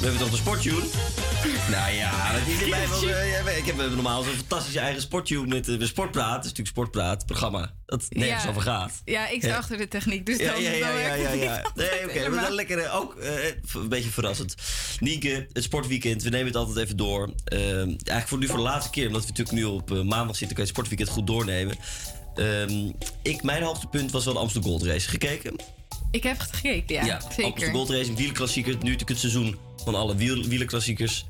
We 0.00 0.06
hebben 0.06 0.22
toch 0.22 0.30
de 0.30 0.36
sporttune? 0.36 0.82
Nou 1.70 1.92
ja, 1.94 2.32
dat 2.32 2.40
is 2.46 3.00
wel, 3.00 3.10
eh, 3.46 3.56
ik 3.58 3.64
heb 3.64 3.78
eh, 3.80 3.90
normaal 3.90 4.22
zo'n 4.22 4.32
fantastische 4.34 4.78
eigen 4.78 5.00
sporttune 5.02 5.46
met 5.46 5.68
uh, 5.68 5.86
Sportpraat. 5.86 6.28
Dat 6.34 6.44
is 6.44 6.48
natuurlijk 6.50 6.68
Sportpraat, 6.68 7.16
het 7.16 7.26
programma 7.26 7.72
dat 7.86 8.06
nergens 8.08 8.42
Ja. 8.42 8.48
over 8.48 8.62
gaat. 8.62 9.02
Ja, 9.04 9.28
ik 9.28 9.40
sta 9.40 9.48
Ja. 9.50 9.56
achter 9.56 9.76
de 9.76 9.88
techniek, 9.88 10.26
dus 10.26 10.36
Ja, 10.38 10.52
dan, 10.52 10.62
ja, 10.62 10.70
ja, 10.70 10.90
ja, 11.14 11.14
ja, 11.14 11.56
het 11.56 11.70
Nee, 11.74 11.86
oké, 11.86 12.04
maar 12.06 12.12
helemaal. 12.14 12.42
dan 12.44 12.52
lekker 12.52 12.92
ook 12.92 13.16
een 13.74 13.88
beetje 13.88 14.10
verrassend. 14.10 14.54
Nienke, 15.00 15.46
het 15.52 15.62
sportweekend, 15.62 16.22
we 16.22 16.28
nemen 16.30 16.46
het 16.46 16.56
altijd 16.56 16.76
even 16.76 16.96
door. 16.96 17.32
Eh, 17.44 17.60
eigenlijk 17.76 18.28
voor 18.28 18.38
nu 18.38 18.46
voor 18.46 18.56
de 18.56 18.62
laatste 18.62 18.90
keer, 18.90 19.06
omdat 19.06 19.22
we 19.22 19.28
natuurlijk 19.28 19.56
nu 19.56 19.64
op 19.64 19.88
maandag 19.90 20.36
zitten, 20.36 20.56
kan 20.56 20.64
je 20.66 20.70
het 20.70 20.78
sportweekend 20.78 21.08
goed 21.08 21.26
doornemen. 21.26 21.76
Ehm, 22.34 22.90
ik, 23.22 23.42
mijn 23.42 23.62
hoogtepunt 23.62 24.10
was 24.10 24.24
wel 24.24 24.34
de 24.34 24.40
Amsterdam 24.40 24.70
Gold 24.70 24.82
Race. 24.82 25.08
Gekeken? 25.08 25.56
Ik 26.10 26.22
heb 26.22 26.38
het 26.38 26.52
gekeken, 26.52 27.04
ja, 27.06 27.14
Amsterdam 27.14 27.52
zeker. 27.58 27.72
Gold 27.72 27.90
Race, 27.90 28.10
een 28.10 28.16
wielerklassieker. 28.16 28.70
Nu 28.72 28.76
natuurlijk 28.78 29.08
het 29.08 29.18
seizoen 29.18 29.56
van 29.84 29.94
alle 29.94 30.16
wiel, 30.16 30.42
wielerklassiekers. 30.44 31.24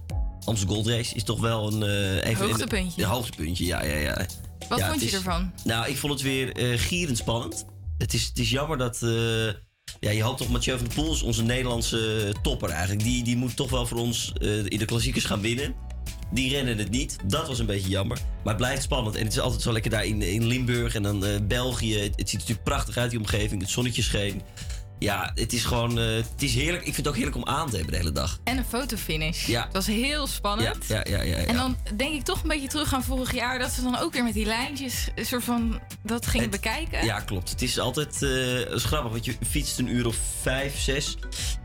Amsterdam 0.44 0.74
Gold 0.76 0.86
Race 0.88 1.14
is 1.14 1.24
toch 1.24 1.40
wel 1.40 1.72
een... 1.72 1.82
eh, 1.82 2.30
even 2.30 2.46
Hoogtepuntje. 2.46 3.02
Een, 3.02 3.08
hoogtepuntje, 3.08 3.64
ja, 3.64 3.84
ja, 3.84 3.96
ja. 3.96 4.26
Wat 4.68 4.78
Ja, 4.78 4.88
vond 4.88 5.00
je 5.00 5.06
is- 5.06 5.12
ervan? 5.14 5.52
Nou, 5.64 5.88
ik 5.88 5.96
vond 5.96 6.12
het 6.12 6.22
weer 6.22 6.52
eh, 6.56 6.78
gierend 6.78 7.16
spannend. 7.18 7.64
Het 7.98 8.14
is, 8.14 8.24
het 8.26 8.38
is 8.38 8.50
jammer 8.50 8.78
dat... 8.78 9.02
eh, 9.02 9.46
ja, 10.00 10.10
je 10.10 10.22
hoopt 10.22 10.38
toch 10.38 10.48
Mathieu 10.50 10.76
van 10.78 10.86
der 10.86 10.94
Poel 10.94 11.12
is 11.12 11.22
onze 11.22 11.42
Nederlandse 11.42 12.32
topper 12.42 12.68
eigenlijk. 12.70 13.02
Die, 13.02 13.24
die 13.24 13.36
moet 13.36 13.56
toch 13.56 13.70
wel 13.70 13.86
voor 13.86 13.98
ons 13.98 14.32
in 14.68 14.78
de 14.78 14.84
klassiekers 14.84 15.24
gaan 15.24 15.40
winnen. 15.40 15.74
Die 16.32 16.50
rennen 16.50 16.78
het 16.78 16.90
niet. 16.90 17.16
Dat 17.26 17.46
was 17.46 17.58
een 17.58 17.66
beetje 17.66 17.88
jammer. 17.88 18.18
Maar 18.44 18.54
het 18.54 18.56
blijft 18.62 18.82
spannend. 18.82 19.16
En 19.16 19.24
het 19.24 19.32
is 19.32 19.40
altijd 19.40 19.62
zo 19.62 19.72
lekker 19.72 19.90
daar 19.90 20.04
in, 20.04 20.22
in 20.22 20.46
Limburg 20.46 20.94
en 20.94 21.02
dan 21.02 21.46
België. 21.48 21.94
Het, 21.98 22.12
het 22.16 22.28
ziet 22.28 22.28
er 22.28 22.34
natuurlijk 22.38 22.62
prachtig 22.64 22.96
uit, 22.96 23.10
die 23.10 23.18
omgeving. 23.18 23.60
Het 23.60 23.70
zonnetje 23.70 24.02
scheen. 24.02 24.42
Ja, 25.00 25.30
het 25.34 25.52
is 25.52 25.64
gewoon... 25.64 25.98
eh, 25.98 26.06
het 26.14 26.42
is 26.42 26.54
heerlijk. 26.54 26.76
Ik 26.78 26.84
vind 26.84 26.96
het 26.96 27.08
ook 27.08 27.14
heerlijk 27.14 27.36
om 27.36 27.44
aan 27.46 27.68
te 27.70 27.74
hebben 27.76 27.92
de 27.92 27.98
hele 27.98 28.12
dag. 28.12 28.38
En 28.44 28.58
een 28.58 28.64
fotofinish. 28.64 29.46
Ja. 29.46 29.64
Het 29.64 29.72
was 29.72 29.86
heel 29.86 30.26
spannend. 30.26 30.86
ja, 30.88 31.04
ja, 31.08 31.22
ja. 31.22 31.38
ja. 31.38 31.44
En 31.46 31.56
dan 31.56 31.76
denk 31.96 32.14
ik 32.14 32.22
toch 32.24 32.42
een 32.42 32.48
beetje 32.48 32.68
terug 32.68 32.94
aan 32.94 33.02
vorig 33.04 33.34
jaar... 33.34 33.58
dat 33.58 33.70
ze 33.70 33.82
dan 33.82 33.98
ook 33.98 34.12
weer 34.12 34.24
met 34.24 34.34
die 34.34 34.44
lijntjes 34.46 35.08
een 35.14 35.26
soort 35.26 35.44
van 35.44 35.80
dat 36.02 36.26
gingen 36.26 36.50
Het- 36.50 36.60
bekijken. 36.60 37.04
Ja, 37.04 37.20
klopt. 37.20 37.50
Het 37.50 37.62
is 37.62 37.78
altijd 37.78 38.20
het 38.20 38.72
is 38.74 38.84
grappig, 38.84 39.10
want 39.12 39.24
je 39.24 39.36
fietst 39.48 39.78
een 39.78 39.88
uur 39.94 40.06
of 40.06 40.16
vijf, 40.40 40.78
zes. 40.80 41.16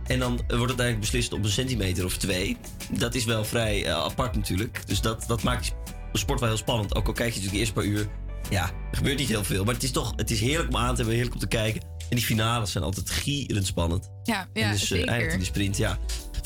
En 0.05 0.19
dan 0.19 0.31
wordt 0.47 0.71
het 0.71 0.79
eigenlijk 0.79 0.99
beslist 0.99 1.33
op 1.33 1.43
een 1.43 1.49
centimeter 1.49 2.05
of 2.05 2.17
twee. 2.17 2.57
Dat 2.91 3.15
is 3.15 3.25
wel 3.25 3.45
vrij 3.45 3.85
eh, 3.85 3.93
apart 3.93 4.35
natuurlijk. 4.35 4.81
Dus 4.87 5.01
dat, 5.01 5.23
dat 5.27 5.43
maakt 5.43 5.71
de 6.11 6.17
sport 6.17 6.39
wel 6.39 6.49
heel 6.49 6.57
spannend. 6.57 6.95
Ook 6.95 7.07
al 7.07 7.13
kijk 7.13 7.33
je 7.33 7.39
natuurlijk 7.41 7.51
de 7.53 7.59
eerste 7.59 7.73
paar 7.73 7.83
uur. 7.83 8.07
Ja, 8.49 8.63
er 8.91 8.97
gebeurt 8.97 9.17
niet 9.17 9.27
heel 9.29 9.43
veel. 9.43 9.63
Maar 9.63 9.73
het 9.73 9.83
is 9.83 9.91
toch 9.91 10.13
het 10.15 10.31
is 10.31 10.39
heerlijk 10.39 10.69
om 10.69 10.75
aan 10.77 10.89
te 10.89 10.95
hebben, 10.95 11.13
heerlijk 11.13 11.33
om 11.33 11.39
te 11.41 11.47
kijken. 11.47 11.81
En 12.09 12.15
die 12.15 12.25
finales 12.25 12.71
zijn 12.71 12.83
altijd 12.83 13.09
gierend 13.09 13.65
spannend. 13.65 14.09
Ja, 14.23 14.47
ja 14.53 14.63
en 14.65 14.71
dus 14.71 14.81
eh, 14.81 14.87
zeker. 14.87 15.07
eindigt 15.07 15.33
in 15.33 15.39
de 15.39 15.45
sprint, 15.45 15.77
ja. 15.77 15.97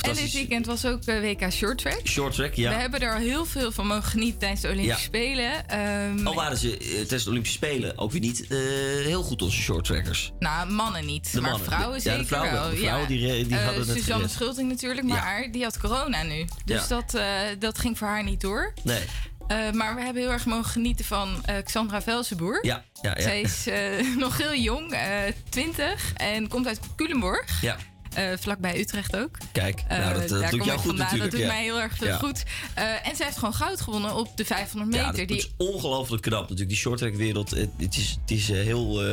en 0.02 0.14
dit 0.14 0.32
weekend 0.34 0.66
was 0.66 0.86
ook 0.86 1.04
eh, 1.06 1.20
WK 1.22 1.52
Short 1.52 1.78
Track. 1.78 2.00
Short 2.04 2.36
track, 2.36 2.54
ja. 2.54 2.70
We 2.70 2.76
hebben 2.76 3.00
er 3.00 3.14
al 3.14 3.20
heel 3.20 3.46
veel 3.46 3.72
van 3.72 3.88
mogen 3.88 4.04
genieten 4.04 4.40
tijdens 4.40 4.62
de 4.62 4.68
Olympische 4.68 5.00
Ja. 5.02 5.06
Spelen. 5.06 5.68
Ehm, 5.68 6.28
Al 6.28 6.34
waren 6.34 6.58
ze 6.58 6.78
eh, 6.78 6.88
tijdens 6.94 7.24
de 7.24 7.30
Olympische 7.30 7.58
Spelen 7.58 7.98
ook 7.98 8.12
weer 8.12 8.22
niet 8.22 8.46
heel 9.04 9.24
goed, 9.24 9.42
onze 9.42 9.62
short 9.62 9.86
trackers. 9.86 10.32
Nou, 10.40 10.72
mannen 10.72 11.06
niet, 11.06 11.32
De 11.32 11.42
maar 11.42 11.50
mannen. 11.52 11.70
vrouwen 11.70 11.96
Ja, 11.96 12.02
zeker 12.02 12.20
de 12.20 12.26
vrouwen 12.26 12.52
wel. 12.54 12.70
De 12.70 12.76
vrouwen 12.76 13.08
die, 13.08 13.48
die 13.48 13.58
hadden 13.58 13.88
het 13.88 13.98
Suzanne. 13.98 14.28
Schulting 14.28 14.70
natuurlijk, 14.70 15.08
maar 15.08 15.48
die 15.52 15.64
had 15.64 15.78
corona 15.80 16.24
nu. 16.24 16.46
Dus 16.66 16.88
Ja. 16.88 16.88
dat, 16.88 17.18
dat 17.60 17.80
ging 17.80 17.98
voor 17.98 18.08
haar 18.08 18.24
niet 18.24 18.42
door. 18.42 18.74
Nee. 18.84 19.02
Eh, 19.50 19.72
maar 19.72 19.96
we 19.96 20.02
hebben 20.02 20.22
heel 20.22 20.32
erg 20.32 20.46
mogen 20.46 20.72
genieten 20.72 21.06
van 21.06 21.46
eh, 21.46 21.56
Xandra 21.64 22.02
Velsenboer. 22.02 22.66
Ja, 22.66 22.84
ja, 23.02 23.14
ja. 23.16 23.22
Zij 23.22 23.42
is 23.42 23.68
eh, 23.68 24.16
nog 24.18 24.38
heel 24.38 24.56
jong, 24.56 24.92
eh 24.92 25.34
20, 25.50 26.14
en 26.14 26.48
komt 26.48 26.68
uit 26.68 26.80
Culemborg. 26.96 27.62
Ja, 27.62 27.78
vlakbij 28.40 28.80
Utrecht 28.80 29.16
ook. 29.16 29.38
kijk. 29.52 29.84
Nou, 29.90 30.14
dat, 30.14 30.30
dat 30.30 30.42
daar 30.42 30.52
doet 30.52 30.66
jou 30.66 30.78
goed 30.78 30.88
vandaan. 30.88 31.06
natuurlijk. 31.06 31.32
Dat 31.32 31.40
doet 31.40 31.50
ja. 31.50 31.56
mij 31.56 31.64
heel 31.64 31.80
erg 31.80 32.04
Ja. 32.04 32.18
goed. 32.18 32.44
En 33.04 33.16
zij 33.16 33.26
heeft 33.26 33.38
gewoon 33.38 33.54
goud 33.54 33.82
gewonnen 33.82 34.16
op 34.16 34.38
de 34.38 34.46
500 34.46 34.94
Ja, 34.96 35.06
meter. 35.06 35.18
dat, 35.18 35.28
die, 35.28 35.38
is 35.38 35.52
ongelooflijk 35.58 36.22
knap 36.22 36.42
natuurlijk. 36.42 36.70
Die 36.70 36.78
shorttrackwereld, 36.78 37.50
het, 37.50 37.70
het 37.78 37.98
is, 37.98 38.18
het 38.22 38.32
is 38.32 38.48
heel... 38.48 39.06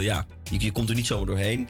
ja, 0.00 0.26
je, 0.50 0.60
je 0.60 0.72
komt 0.72 0.88
er 0.88 0.94
niet 0.94 1.06
zomaar 1.06 1.26
doorheen. 1.26 1.68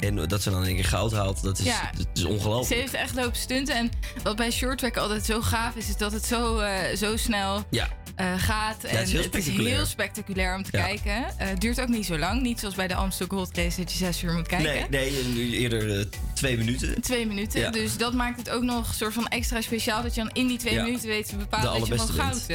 En 0.00 0.16
dat 0.28 0.42
ze 0.42 0.50
dan 0.50 0.60
in 0.60 0.66
één 0.66 0.74
keer 0.74 0.84
goud 0.84 1.12
haalt, 1.12 1.42
dat 1.42 1.58
is, 1.58 1.64
Ja. 1.64 1.90
dat 1.96 2.06
is 2.14 2.20
Ze 2.20 2.28
ongelooflijk. 2.28 2.80
heeft 2.80 2.94
echt 2.94 3.14
lopen 3.14 3.36
stunten. 3.36 3.74
En 3.74 3.90
wat 4.22 4.36
bij 4.36 4.50
shorttrack 4.50 4.96
altijd 4.96 5.24
zo 5.24 5.40
gaaf 5.40 5.74
is, 5.76 5.88
is 5.88 5.96
dat 5.96 6.12
het 6.12 6.24
zo, 6.24 6.58
eh, 6.58 6.96
zo 6.96 7.16
snel 7.16 7.64
Ja, 7.70 7.88
eh, 8.16 8.26
gaat. 8.36 8.82
het 8.86 9.02
is 9.06 9.12
heel 9.12 9.22
spectaculair. 9.22 9.74
heel 9.76 9.86
spectaculair 9.86 10.54
om 10.56 10.62
te 10.62 10.70
kijken. 10.70 11.24
Het 11.36 11.60
duurt 11.60 11.80
ook 11.80 11.88
niet 11.88 12.06
zo 12.06 12.18
lang. 12.18 12.42
Niet 12.42 12.60
zoals 12.60 12.74
bij 12.74 12.88
de 12.88 12.94
Amsterdam 12.94 13.38
Gold 13.38 13.56
Race 13.56 13.76
dat 13.80 13.92
je 13.92 13.98
zes 13.98 14.22
uur 14.22 14.32
moet 14.32 14.46
kijken. 14.46 14.86
nee, 14.90 15.12
nee, 15.34 15.50
eerder 15.58 16.08
twee 16.34 16.56
minuten. 16.56 17.00
Twee 17.00 17.26
minuten. 17.26 17.72
Dus 17.72 17.96
dat 17.96 18.12
maakt 18.14 18.38
het 18.38 18.50
ook 18.50 18.62
nog 18.62 18.88
een 18.88 18.94
soort 18.94 19.12
van 19.14 19.28
extra 19.28 19.60
speciaal. 19.60 20.02
Dat 20.02 20.14
je 20.14 20.20
dan 20.20 20.30
in 20.32 20.46
die 20.46 20.58
twee 20.58 20.80
minuten 20.80 21.08
weet 21.08 21.28
te 21.28 21.36
bepalen 21.36 21.78
dat 21.80 21.86
je 21.88 21.98
gewoon 21.98 22.14
goud 22.26 22.46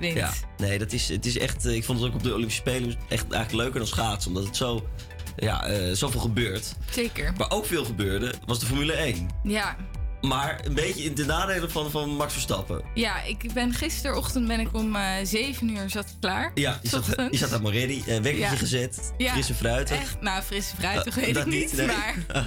wint. 0.00 0.16
Ja, 0.16 0.32
nee, 0.56 0.78
dat 0.78 0.92
is, 0.92 1.08
het 1.08 1.26
is 1.26 1.38
echt... 1.38 1.66
ik 1.66 1.84
vond 1.84 1.98
het 2.00 2.08
ook 2.08 2.14
op 2.14 2.22
de 2.22 2.32
Olympische 2.34 2.60
Spelen 2.60 2.88
echt 3.08 3.22
eigenlijk 3.30 3.52
leuker 3.52 3.78
dan 3.78 3.88
schaatsen. 3.88 4.30
Omdat 4.30 4.46
het 4.46 4.56
zo... 4.56 4.88
Ja, 5.36 5.64
eh, 5.66 5.92
zoveel 5.92 6.20
gebeurt. 6.20 6.74
Zeker. 6.90 7.32
Maar 7.36 7.50
ook 7.50 7.66
veel 7.66 7.84
gebeurde, 7.84 8.34
was 8.46 8.58
de 8.58 8.66
Formule 8.66 8.92
1. 8.92 9.28
Ja. 9.42 9.76
Maar 10.20 10.60
een 10.64 10.74
beetje 10.74 11.02
in 11.04 11.14
de 11.14 11.24
nadelen 11.24 11.70
van, 11.70 11.90
van 11.90 12.10
Max 12.10 12.32
Verstappen. 12.32 12.82
ja, 12.94 13.22
ik 13.22 13.52
ben 13.52 13.72
gisterochtend 13.72 14.46
ben 14.46 14.60
ik 14.60 14.68
om 14.72 14.96
eh 14.96 15.02
7 15.22 15.68
uur 15.76 15.90
zat 15.90 16.04
ik 16.04 16.14
klaar. 16.20 16.50
Ja, 16.54 16.78
je 16.82 16.88
zat, 16.88 17.04
je 17.30 17.36
zat 17.36 17.62
maar 17.62 17.72
ready. 17.72 18.02
Een 18.06 18.22
wekkertje 18.22 18.50
Ja. 18.50 18.56
gezet. 18.56 19.12
Ja, 19.16 19.32
Frisse 19.32 19.54
fruitig. 19.54 19.96
Echt, 20.00 20.20
nou, 20.20 20.42
frisse 20.42 20.76
fruitig 20.76 21.18
Eh, 21.18 21.24
weet 21.24 21.36
ik 21.36 21.46
niet, 21.46 21.72
nee. 21.76 21.86
Maar 21.86 22.14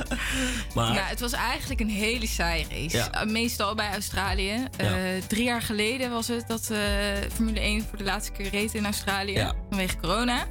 Maar 0.75 0.93
Nou, 0.93 1.07
het 1.07 1.19
was 1.19 1.31
eigenlijk 1.31 1.79
een 1.79 1.89
hele 1.89 2.27
saaie 2.27 2.65
race. 2.69 2.97
Ja. 2.97 3.25
Uh, 3.25 3.31
Meestal 3.31 3.75
bij 3.75 3.91
Australië. 3.91 4.63
Uh, 4.81 4.89
drie 5.27 5.43
jaar 5.43 5.61
geleden 5.61 6.09
was 6.11 6.27
het 6.27 6.47
dat 6.47 6.69
uh, 6.71 6.77
Formule 7.33 7.59
1 7.59 7.85
voor 7.89 7.97
de 7.97 8.03
laatste 8.03 8.31
keer 8.31 8.49
reed 8.49 8.73
in 8.73 8.85
Australië. 8.85 9.33
Ja. 9.33 9.53
Vanwege 9.69 9.97
corona. 9.97 10.45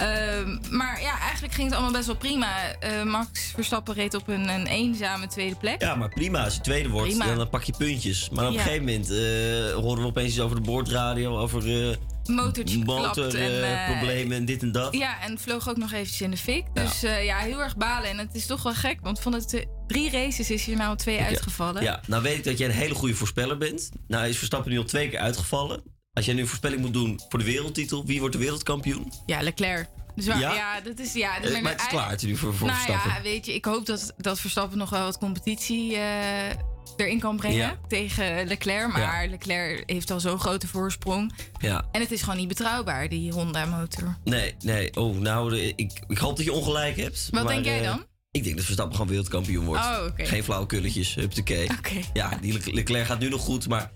Uh, 0.00 0.70
maar 0.70 1.00
ja, 1.00 1.18
eigenlijk 1.20 1.54
ging 1.54 1.66
het 1.66 1.74
allemaal 1.74 1.92
best 1.92 2.06
wel 2.06 2.16
prima. 2.16 2.48
Uh, 2.84 3.02
Max 3.02 3.50
Verstappen 3.54 3.94
reed 3.94 4.14
op 4.14 4.28
een, 4.28 4.48
een 4.48 4.66
eenzame 4.66 5.26
tweede 5.26 5.56
plek. 5.56 5.80
Ja, 5.80 5.94
maar 5.94 6.08
prima. 6.08 6.44
Als 6.44 6.54
je 6.54 6.60
tweede 6.60 6.88
wordt, 6.88 7.08
Prima. 7.08 7.34
dan 7.34 7.48
pak 7.48 7.62
je 7.62 7.74
puntjes. 7.78 8.28
Maar 8.30 8.46
op 8.46 8.52
Ja. 8.52 8.58
een 8.58 8.64
gegeven 8.64 8.84
moment 8.84 9.10
eh, 9.10 9.82
horen 9.82 10.02
we 10.02 10.08
opeens 10.08 10.28
iets 10.28 10.40
over 10.40 10.56
de 10.56 10.62
boordradio, 10.62 11.38
over 11.38 11.66
eh 11.66 11.94
en, 12.26 12.38
eh, 12.38 12.84
motorproblemen 12.84 14.36
en 14.36 14.44
dit 14.44 14.62
en 14.62 14.72
dat. 14.72 14.94
Ja, 14.96 15.20
en 15.22 15.38
vloog 15.38 15.68
ook 15.68 15.76
nog 15.76 15.92
eventjes 15.92 16.20
in 16.20 16.30
de 16.30 16.36
fik. 16.36 16.64
Ja. 16.74 16.82
Dus 16.82 17.02
eh, 17.02 17.24
ja, 17.24 17.38
heel 17.38 17.62
erg 17.62 17.76
balen. 17.76 18.10
En 18.10 18.18
het 18.18 18.34
is 18.34 18.46
toch 18.46 18.62
wel 18.62 18.74
gek, 18.74 18.98
want 19.02 19.20
van 19.20 19.32
de 19.32 19.66
drie 19.86 20.10
races 20.10 20.50
is 20.50 20.64
hier 20.64 20.76
nou 20.76 20.96
twee 20.96 21.16
eh, 21.16 21.26
uitgevallen. 21.26 21.82
Ja, 21.82 22.00
nou 22.06 22.22
weet 22.22 22.36
ik 22.36 22.44
dat 22.44 22.58
jij 22.58 22.68
een 22.68 22.74
hele 22.74 22.94
goede 22.94 23.14
voorspeller 23.14 23.58
bent. 23.58 23.90
Nou 24.08 24.28
is 24.28 24.36
Verstappen 24.36 24.70
nu 24.70 24.78
al 24.78 24.84
twee 24.84 25.08
keer 25.08 25.18
uitgevallen. 25.18 25.82
Als 26.14 26.24
jij 26.24 26.34
nu 26.34 26.40
een 26.40 26.46
voorspelling 26.46 26.80
moet 26.80 26.92
doen 26.92 27.20
voor 27.28 27.38
de 27.38 27.44
wereldtitel, 27.44 28.04
wie 28.06 28.18
wordt 28.20 28.34
de 28.34 28.40
wereldkampioen? 28.40 29.12
Ja, 29.26 29.40
Leclerc. 29.42 29.88
Dus 30.14 30.26
waar- 30.26 30.38
Ja? 30.40 30.54
ja? 30.54 30.80
dat 30.80 30.98
is 30.98 31.12
ja. 31.12 31.42
Eh, 31.42 31.62
maar 31.62 31.72
het 31.72 31.80
is 31.80 31.86
klaar 31.86 32.16
nu 32.22 32.36
voor, 32.36 32.54
voor 32.54 32.66
nou 32.66 32.78
Verstappen. 32.80 33.12
ja, 33.14 33.22
weet 33.22 33.46
je, 33.46 33.54
ik 33.54 33.64
hoop 33.64 33.86
dat, 33.86 34.14
dat 34.16 34.40
Verstappen 34.40 34.78
nog 34.78 34.90
wel 34.90 35.02
wat 35.04 35.18
competitie 35.18 35.96
eh, 35.96 36.48
erin 36.96 37.18
kan 37.20 37.36
brengen 37.36 37.56
Ja. 37.58 37.78
tegen 37.88 38.46
Leclerc. 38.46 38.92
Maar 38.92 39.26
Leclerc 39.28 39.82
heeft 39.90 40.10
al 40.10 40.20
zo'n 40.20 40.38
grote 40.38 40.68
voorsprong. 40.68 41.32
Ja. 41.58 41.84
En 41.92 42.00
het 42.00 42.10
is 42.12 42.22
gewoon 42.22 42.36
niet 42.38 42.48
betrouwbaar, 42.48 43.08
die 43.08 43.32
Honda-motor. 43.32 44.16
Nee, 44.24 44.54
nee. 44.60 44.96
Oh, 44.96 45.16
nou, 45.18 45.56
ik, 45.58 46.00
ik 46.08 46.18
hoop 46.18 46.36
dat 46.36 46.44
je 46.44 46.52
ongelijk 46.52 46.96
hebt. 46.96 47.28
Wat 47.30 47.44
maar, 47.44 47.52
denk 47.52 47.64
jij 47.64 47.80
eh, 47.80 47.86
dan? 47.86 48.04
Ik 48.30 48.44
denk 48.44 48.54
dat 48.56 48.64
Verstappen 48.64 48.94
gewoon 48.96 49.10
wereldkampioen 49.10 49.64
wordt. 49.64 49.82
Oh. 49.84 50.04
Geen 50.16 50.44
flauwe 50.44 50.66
kulletjes, 50.66 51.14
huppakee. 51.14 51.68
Oké. 51.78 52.00
Ja, 52.12 52.38
die 52.40 52.52
Le- 52.52 52.72
Leclerc 52.72 53.06
gaat 53.06 53.18
nu 53.18 53.28
nog 53.28 53.40
goed, 53.40 53.68
maar 53.68 53.90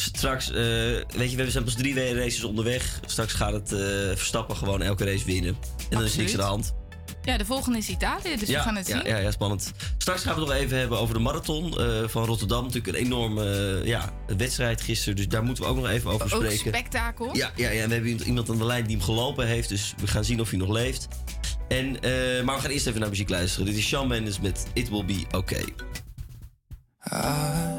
straks, 0.00 0.50
eh, 0.50 0.56
weet 1.16 1.30
je, 1.30 1.36
we 1.36 1.50
zijn 1.50 1.64
pas 1.64 1.74
drie 1.74 2.14
races 2.14 2.44
onderweg. 2.44 3.00
Straks 3.06 3.32
gaat 3.32 3.52
het 3.52 3.72
eh, 3.72 3.78
Verstappen 4.14 4.56
gewoon 4.56 4.82
elke 4.82 5.04
race 5.04 5.24
winnen. 5.24 5.56
En 5.90 5.96
dan 5.96 6.04
is 6.04 6.16
niks 6.16 6.32
aan 6.32 6.38
de 6.38 6.44
hand. 6.44 6.74
Ja, 7.22 7.36
de 7.36 7.44
volgende 7.44 7.78
is 7.78 7.88
Italië, 7.88 8.36
dus 8.36 8.48
ja, 8.48 8.58
we 8.58 8.64
gaan 8.64 8.76
het 8.76 8.86
ja, 8.86 8.96
zien. 8.96 9.06
ja, 9.06 9.16
ja, 9.16 9.30
spannend. 9.30 9.72
Straks 9.98 10.22
gaan 10.22 10.34
we 10.34 10.40
het 10.40 10.48
nog 10.48 10.58
even 10.58 10.78
hebben 10.78 10.98
over 10.98 11.14
de 11.14 11.20
marathon 11.20 11.80
eh, 11.80 11.86
van 12.06 12.24
Rotterdam. 12.24 12.64
Natuurlijk 12.64 12.96
een 12.96 13.04
enorme 13.04 13.80
ja, 13.84 14.12
wedstrijd 14.36 14.80
gisteren, 14.80 15.16
dus 15.16 15.28
daar 15.28 15.42
moeten 15.44 15.64
we 15.64 15.70
ook 15.70 15.76
nog 15.76 15.88
even 15.88 16.10
over 16.10 16.34
Ook 16.34 16.42
spreken. 16.42 16.58
spektakel. 16.58 17.36
Ja, 17.36 17.50
ja, 17.56 17.70
ja, 17.70 17.82
en 17.82 17.88
we 17.88 17.94
hebben 17.94 18.26
iemand 18.26 18.50
aan 18.50 18.58
de 18.58 18.64
lijn 18.64 18.86
die 18.86 18.96
hem 18.96 19.04
gelopen 19.04 19.46
heeft, 19.46 19.68
dus 19.68 19.94
we 20.00 20.06
gaan 20.06 20.24
zien 20.24 20.40
of 20.40 20.50
hij 20.50 20.58
nog 20.58 20.68
leeft. 20.68 21.08
En, 21.68 22.00
eh, 22.00 22.44
maar 22.44 22.54
we 22.54 22.60
gaan 22.60 22.70
eerst 22.70 22.86
even 22.86 23.00
naar 23.00 23.08
muziek 23.08 23.28
luisteren. 23.28 23.66
Dit 23.66 23.76
is 23.76 23.86
Shawn 23.86 24.08
Mendes 24.08 24.40
met 24.40 24.66
It 24.72 24.88
Will 24.88 25.04
Be 25.04 25.24
Okay. 25.30 25.64
Are 26.98 27.77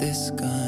this 0.00 0.30
gonna 0.30 0.59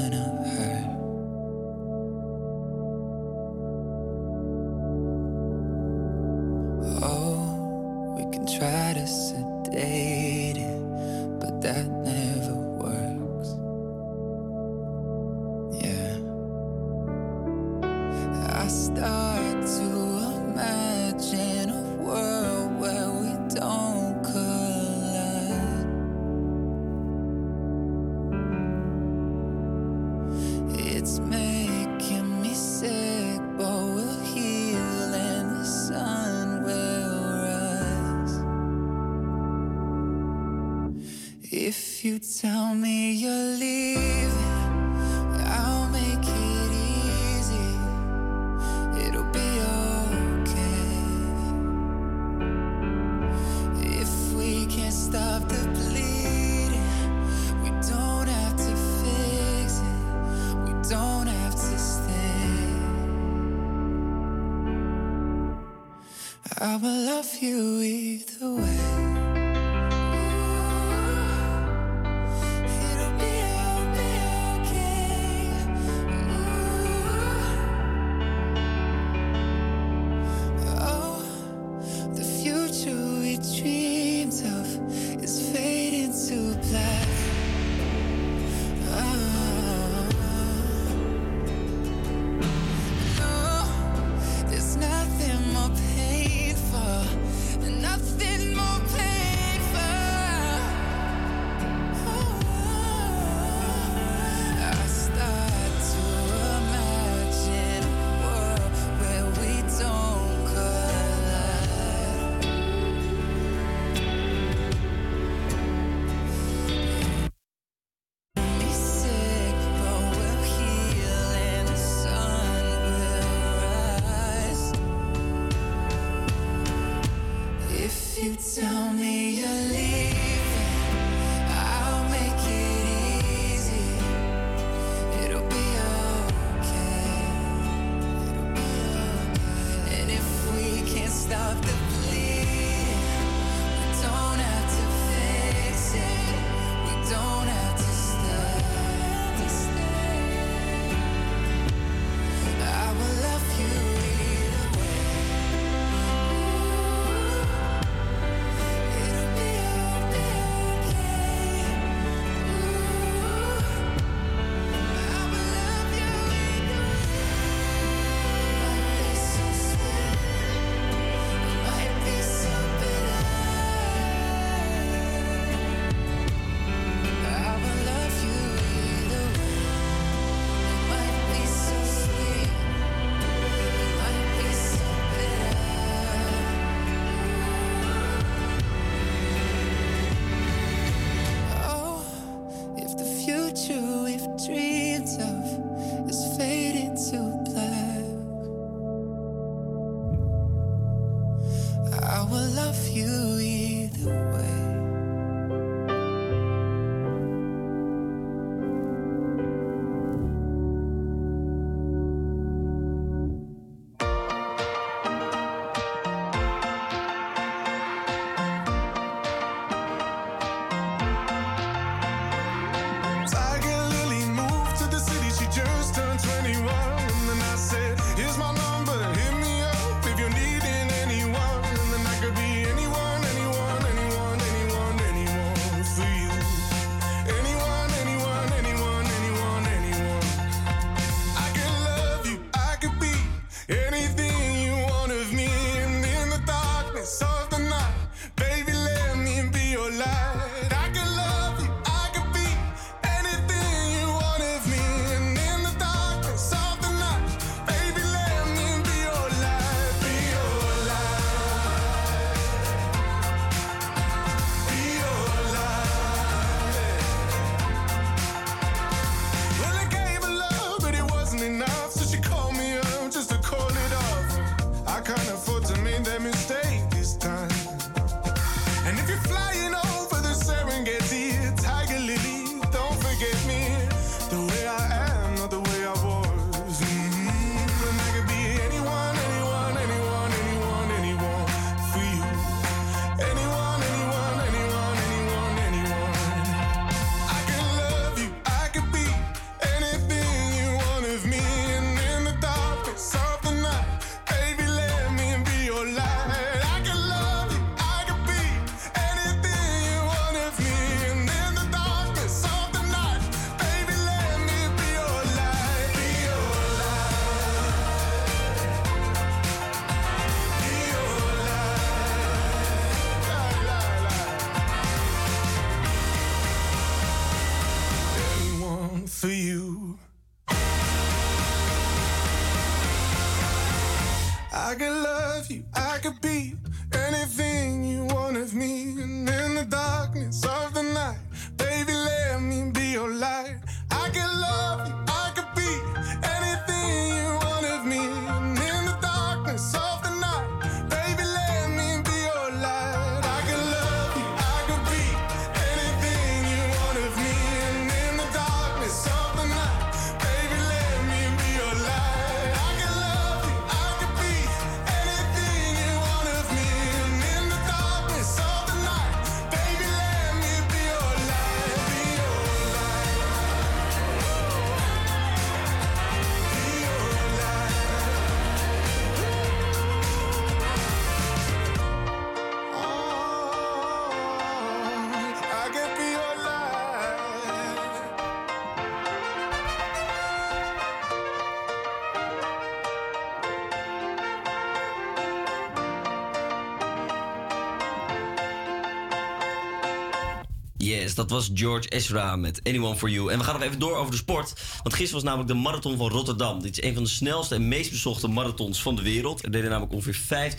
Yes, 401.12 401.20
dat 401.20 401.30
was 401.30 401.50
George 401.54 401.88
Ezra 401.88 402.36
met 402.36 402.60
Anyone 402.64 402.96
for 402.96 403.10
You. 403.10 403.32
En 403.32 403.38
we 403.38 403.44
gaan 403.44 403.54
nog 403.54 403.62
even 403.62 403.78
door 403.78 403.96
over 403.96 404.10
de 404.10 404.16
sport. 404.16 404.52
Want 404.82 404.94
gisteren 404.94 405.12
was 405.12 405.22
namelijk 405.22 405.48
de 405.48 405.54
marathon 405.54 405.96
van 405.96 406.08
Rotterdam. 406.08 406.62
Dit 406.62 406.78
is 406.78 406.84
een 406.84 406.94
van 406.94 407.02
de 407.02 407.08
snelste 407.08 407.54
en 407.54 407.68
meest 407.68 407.90
bezochte 407.90 408.28
marathons 408.28 408.82
van 408.82 408.96
de 408.96 409.02
wereld. 409.02 409.44
Er 409.44 409.50
deden 409.50 409.70
namelijk 409.70 409.92
ongeveer 409.92 410.50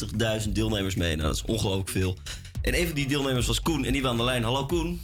50.000 0.45 0.51
deelnemers 0.51 0.95
mee. 0.95 1.15
Nou, 1.15 1.27
dat 1.27 1.35
is 1.35 1.45
ongelooflijk 1.45 1.89
veel. 1.89 2.17
En 2.61 2.79
een 2.79 2.85
van 2.85 2.95
die 2.95 3.07
deelnemers 3.07 3.47
was 3.47 3.61
Koen 3.61 3.85
en 3.85 3.93
die 3.93 4.01
was 4.01 4.11
aan 4.11 4.17
de 4.17 4.23
lijn. 4.23 4.43
Hallo 4.43 4.65
Koen. 4.65 5.01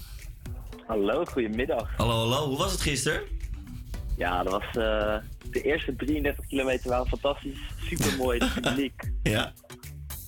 Hallo, 0.88 1.26
goedemiddag. 1.26 1.90
Hallo, 1.98 2.14
hallo. 2.14 2.48
Hoe 2.48 2.58
was 2.58 2.72
het 2.72 2.82
gisteren? 2.82 3.22
Ja, 4.18 4.44
dat 4.44 4.52
was 4.52 4.68
eh, 4.68 5.18
de 5.52 5.62
eerste 5.62 5.96
33 5.96 6.48
kilometer 6.48 6.90
waren 6.90 7.08
fantastisch. 7.08 7.60
Super 7.90 8.18
mooi, 8.18 8.40
publiek. 8.62 9.12
Ja. 9.24 9.54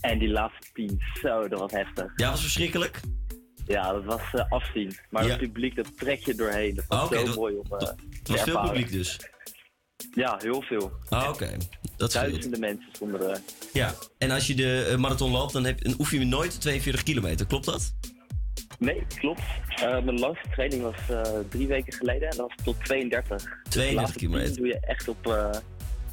En 0.01 0.19
die 0.19 0.29
laatste 0.29 0.67
10, 0.73 1.01
zo, 1.21 1.47
dat 1.47 1.59
was 1.59 1.71
heftig. 1.71 2.11
Ja, 2.15 2.29
was 2.29 2.41
verschrikkelijk. 2.41 3.01
Ja, 3.71 3.91
dat 3.91 4.03
was 4.03 4.21
eh, 4.33 4.45
afzien. 4.49 4.97
Maar 5.09 5.23
Ja. 5.23 5.29
het 5.29 5.39
publiek, 5.39 5.75
dat 5.75 5.97
trek 5.97 6.25
je 6.25 6.35
doorheen. 6.35 6.75
Dat 6.75 6.85
was 6.87 6.99
Ah, 6.99 7.11
zo 7.19 7.25
dat- 7.25 7.35
mooi 7.35 7.55
om 7.55 7.65
Het 7.69 7.95
te 8.23 8.31
was 8.31 8.41
veel 8.41 8.61
publiek 8.61 8.91
dus. 8.91 9.19
Ja, 10.15 10.37
heel 10.41 10.61
veel. 10.61 10.91
Ah, 11.09 11.29
oké. 11.29 11.57
Dat 11.97 12.11
scheelt. 12.11 12.29
Duizenden 12.29 12.59
mensen 12.59 12.89
stonden 12.91 13.29
er. 13.29 13.39
Ja. 13.73 13.93
En 14.17 14.31
als 14.31 14.47
je 14.47 14.55
de 14.55 14.87
eh, 14.91 14.97
marathon 14.97 15.31
loopt, 15.31 15.53
dan, 15.53 15.63
heb, 15.63 15.83
dan 15.83 15.95
oefen 15.99 16.19
je 16.19 16.25
nooit 16.25 16.61
42 16.61 17.03
kilometer. 17.03 17.45
Klopt 17.45 17.65
dat? 17.65 17.93
Nee, 18.79 19.03
klopt. 19.15 19.41
Mijn 19.79 20.19
langste 20.19 20.49
training 20.49 20.81
was 20.81 20.95
drie 21.49 21.67
weken 21.67 21.93
geleden 21.93 22.29
en 22.29 22.37
dat 22.37 22.47
was 22.47 22.65
tot 22.65 22.85
32. 22.85 23.37
Dus 23.37 23.47
de 23.63 23.69
32 23.69 23.95
laatste 23.95 24.19
10 24.19 24.27
kilometer. 24.29 24.55
doe 24.57 24.67
je 24.67 24.79
echt 24.79 25.07
op 25.07 25.51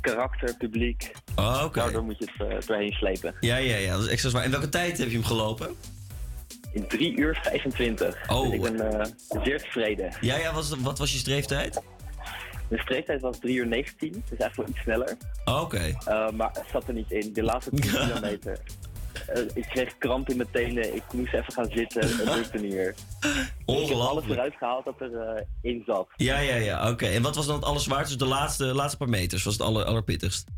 karakter, 0.00 0.56
publiek. 0.56 1.12
Ah, 1.34 1.62
oké. 1.64 1.78
Daardoor 1.80 2.02
moet 2.04 2.18
je 2.18 2.28
het 2.44 2.66
doorheen 2.66 2.92
slepen. 2.92 3.34
Ja, 3.40 3.56
ja, 3.56 3.76
ja. 3.76 3.92
Dat 3.92 4.02
is 4.04 4.08
extra 4.08 4.30
zwaar. 4.30 4.44
En 4.44 4.50
welke 4.50 4.68
tijd 4.68 4.98
heb 4.98 5.06
je 5.08 5.12
hem 5.14 5.24
gelopen? 5.24 5.76
In 6.72 6.86
3 6.86 7.16
uur 7.16 7.40
25. 7.42 8.30
Oh. 8.30 8.42
Dus 8.42 8.52
ik 8.52 8.62
ben 8.62 9.00
eh, 9.00 9.06
zeer 9.42 9.58
tevreden. 9.62 10.12
Ja, 10.20 10.36
ja. 10.36 10.52
Was, 10.54 10.74
wat 10.78 10.98
was 10.98 11.12
je 11.12 11.18
streeftijd? 11.18 11.82
De 12.68 12.78
streeftijd 12.78 13.20
was 13.20 13.38
3 13.38 13.56
uur 13.56 13.66
19, 13.66 14.24
dus 14.28 14.48
wel 14.56 14.68
iets 14.68 14.80
sneller. 14.80 15.16
Oké. 15.44 15.86
Uh, 16.08 16.30
maar 16.30 16.50
het 16.52 16.64
zat 16.72 16.88
er 16.88 16.94
niet 16.94 17.10
in. 17.10 17.32
De 17.32 17.42
laatste 17.42 17.70
10 17.70 17.80
kilometer. 17.90 18.58
Uh, 19.36 19.42
ik 19.54 19.64
kreeg 19.68 19.98
kramp 19.98 20.28
in 20.28 20.36
mijn 20.36 20.48
tenen. 20.52 20.94
Ik 20.94 21.02
moest 21.12 21.32
even 21.34 21.52
gaan 21.52 21.70
zitten. 21.70 22.00
Het 22.00 22.34
lukte 22.36 22.58
niet 22.58 22.72
meer. 22.72 22.94
Dus 23.20 23.30
ik 23.30 23.36
heb 23.36 23.46
alles 23.66 23.80
Ongelooflijk. 23.82 24.28
eruit 24.38 24.54
gehaald 24.58 24.84
dat 24.84 25.00
er 25.00 25.46
in 25.62 25.82
zat. 25.86 26.08
Ja, 26.16 26.38
ja, 26.38 26.54
ja. 26.54 26.90
Oké. 26.90 27.06
En 27.06 27.22
wat 27.22 27.36
was 27.36 27.46
dan 27.46 27.54
het 27.56 27.64
allerzwaarste? 27.64 28.16
Dus 28.16 28.28
de 28.28 28.34
laatste, 28.34 28.64
laatste 28.64 28.96
paar 28.96 29.08
meters 29.08 29.42
was 29.44 29.52
het 29.52 29.62
aller, 29.62 29.84
allerpittigst? 29.84 30.48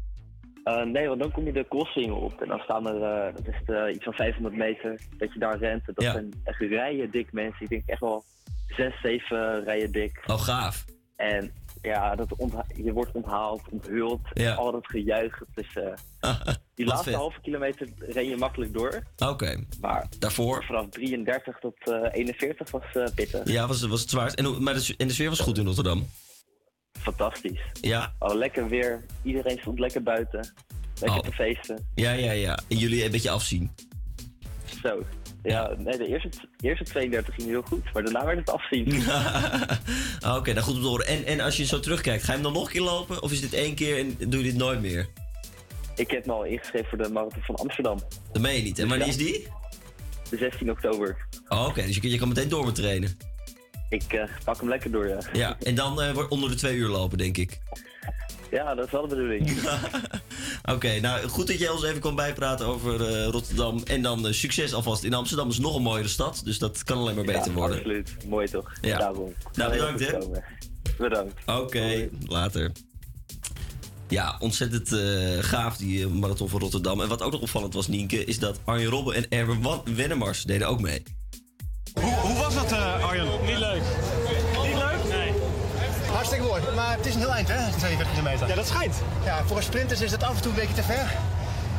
Uh, 0.78 0.82
nee, 0.92 1.08
want 1.08 1.20
dan 1.20 1.30
kom 1.32 1.44
je 1.44 1.52
de 1.52 1.66
crossing 1.68 2.12
op. 2.12 2.42
En 2.42 2.48
dan 2.48 2.58
staan 2.58 2.86
er, 2.86 2.94
uh, 3.28 3.34
dat 3.34 3.46
is 3.46 3.54
het, 3.64 3.94
iets 3.94 4.04
van 4.04 4.12
500 4.12 4.54
meter, 4.56 5.00
dat 5.18 5.32
je 5.32 5.38
daar 5.38 5.58
rent. 5.58 5.88
En 5.88 5.94
dat 5.94 6.04
Ja. 6.04 6.12
zijn 6.12 6.32
echt 6.44 6.60
rijen 6.60 7.10
dik 7.10 7.32
mensen. 7.32 7.62
Ik 7.62 7.68
denk 7.68 7.82
echt 7.86 8.00
wel 8.00 8.24
6, 8.68 9.00
7 9.02 9.64
rijen 9.64 9.92
dik. 9.92 10.22
Oh, 10.26 10.40
gaaf. 10.40 10.84
En 11.16 11.52
ja, 11.82 12.14
dat 12.14 12.28
je 12.76 12.92
wordt 12.92 13.12
onthaald, 13.12 13.62
onthuld. 13.70 14.20
Ja. 14.32 14.54
Al 14.54 14.72
dat 14.72 14.86
gejuich. 14.86 15.40
Uh, 15.74 15.86
die 16.74 16.86
laatste 16.86 17.14
halve 17.14 17.40
kilometer 17.40 17.88
ren 17.98 18.24
je 18.28 18.36
makkelijk 18.36 18.72
door. 18.72 19.02
Oké. 19.18 19.64
Maar 19.80 20.06
Daarvoor? 20.18 20.64
vanaf 20.64 20.88
33 20.88 21.58
tot 21.58 21.74
eh 21.90 22.08
41 22.12 22.70
was 22.70 22.82
eh 22.92 23.04
pittig. 23.14 23.48
Ja, 23.48 23.66
was, 23.66 23.86
was 23.86 24.00
het 24.00 24.10
zwaarst. 24.10 24.36
En, 24.36 24.62
maar 24.62 24.74
de, 24.74 24.94
en 24.96 25.06
de 25.06 25.12
sfeer 25.12 25.28
was 25.28 25.40
goed 25.40 25.58
in 25.58 25.66
Rotterdam? 25.66 26.06
Fantastisch. 26.98 27.60
Ja. 27.80 28.12
Lekker 28.18 28.68
weer. 28.68 29.04
Iedereen 29.22 29.58
stond 29.60 29.78
lekker 29.78 30.02
buiten. 30.02 30.52
Lekker 31.00 31.18
Oh. 31.20 31.24
te 31.26 31.32
feesten. 31.32 31.86
Ja, 31.94 32.12
ja, 32.12 32.32
ja. 32.32 32.58
En 32.68 32.76
jullie 32.76 33.04
een 33.04 33.10
beetje 33.10 33.30
afzien. 33.30 33.70
Zo. 34.82 35.02
Ja, 35.42 35.74
nee, 35.78 35.96
de 35.98 36.06
eerste, 36.06 36.30
eerste 36.60 36.84
32 36.84 37.34
ging 37.34 37.48
heel 37.48 37.62
goed, 37.62 37.92
maar 37.92 38.02
daarna 38.02 38.24
werd 38.24 38.38
het 38.38 38.50
afzien. 38.50 38.92
Ah, 40.20 40.36
Oké, 40.36 40.52
nou 40.52 40.64
goed 40.64 40.74
om 40.74 40.80
te 40.82 40.86
horen. 40.88 41.06
En, 41.06 41.24
en 41.24 41.40
als 41.40 41.56
je 41.56 41.64
zo 41.64 41.80
terugkijkt, 41.80 42.22
ga 42.24 42.26
je 42.28 42.32
hem 42.34 42.42
dan 42.42 42.52
nog 42.52 42.64
een 42.66 42.72
keer 42.72 42.80
lopen? 42.82 43.22
Of 43.22 43.32
is 43.32 43.40
dit 43.40 43.52
één 43.54 43.74
keer 43.74 43.98
en 43.98 44.16
doe 44.18 44.38
je 44.44 44.50
dit 44.50 44.54
nooit 44.56 44.80
meer? 44.80 45.08
Ik 45.96 46.10
heb 46.10 46.26
me 46.26 46.32
al 46.32 46.44
ingeschreven 46.44 46.88
voor 46.88 46.98
de 46.98 47.08
Marathon 47.08 47.42
van 47.42 47.54
Amsterdam. 47.54 47.98
Dat 48.32 48.42
meen 48.42 48.56
je 48.56 48.62
niet. 48.62 48.78
En 48.78 48.88
wanneer 48.88 49.06
is 49.06 49.16
die? 49.16 49.46
De 50.30 50.36
16 50.36 50.70
oktober. 50.70 51.16
Oh, 51.48 51.66
Oké, 51.66 51.82
dus 51.82 51.94
je, 51.94 52.00
kan- 52.00 52.10
je 52.10 52.18
kan 52.18 52.28
meteen 52.28 52.48
door 52.48 52.64
met 52.64 52.74
trainen. 52.74 53.16
Ik 53.90 54.12
eh, 54.12 54.22
pak 54.44 54.60
hem 54.60 54.68
lekker 54.68 54.90
door, 54.90 55.08
ja. 55.08 55.18
Ja, 55.32 55.56
en 55.62 55.74
dan 55.74 56.12
wordt 56.12 56.30
onder 56.30 56.50
de 56.50 56.54
twee 56.54 56.76
uur 56.76 56.88
lopen, 56.88 57.18
denk 57.18 57.36
ik. 57.36 57.58
Ja, 58.50 58.74
dat 58.74 58.86
is 58.86 58.92
wel 58.92 59.02
de 59.02 59.08
bedoeling. 59.08 59.58
Oké, 60.74 61.00
nou 61.00 61.28
goed 61.28 61.46
dat 61.46 61.58
jij 61.58 61.68
ons 61.68 61.84
even 61.84 62.00
kon 62.00 62.14
bijpraten 62.14 62.66
over 62.66 63.06
eh, 63.06 63.26
Rotterdam. 63.26 63.82
En 63.84 64.02
dan 64.02 64.34
succes 64.34 64.72
alvast 64.74 65.04
in 65.04 65.14
Amsterdam. 65.14 65.48
is 65.48 65.58
nog 65.58 65.76
een 65.76 65.82
mooiere 65.82 66.08
stad, 66.08 66.40
dus 66.44 66.58
dat 66.58 66.84
kan 66.84 66.98
alleen 66.98 67.14
maar 67.14 67.24
beter 67.24 67.46
ja, 67.46 67.52
worden. 67.52 67.76
absoluut. 67.76 68.16
Mooi 68.28 68.48
toch? 68.48 68.72
Ja. 68.80 68.98
Daarom. 68.98 69.34
Nou, 69.52 69.72
bedankt, 69.72 70.00
hè. 70.00 70.18
Bedankt. 70.98 71.34
Oké, 71.46 72.08
later. 72.26 72.72
Ja, 74.08 74.36
ontzettend 74.38 74.88
gaaf 75.44 75.76
die 75.76 76.06
marathon 76.06 76.48
van 76.48 76.60
Rotterdam. 76.60 77.00
En 77.00 77.08
wat 77.08 77.22
ook 77.22 77.32
nog 77.32 77.40
opvallend 77.40 77.74
was, 77.74 77.88
Nienke, 77.88 78.24
is 78.24 78.38
dat 78.38 78.60
Arjen 78.64 78.90
Robben 78.90 79.14
en 79.14 79.28
Erwin 79.28 79.66
Wennemars 79.94 80.42
deden 80.42 80.68
ook 80.68 80.80
mee. 80.80 81.02
Hoe, 81.94 82.12
hoe 82.14 82.36
was 82.36 82.54
dat, 82.54 82.72
eh, 82.72 83.04
Arjen? 83.04 83.26
Niet 83.44 83.58
leuk. 83.58 83.82
Niet 84.62 84.74
leuk? 84.76 85.08
Nee. 85.08 85.32
Hartstikke 86.12 86.44
mooi, 86.44 86.62
maar 86.74 86.96
het 86.96 87.06
is 87.06 87.14
een 87.14 87.20
heel 87.20 87.34
eind, 87.34 87.48
hè? 87.48 87.70
42 87.78 88.10
kilometer. 88.10 88.48
Ja, 88.48 88.54
dat 88.54 88.66
schijnt. 88.66 88.94
Ja, 89.24 89.44
voor 89.46 89.56
een 89.56 89.62
sprinters 89.62 90.00
is 90.00 90.10
het 90.10 90.22
af 90.22 90.36
en 90.36 90.42
toe 90.42 90.50
een 90.50 90.58
beetje 90.58 90.74
te 90.74 90.82
ver. 90.82 91.12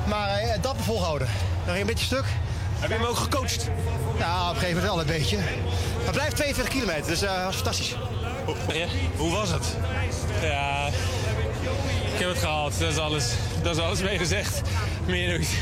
Maar 0.08 0.30
eh, 0.30 0.62
dapper 0.62 0.84
volhouden. 0.84 1.28
Dan 1.66 1.68
ging 1.76 1.80
een 1.80 1.86
beetje 1.86 2.06
stuk. 2.06 2.26
Heb 2.80 2.90
je 2.90 2.96
hem 2.96 3.06
ook 3.06 3.16
gecoacht? 3.16 3.70
Nou, 4.20 4.50
op 4.50 4.56
een 4.56 4.62
gegeven 4.62 4.82
moment 4.82 4.84
wel 4.84 5.00
een 5.00 5.20
beetje. 5.20 5.38
Maar 5.38 6.06
het 6.06 6.12
blijft 6.12 6.36
42 6.36 6.74
kilometer, 6.74 7.08
dus 7.08 7.22
eh, 7.22 7.36
dat 7.36 7.44
was 7.44 7.56
fantastisch. 7.56 7.96
Hoe, 8.46 8.56
hoe 9.18 9.32
was 9.32 9.50
het? 9.52 9.76
Ja, 10.42 10.88
ik 12.14 12.20
heb 12.20 12.30
het 12.30 12.38
gehaald. 12.38 12.80
Dat 12.80 12.92
is 12.92 12.98
alles. 12.98 13.32
Dat 13.64 13.76
is 13.76 13.82
alles 13.82 14.02
mee 14.02 14.18
gezegd. 14.18 14.62
Meer 15.06 15.38
niet. 15.38 15.58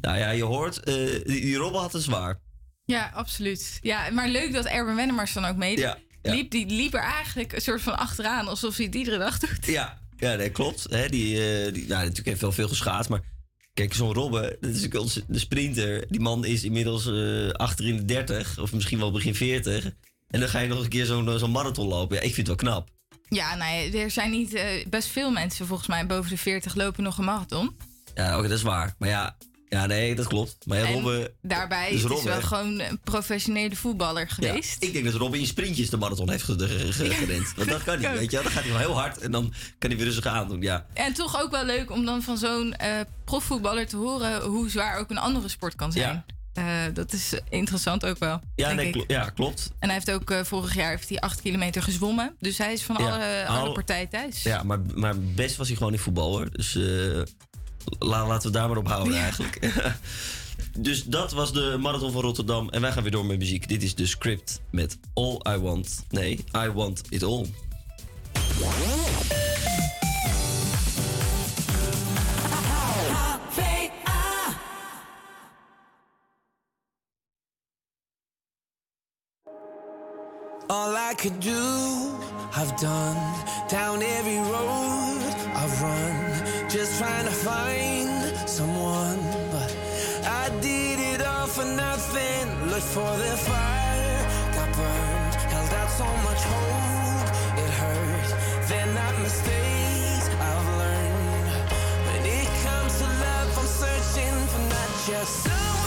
Nou 0.00 0.18
ja, 0.18 0.30
je 0.30 0.44
hoort, 0.44 0.78
eh, 0.78 0.94
die, 0.94 1.24
die 1.24 1.56
Robben 1.56 1.80
had 1.80 1.92
het 1.92 2.02
zwaar. 2.02 2.38
Ja, 2.90 3.10
absoluut. 3.14 3.78
Ja, 3.82 4.10
maar 4.10 4.28
leuk 4.28 4.52
dat 4.52 4.64
Erben 4.64 4.94
Wennemars 4.96 5.32
dan 5.32 5.44
ook 5.44 5.56
meedoet. 5.56 5.84
Ja, 5.84 5.98
ja. 6.22 6.32
Liep, 6.34 6.50
die 6.50 6.66
liep 6.66 6.94
er 6.94 7.00
eigenlijk 7.00 7.52
een 7.52 7.60
soort 7.60 7.82
van 7.82 7.98
achteraan, 7.98 8.48
alsof 8.48 8.76
hij 8.76 8.86
het 8.86 8.94
iedere 8.94 9.18
dag 9.18 9.38
doet. 9.38 9.66
Ja, 9.66 9.98
ja 10.16 10.34
nee, 10.34 10.50
klopt. 10.50 10.86
Hè, 10.90 11.08
die, 11.08 11.34
eh, 11.36 11.72
die, 11.72 11.82
nou, 11.86 12.00
natuurlijk 12.00 12.26
heeft 12.26 12.40
wel 12.40 12.52
veel 12.52 12.68
geschaatst, 12.68 13.10
maar 13.10 13.20
kijk, 13.74 13.94
zo'n 13.94 14.12
Robben, 14.12 14.56
dat 14.60 14.70
is 14.70 14.88
onze- 14.88 15.24
de 15.28 15.38
sprinter. 15.38 16.04
Die 16.08 16.20
man 16.20 16.44
is 16.44 16.64
inmiddels 16.64 17.06
eh 17.06 17.50
achter 17.50 17.86
in 17.86 17.96
de 17.96 18.04
30, 18.04 18.58
of 18.58 18.72
misschien 18.72 18.98
wel 18.98 19.10
begin 19.10 19.34
40. 19.34 19.84
En 20.28 20.40
dan 20.40 20.48
ga 20.48 20.58
je 20.58 20.68
nog 20.68 20.82
een 20.82 20.88
keer 20.88 21.04
zo'n 21.06 21.38
zo'n 21.38 21.50
marathon 21.50 21.88
lopen. 21.88 22.16
Ja, 22.16 22.22
ik 22.22 22.34
vind 22.34 22.46
het 22.46 22.62
wel 22.62 22.72
knap. 22.72 22.88
Ja, 23.28 23.54
nou 23.54 23.90
er 23.98 24.10
zijn 24.10 24.30
niet 24.30 24.54
eh, 24.54 24.86
best 24.88 25.08
veel 25.08 25.30
mensen 25.30 25.66
volgens 25.66 25.88
mij 25.88 26.06
boven 26.06 26.30
de 26.30 26.36
40 26.36 26.74
lopen 26.74 27.02
nog 27.02 27.18
een 27.18 27.24
marathon. 27.24 27.76
Ja, 28.14 28.38
oké, 28.38 28.48
dat 28.48 28.56
is 28.58 28.62
waar. 28.64 28.94
Maar 28.98 29.08
ja, 29.08 29.36
ja, 29.70 29.86
nee, 29.86 30.14
dat 30.14 30.26
klopt. 30.26 30.56
Maar 30.66 30.78
ja, 30.78 30.86
Robben... 30.92 31.30
Daarbij 31.42 31.90
dus 31.90 31.96
is 32.02 32.06
Robben, 32.06 32.26
wel 32.26 32.34
hè? 32.34 32.42
gewoon 32.42 32.80
een 32.80 33.00
professionele 33.04 33.76
voetballer 33.76 34.26
Ja, 34.28 34.34
geweest. 34.34 34.82
ik 34.82 34.92
denk 34.92 35.04
dat 35.04 35.14
Robin 35.14 35.40
in 35.40 35.46
sprintjes 35.46 35.90
de 35.90 35.96
marathon 35.96 36.30
heeft 36.30 36.42
ge- 36.44 36.58
ge- 36.68 36.92
ge- 36.92 37.10
gerend. 37.10 37.52
Want 37.56 37.68
dat 37.68 37.82
kan 37.84 37.98
niet, 38.00 38.10
weet 38.10 38.24
je 38.30 38.36
wel. 38.36 38.42
Dan 38.42 38.52
gaat 38.52 38.62
hij 38.62 38.70
wel 38.72 38.80
heel 38.80 38.98
hard 38.98 39.18
en 39.18 39.30
dan 39.30 39.52
kan 39.78 39.90
hij 39.90 39.98
weer 39.98 40.06
rustig 40.08 40.26
aandoen. 40.26 40.60
Ja, 40.60 40.86
En 40.94 41.12
toch 41.12 41.42
ook 41.42 41.50
wel 41.50 41.64
leuk 41.64 41.90
om 41.90 42.04
dan 42.04 42.22
van 42.22 42.38
zo'n 42.38 42.74
eh, 42.74 43.00
profvoetballer 43.24 43.86
te 43.86 43.96
horen 43.96 44.42
hoe 44.42 44.70
zwaar 44.70 44.98
ook 44.98 45.10
een 45.10 45.18
andere 45.18 45.48
sport 45.48 45.74
kan 45.74 45.92
zijn. 45.92 46.24
Eh, 46.52 46.64
dat 46.94 47.12
is 47.12 47.34
interessant 47.48 48.04
ook 48.06 48.18
wel. 48.18 48.40
ja, 48.54 48.72
nee, 48.72 49.04
ja 49.06 49.30
klopt. 49.30 49.70
En 49.78 49.88
hij 49.88 49.94
heeft 50.04 50.10
ook 50.10 50.30
eh, 50.30 50.44
vorig 50.44 50.74
jaar 50.74 50.90
heeft 50.90 51.08
hij 51.08 51.18
acht 51.20 51.40
kilometer 51.40 51.82
gezwommen. 51.82 52.34
Dus 52.38 52.58
hij 52.58 52.72
is 52.72 52.82
van 52.82 52.96
Ja, 52.98 53.04
alle, 53.10 53.46
al- 53.46 53.56
alle 53.58 53.72
partijen 53.72 54.08
thuis. 54.08 54.42
Ja, 54.42 54.62
maar, 54.62 54.78
maar 54.94 55.18
best 55.18 55.56
was 55.56 55.68
hij 55.68 55.76
gewoon 55.76 55.92
in 55.92 55.98
voetbal 55.98 56.28
hoor. 56.30 56.50
Dus 56.52 56.78
la- 57.98 58.26
laten 58.26 58.52
we 58.52 58.58
daar 58.58 58.68
maar 58.68 58.76
op 58.76 58.88
houden 58.88 59.14
Ja. 59.14 59.20
eigenlijk. 59.22 59.72
dus 60.78 61.04
dat 61.04 61.32
was 61.32 61.52
de 61.52 61.76
Marathon 61.80 62.12
van 62.12 62.22
Rotterdam. 62.22 62.68
En 62.68 62.80
wij 62.80 62.92
gaan 62.92 63.02
weer 63.02 63.12
door 63.12 63.26
met 63.26 63.38
muziek. 63.38 63.68
Dit 63.68 63.82
is 63.82 63.94
de 63.94 64.06
script 64.06 64.60
met 64.70 64.98
All 65.14 65.40
I 65.48 65.56
Want. 65.56 66.04
Nee, 66.10 66.44
I 66.56 66.68
Want 66.70 67.02
It 67.08 67.22
All. 67.22 67.46
All 80.68 80.94
I 80.96 81.14
could 81.14 81.40
do, 81.40 82.18
I've 82.56 82.76
done. 82.76 83.16
Down 83.68 84.02
every 84.02 84.38
road 84.38 85.20
I've 85.54 85.82
run. 85.82 86.29
Just 86.70 87.00
trying 87.00 87.24
to 87.24 87.32
find 87.32 88.48
someone. 88.48 89.18
But 89.50 89.76
I 90.24 90.50
did 90.60 91.00
it 91.00 91.20
all 91.20 91.48
for 91.48 91.64
nothing. 91.64 92.70
Looked 92.70 92.92
for 92.94 93.10
the 93.18 93.36
fire, 93.48 94.26
got 94.54 94.76
burned. 94.76 95.34
Held 95.50 95.72
out 95.74 95.90
so 95.90 96.04
much 96.28 96.42
hope, 96.54 97.58
it 97.58 97.70
hurt. 97.70 98.68
They're 98.68 98.94
not 98.94 99.18
mistakes 99.18 100.28
I've 100.28 100.68
learned. 100.78 101.72
When 102.06 102.22
it 102.38 102.48
comes 102.62 102.98
to 102.98 103.06
love, 103.26 103.58
I'm 103.58 103.66
searching 103.66 104.36
for 104.52 104.62
not 104.70 104.90
just 105.08 105.42
someone 105.42 105.79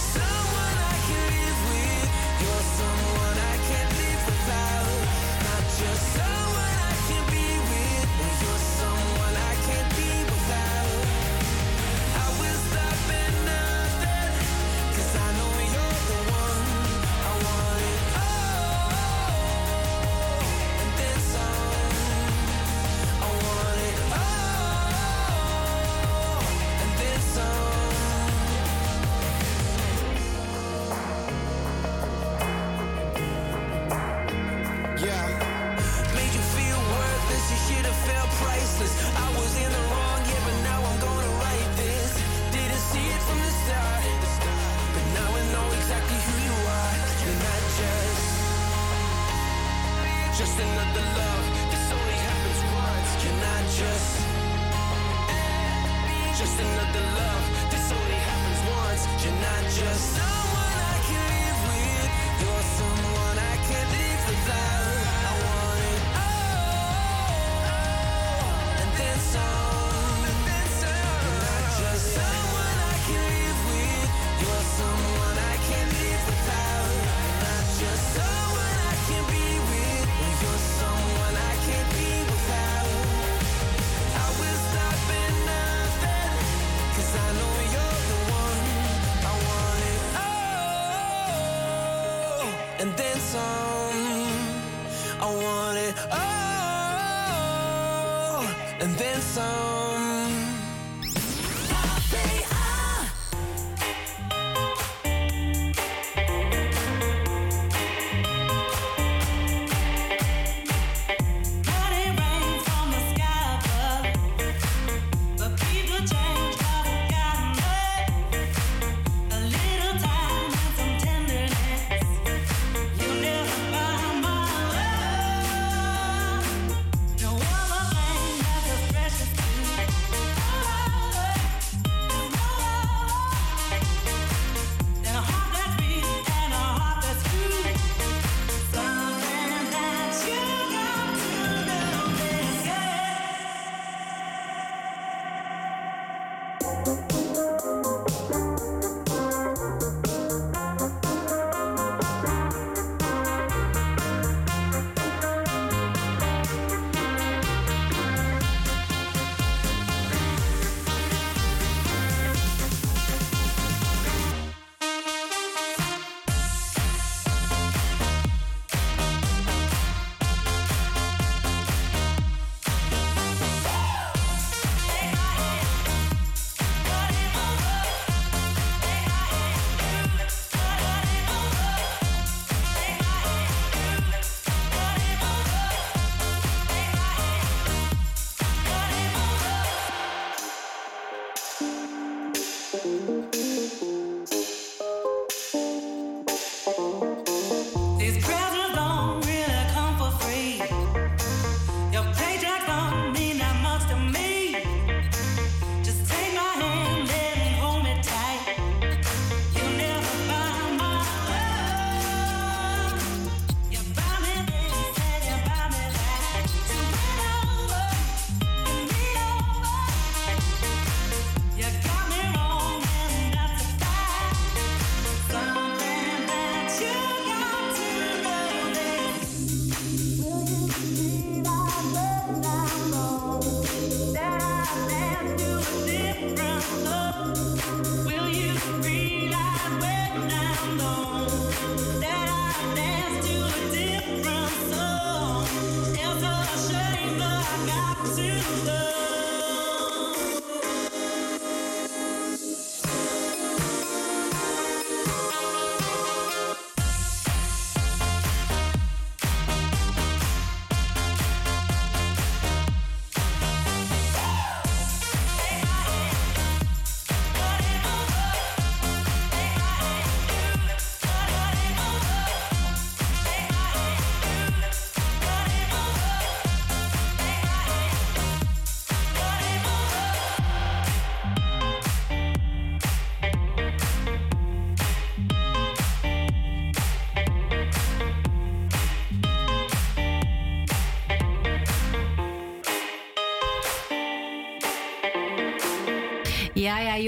myself 0.00 0.29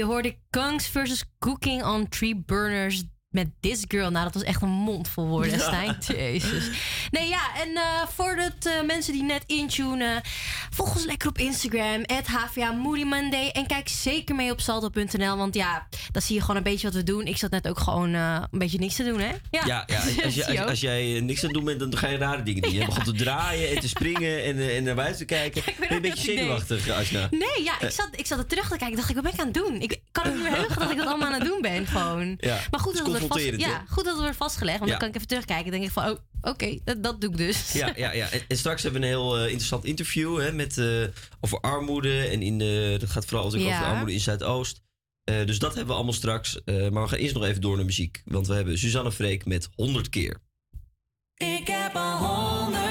je 0.03 0.09
hoorde 0.09 0.35
Kunks 0.49 0.87
versus 0.87 1.23
Cooking 1.39 1.83
on 1.85 2.09
Tree 2.09 2.35
Burners 2.35 3.03
met 3.29 3.47
This 3.59 3.85
Girl. 3.87 4.11
Nou, 4.11 4.23
dat 4.23 4.33
was 4.33 4.43
echt 4.43 4.61
een 4.61 4.69
mond 4.69 5.07
vol 5.07 5.27
woorden, 5.27 5.51
Ja. 5.51 5.59
Stijn. 5.59 5.95
Jezus. 6.07 6.69
Nee, 7.11 7.27
ja, 7.27 7.55
en 7.55 7.75
eh 7.75 8.07
voordat 8.07 8.65
eh, 8.65 8.81
mensen 8.85 9.13
die 9.13 9.23
net 9.23 9.43
intunen... 9.45 10.21
volg 10.73 10.95
ons 10.95 11.05
lekker 11.05 11.29
op 11.29 11.37
Instagram, 11.37 12.03
HVA 12.25 12.71
Moody 12.71 13.03
Monday. 13.03 13.49
En 13.49 13.67
kijk 13.67 13.87
zeker 13.87 14.35
mee 14.35 14.51
op 14.51 14.61
salto.nl, 14.61 15.37
want 15.37 15.55
ja, 15.55 15.87
dan 16.11 16.21
zie 16.21 16.35
je 16.35 16.41
gewoon 16.41 16.55
een 16.55 16.63
beetje 16.63 16.87
wat 16.87 16.95
we 16.95 17.03
doen. 17.03 17.25
Ik 17.25 17.37
zat 17.37 17.51
net 17.51 17.67
ook 17.67 17.79
gewoon 17.79 18.13
eh, 18.13 18.43
een 18.51 18.59
beetje 18.59 18.79
niks 18.79 18.95
te 18.95 19.03
doen, 19.03 19.19
hè? 19.19 19.31
Ja, 19.51 19.65
ja, 19.65 19.85
als, 20.23 20.23
als, 20.47 20.57
als, 20.59 20.79
jij 20.79 21.15
eh, 21.15 21.21
niks 21.21 21.39
aan 21.39 21.45
het 21.45 21.53
doen 21.53 21.65
bent, 21.65 21.79
dan 21.79 21.97
ga 21.97 22.07
je 22.07 22.17
rare 22.17 22.43
dingen 22.43 22.61
doen. 22.61 22.71
Je 22.71 22.85
begon 22.85 23.03
te 23.03 23.11
draaien 23.11 23.69
en 23.69 23.79
te 23.79 23.87
springen 23.87 24.43
en, 24.43 24.57
eh, 24.57 24.77
en 24.77 24.83
naar 24.83 24.95
buiten 24.95 25.17
te 25.17 25.25
kijken. 25.25 25.63
ben 25.65 25.87
je 25.89 25.95
een 25.95 26.01
beetje 26.01 26.23
zenuwachtig, 26.23 26.89
Asna? 26.89 27.27
Nee, 27.31 27.63
ja, 27.63 27.81
ik 27.81 27.91
zat, 27.91 28.09
ik 28.15 28.25
zat 28.25 28.37
er 28.37 28.45
terug 28.47 28.63
te 28.63 28.77
kijken. 28.77 28.89
Ik 28.89 28.95
dacht, 28.95 29.09
ik, 29.09 29.15
wat 29.15 29.23
ben 29.23 29.33
ik 29.33 29.39
aan 29.39 29.45
het 29.45 29.55
doen? 29.55 29.81
Ik 29.81 29.99
kan 30.11 30.23
het 30.23 30.33
niet 30.33 30.43
meer 30.43 30.55
heugen 30.55 30.79
dat 30.79 30.91
ik 30.91 30.97
dat 30.97 31.07
allemaal 31.07 31.27
aan 31.27 31.39
het 31.39 31.45
doen 31.45 31.61
ben, 31.61 31.87
gewoon. 31.87 32.37
Ja, 32.39 32.59
Maar 32.71 32.79
goed 32.79 32.97
dat, 32.97 33.07
het 33.07 33.19
wordt 33.19 33.33
vast, 33.33 33.59
ja, 33.59 33.83
goed 33.87 34.03
dat 34.03 34.13
het 34.13 34.21
wordt 34.21 34.37
vastgelegd. 34.37 34.79
Want 34.79 34.91
Ja. 34.91 34.97
dan 34.97 34.99
kan 34.99 35.09
ik 35.09 35.15
even 35.15 35.27
terugkijken. 35.27 35.71
Dan 35.71 35.79
denk 35.79 35.91
ik 35.91 35.91
van, 35.91 36.09
oh, 36.09 36.17
Oké, 36.45 36.79
dat, 36.83 37.03
dat, 37.03 37.21
doe 37.21 37.29
ik 37.29 37.37
dus. 37.37 37.71
Ja, 37.81 37.93
ja, 37.95 38.13
ja. 38.13 38.29
En, 38.47 38.57
straks 38.57 38.83
hebben 38.83 39.01
we 39.01 39.07
een 39.07 39.13
heel 39.13 39.37
eh, 39.37 39.43
interessant 39.43 39.85
interview 39.85 40.39
hè, 40.39 40.51
met, 40.51 40.77
eh, 40.77 41.03
over 41.41 41.59
armoede. 41.59 42.23
En 42.23 42.41
in 42.41 42.57
de, 42.57 42.95
dat 42.99 43.09
gaat 43.09 43.25
vooral 43.25 43.57
ja. 43.57 43.75
over 43.75 43.85
armoede 43.85 44.13
in 44.13 44.19
Zuidoost. 44.19 44.81
Uh, 45.29 45.45
dus 45.45 45.59
dat 45.59 45.69
hebben 45.69 45.87
we 45.87 45.93
allemaal 45.93 46.13
straks. 46.13 46.61
maar 46.65 47.03
we 47.03 47.07
gaan 47.07 47.17
eerst 47.17 47.33
nog 47.33 47.43
even 47.45 47.61
door 47.61 47.75
naar 47.75 47.85
muziek. 47.85 48.21
Want 48.25 48.47
we 48.47 48.53
hebben 48.53 48.77
Suzanne 48.77 49.11
Freek 49.11 49.45
met 49.45 49.69
100 49.75 50.09
keer. 50.09 50.41
Ik 51.37 51.67
heb 51.67 51.95
al 51.95 52.17
100 52.17 52.82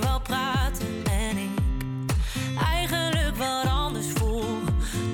wou 0.00 0.20
praten 0.20 0.86
en 1.04 1.36
ik 1.36 1.60
eigenlijk 2.74 3.36
wat 3.36 3.66
anders 3.66 4.06
voel. 4.14 4.44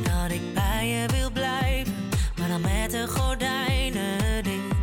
Dat 0.03 0.31
ik 0.31 0.55
bij 0.55 0.87
je 0.87 1.07
wil 1.07 1.31
blijven, 1.31 1.95
maar 2.39 2.49
dan 2.49 2.61
met 2.61 2.91
de 2.91 3.07
gordijnen 3.09 4.45
dicht. 4.45 4.79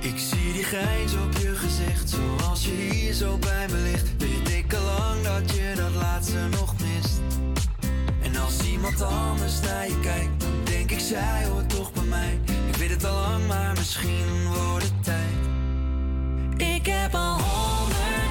Ik 0.00 0.18
zie 0.18 0.52
die 0.52 0.64
grijns 0.64 1.12
op 1.12 1.32
je 1.32 1.54
gezicht, 1.54 2.10
zoals 2.10 2.64
je 2.64 2.70
hier 2.70 3.12
zo 3.12 3.38
bij 3.38 3.66
me 3.70 3.76
ligt. 3.76 4.16
Weet 4.18 4.48
ik 4.48 4.74
al 4.74 4.84
lang 4.84 5.22
dat 5.22 5.54
je 5.54 5.72
dat 5.76 5.94
laatste 5.94 6.48
nog 6.50 6.74
mist. 6.80 7.20
En 8.22 8.36
als 8.36 8.62
iemand 8.70 9.02
anders 9.02 9.60
naar 9.60 9.88
je 9.88 10.00
kijkt, 10.00 10.40
dan 10.40 10.64
denk 10.64 10.90
ik 10.90 11.00
zij 11.00 11.46
hoort 11.46 11.68
toch 11.68 11.92
bij 11.92 12.02
mij. 12.02 12.40
Ik 12.68 12.76
weet 12.76 12.90
het 12.90 13.04
al 13.04 13.14
lang, 13.14 13.46
maar 13.46 13.72
misschien 13.76 14.46
wordt 14.46 14.84
het 14.84 15.04
tijd. 15.04 15.34
Ik 16.56 16.86
heb 16.86 17.14
al 17.14 17.40
honderd 17.40 18.25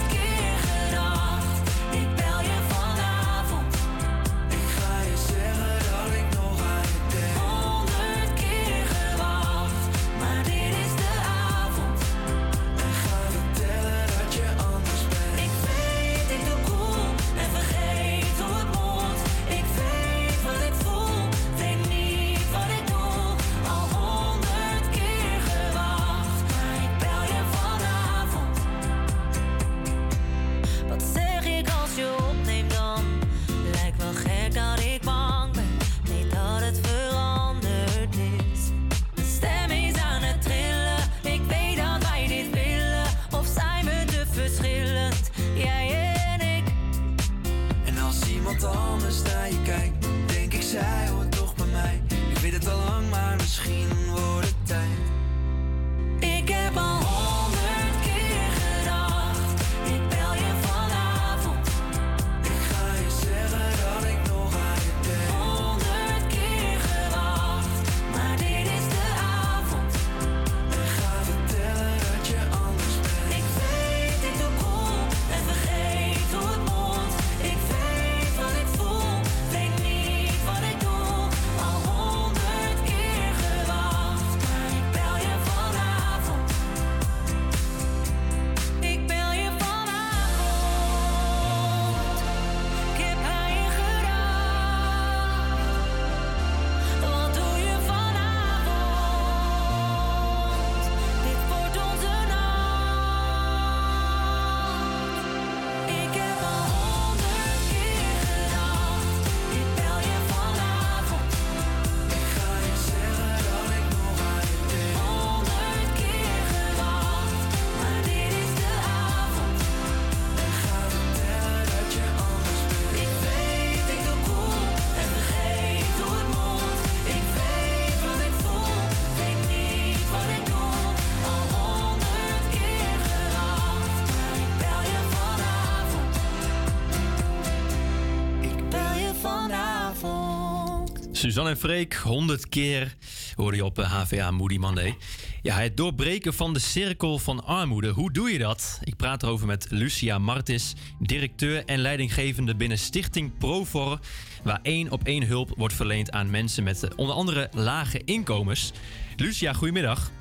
Suzanne 141.35 141.53
en 141.53 141.61
Freek, 141.61 141.93
100 141.93 142.49
keer 142.49 142.95
hoorde 143.35 143.57
je 143.57 143.65
op 143.65 143.79
eh, 143.79 143.91
HVA 143.91 144.31
Moody 144.31 144.57
Monday. 144.57 144.97
Ja, 145.41 145.55
het 145.55 145.77
doorbreken 145.77 146.33
van 146.33 146.53
de 146.53 146.59
cirkel 146.59 147.19
van 147.19 147.45
armoede. 147.45 147.89
Hoe 147.89 148.11
doe 148.11 148.31
je 148.31 148.37
dat? 148.37 148.79
Ik 148.83 148.95
praat 148.95 149.23
erover 149.23 149.47
met 149.47 149.67
Lucia 149.69 150.17
Martis, 150.17 150.75
directeur 150.99 151.65
en 151.65 151.79
leidinggevende 151.79 152.55
binnen 152.55 152.77
Stichting 152.77 153.37
Profor, 153.37 153.99
waar 154.43 154.59
één 154.61 154.91
op 154.91 155.03
één 155.03 155.27
hulp 155.27 155.53
wordt 155.57 155.73
verleend 155.73 156.11
aan 156.11 156.29
mensen 156.29 156.63
met 156.63 156.83
eh, 156.83 156.89
onder 156.95 157.15
andere 157.15 157.49
lage 157.51 158.01
inkomens. 158.05 158.73
Lucia, 159.15 159.53
goedemiddag. 159.53 160.11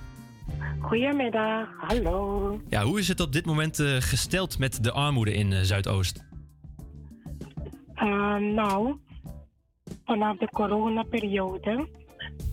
Goedemiddag, 0.81 1.69
hallo. 1.79 2.61
Ja, 2.69 2.83
hoe 2.83 2.99
is 2.99 3.09
het 3.09 3.21
op 3.21 3.33
dit 3.33 3.47
moment 3.47 3.79
eh, 3.79 3.97
gesteld 3.99 4.59
met 4.59 4.85
de 4.85 4.93
armoede 4.93 5.35
in 5.35 5.53
eh, 5.53 5.61
Zuidoost? 5.61 6.25
Eh, 7.95 8.37
nou, 8.37 8.97
vanaf 10.05 10.37
de 10.37 10.49
coronaperiode 10.49 11.89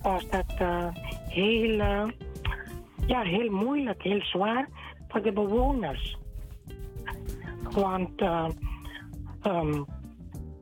was 0.01 0.29
dat 0.29 0.53
eh, 0.57 0.87
heel, 1.27 1.79
eh, 1.79 2.07
ja, 3.05 3.21
heel 3.21 3.51
moeilijk, 3.51 4.03
heel 4.03 4.21
zwaar 4.21 4.67
voor 5.07 5.21
de 5.21 5.31
bewoners. 5.31 6.17
Want 7.71 8.21
eh, 8.21 8.49
ehm, 9.41 9.83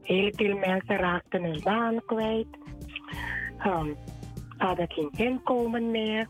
heel 0.01 0.31
veel 0.35 0.57
mensen 0.57 0.97
raakten 0.97 1.43
hun 1.43 1.61
baan 1.63 2.01
kwijt, 2.05 2.57
ehm, 3.57 3.93
hadden 4.57 4.91
geen 4.91 5.11
inkomen 5.11 5.91
meer, 5.91 6.27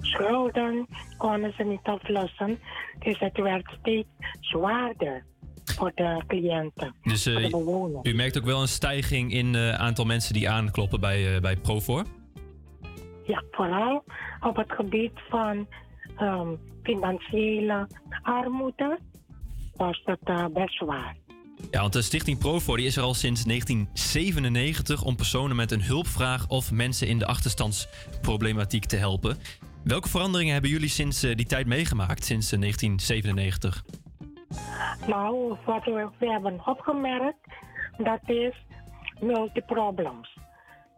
schulden 0.00 0.86
konden 1.16 1.52
ze 1.56 1.62
niet 1.62 1.84
aflossen, 1.86 2.58
dus 2.98 3.18
het 3.18 3.36
werd 3.36 3.76
steeds 3.80 4.08
zwaarder. 4.40 5.24
Voor 5.74 5.92
de 5.94 6.22
cliënten, 6.26 6.94
Dus 7.02 7.26
eh, 7.26 7.32
voor 7.32 7.42
de 7.42 7.50
bewoners. 7.50 8.08
u 8.08 8.14
merkt 8.14 8.38
ook 8.38 8.44
wel 8.44 8.60
een 8.60 8.68
stijging 8.68 9.32
in 9.32 9.54
het 9.54 9.76
aantal 9.76 10.04
mensen 10.04 10.34
die 10.34 10.50
aankloppen 10.50 11.00
bij, 11.00 11.34
eh, 11.34 11.40
bij 11.40 11.56
Profor? 11.56 12.04
Ja, 13.26 13.42
vooral 13.50 14.04
op 14.40 14.56
het 14.56 14.72
gebied 14.72 15.12
van 15.28 15.66
ehm, 16.16 16.48
financiële 16.82 17.88
armoede 18.22 18.98
was 19.76 20.02
dat 20.04 20.18
eh, 20.24 20.44
best 20.52 20.76
zwaar. 20.76 21.16
Ja, 21.70 21.80
want 21.80 21.92
de 21.92 22.02
Stichting 22.02 22.38
Profor 22.38 22.76
die 22.76 22.86
is 22.86 22.96
er 22.96 23.02
al 23.02 23.14
sinds 23.14 23.44
1997 23.44 25.02
om 25.02 25.16
personen 25.16 25.56
met 25.56 25.70
een 25.72 25.82
hulpvraag 25.82 26.48
of 26.48 26.72
mensen 26.72 27.08
in 27.08 27.18
de 27.18 27.26
achterstandsproblematiek 27.26 28.84
te 28.84 28.96
helpen. 28.96 29.36
Welke 29.84 30.08
veranderingen 30.08 30.52
hebben 30.52 30.70
jullie 30.70 30.88
sinds 30.88 31.22
eh, 31.22 31.34
die 31.36 31.46
tijd 31.46 31.66
meegemaakt, 31.66 32.24
sinds 32.24 32.52
eh, 32.52 32.60
1997? 32.60 33.84
Nou, 35.06 35.56
wat 35.64 35.84
we, 35.84 36.08
we 36.18 36.30
hebben 36.30 36.60
opgemerkt, 36.66 37.46
dat 37.96 38.20
is 38.24 38.66
multiproblems. 39.20 40.38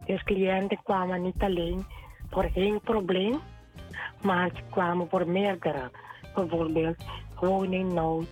Dus 0.05 0.23
cliënten 0.23 0.83
kwamen 0.83 1.21
niet 1.21 1.41
alleen 1.41 1.85
voor 2.29 2.49
één 2.53 2.81
probleem, 2.81 3.39
maar 4.21 4.49
ze 4.53 4.61
kwamen 4.69 5.09
voor 5.09 5.27
meerdere. 5.27 5.91
Bijvoorbeeld 6.35 7.03
woningnood, 7.39 8.27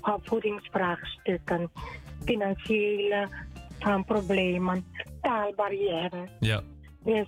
opvoedingsvraagstukken, 0.00 1.70
financiële 2.24 3.28
problemen, 4.06 4.84
taalbarrière. 5.20 6.28
Ja. 6.40 6.62
Dus 7.04 7.26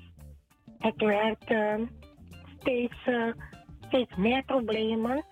het 0.78 0.96
werd 0.96 1.44
eh, 1.44 1.74
steeds, 2.60 2.96
eh, 3.04 3.28
steeds 3.86 4.16
meer 4.16 4.42
problemen 4.44 5.24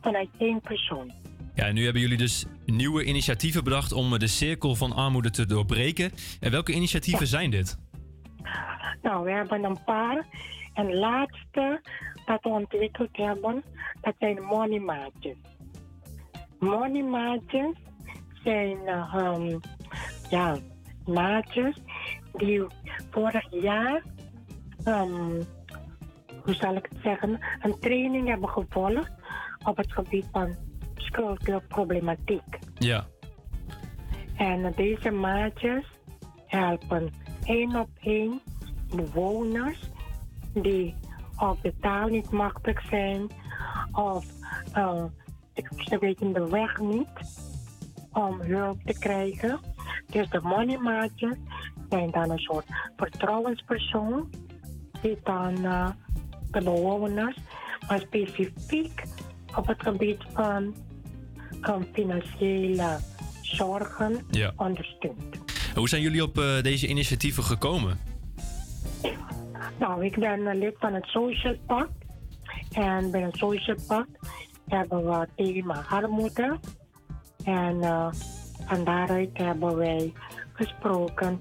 vanuit 0.00 0.28
één 0.38 0.60
persoon. 0.60 1.19
Ja, 1.60 1.66
en 1.66 1.74
nu 1.74 1.84
hebben 1.84 2.02
jullie 2.02 2.16
dus 2.16 2.46
nieuwe 2.64 3.04
initiatieven 3.04 3.64
bedacht 3.64 3.92
om 3.92 4.18
de 4.18 4.26
cirkel 4.26 4.74
van 4.74 4.92
armoede 4.92 5.30
te 5.30 5.46
doorbreken. 5.46 6.10
En 6.40 6.50
welke 6.50 6.72
initiatieven 6.72 7.26
zijn 7.26 7.50
dit? 7.50 7.78
Nou, 9.02 9.24
we 9.24 9.30
hebben 9.30 9.64
een 9.64 9.84
paar. 9.84 10.26
En 10.74 10.86
het 10.86 10.94
laatste 10.94 11.80
dat 12.24 12.42
we 12.42 12.48
ontwikkeld 12.48 13.16
hebben, 13.16 13.62
dat 14.00 14.14
zijn 14.18 14.42
moneymaatjes. 14.42 15.36
Moneymaatjes 16.58 17.76
zijn 18.44 18.78
eh, 18.86 19.14
ehm, 19.14 19.58
ja, 20.30 20.58
maatjes 21.06 21.76
die 22.32 22.66
vorig 23.10 23.62
jaar, 23.62 24.02
ehm, 24.84 25.42
hoe 26.44 26.54
zal 26.54 26.76
ik 26.76 26.86
het 26.90 26.98
zeggen, 27.02 27.38
een 27.62 27.78
training 27.78 28.28
hebben 28.28 28.48
gevolgd 28.48 29.10
op 29.64 29.76
het 29.76 29.92
gebied 29.92 30.26
van 30.32 30.68
schuldproblematiek. 31.00 32.58
Ja. 32.78 33.06
En 34.36 34.72
deze 34.76 35.10
maatjes 35.10 35.84
helpen 36.46 37.12
één 37.44 37.76
op 37.76 37.88
één 38.00 38.40
bewoners 38.94 39.90
die 40.52 40.94
of 41.38 41.60
de 41.60 41.74
taal 41.80 42.08
niet 42.08 42.30
machtig 42.30 42.86
zijn 42.88 43.26
of 43.92 44.26
eh, 44.72 45.04
ze 45.76 45.98
weten 45.98 46.32
de 46.32 46.48
weg 46.48 46.78
niet 46.78 47.08
om 48.12 48.40
hulp 48.40 48.82
te 48.84 48.98
krijgen. 48.98 49.60
Dus 50.06 50.30
de 50.30 50.40
moneymaatjes 50.42 51.36
zijn 51.88 52.10
dan 52.10 52.30
een 52.30 52.38
soort 52.38 52.66
vertrouwenspersoon 52.96 54.30
die 55.02 55.18
dan 55.22 55.64
eh, 55.64 55.90
de 56.50 56.62
bewoners, 56.62 57.38
maar 57.88 58.00
specifiek 58.00 59.02
op 59.56 59.66
het 59.66 59.82
gebied 59.82 60.22
van 60.32 60.74
van 61.60 61.86
financiële 61.92 62.98
zorgen 63.42 64.26
Ja. 64.30 64.52
ondersteunt. 64.56 65.36
Hoe 65.74 65.88
zijn 65.88 66.02
jullie 66.02 66.22
op 66.22 66.38
eh, 66.38 66.62
deze 66.62 66.86
initiatieven 66.86 67.42
gekomen? 67.42 67.98
Nou, 69.78 70.04
ik 70.04 70.18
ben 70.18 70.46
eh, 70.46 70.58
lid 70.58 70.74
van 70.78 70.94
het 70.94 71.04
Social 71.06 71.56
Pact. 71.66 71.90
En 72.72 73.10
bij 73.10 73.20
het 73.20 73.36
Social 73.36 73.76
Pact 73.86 74.08
hebben 74.68 75.04
we 75.04 75.14
het 75.14 75.30
thema 75.36 75.84
armoede. 75.88 76.58
En 77.44 77.82
eh, 77.82 78.12
van 78.66 78.84
daaruit 78.84 79.30
hebben 79.32 79.76
wij 79.76 80.12
gesproken 80.52 81.40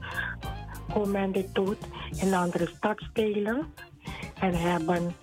hoe 0.93 1.07
men 1.07 1.31
dit 1.31 1.53
doet 1.55 1.77
in 2.21 2.33
andere 2.33 2.67
stadsdelen. 2.75 3.73
En 4.39 4.53
hebben 4.53 5.15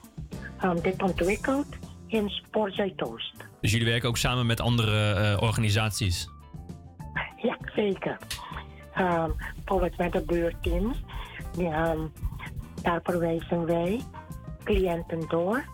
ehm, 0.61 0.81
dit 0.81 1.03
ontwikkeld 1.03 1.67
in 2.07 2.29
Sport 2.29 2.75
Zuidoost. 2.75 3.35
Dus 3.67 3.75
jullie 3.75 3.91
werken 3.91 4.09
ook 4.09 4.17
samen 4.17 4.47
met 4.47 4.61
andere 4.61 5.13
eh, 5.13 5.43
organisaties? 5.43 6.29
Ja, 7.37 7.59
zeker. 7.75 8.17
Ehm, 8.95 9.31
bijvoorbeeld 9.55 9.97
met 9.97 10.13
de 10.13 10.25
buurteams. 10.25 11.03
Die, 11.53 11.69
ehm, 11.69 11.99
daar 12.83 13.01
verwijzen 13.03 13.67
wij 13.67 14.01
cliënten 14.65 15.29
door 15.29 15.65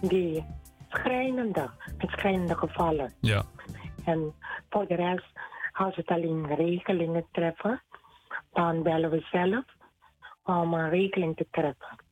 die 0.00 0.44
schrijnende, 0.88 1.70
met 1.98 2.10
schrijnende 2.10 2.56
gevallen. 2.56 3.12
Ja. 3.20 3.44
En 4.04 4.34
voor 4.70 4.86
de 4.86 4.94
rest, 4.94 5.32
als 5.72 5.96
het 5.96 6.08
alleen 6.08 6.54
regelingen 6.54 7.26
treffen, 7.32 7.82
dan 8.52 8.82
bellen 8.82 9.10
we 9.10 9.26
zelf 9.30 9.64
om 10.44 10.74
een 10.74 10.90
regeling 10.90 11.36
te 11.36 11.46
treffen. 11.50 12.06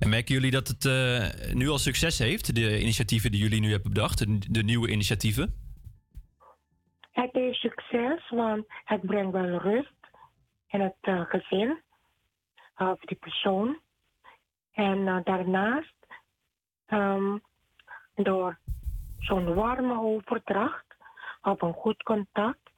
En 0.00 0.08
merken 0.08 0.34
jullie 0.34 0.50
dat 0.50 0.68
het 0.68 0.84
eh, 0.84 1.54
nu 1.54 1.68
al 1.68 1.78
succes 1.78 2.18
heeft, 2.18 2.54
de 2.54 2.80
initiatieven 2.80 3.30
die 3.30 3.40
jullie 3.40 3.60
nu 3.60 3.70
hebben 3.70 3.92
bedacht, 3.92 4.52
de, 4.54 4.62
nieuwe 4.62 4.90
initiatieven? 4.90 5.54
Het 7.10 7.30
heeft 7.32 7.58
succes, 7.58 8.30
want 8.30 8.64
het 8.84 9.00
brengt 9.00 9.32
wel 9.32 9.58
rust 9.58 10.00
in 10.66 10.80
het 10.80 10.96
eh, 11.00 11.20
gezin 11.20 11.80
of 12.76 13.00
die 13.00 13.16
persoon. 13.16 13.78
En 14.72 15.08
eh, 15.08 15.18
daarnaast, 15.24 16.06
ehm, 16.86 17.38
door 18.14 18.58
zo'n 19.18 19.54
warme 19.54 20.00
overdracht 20.00 20.96
of 21.42 21.62
een 21.62 21.74
goed 21.74 22.02
contact, 22.02 22.70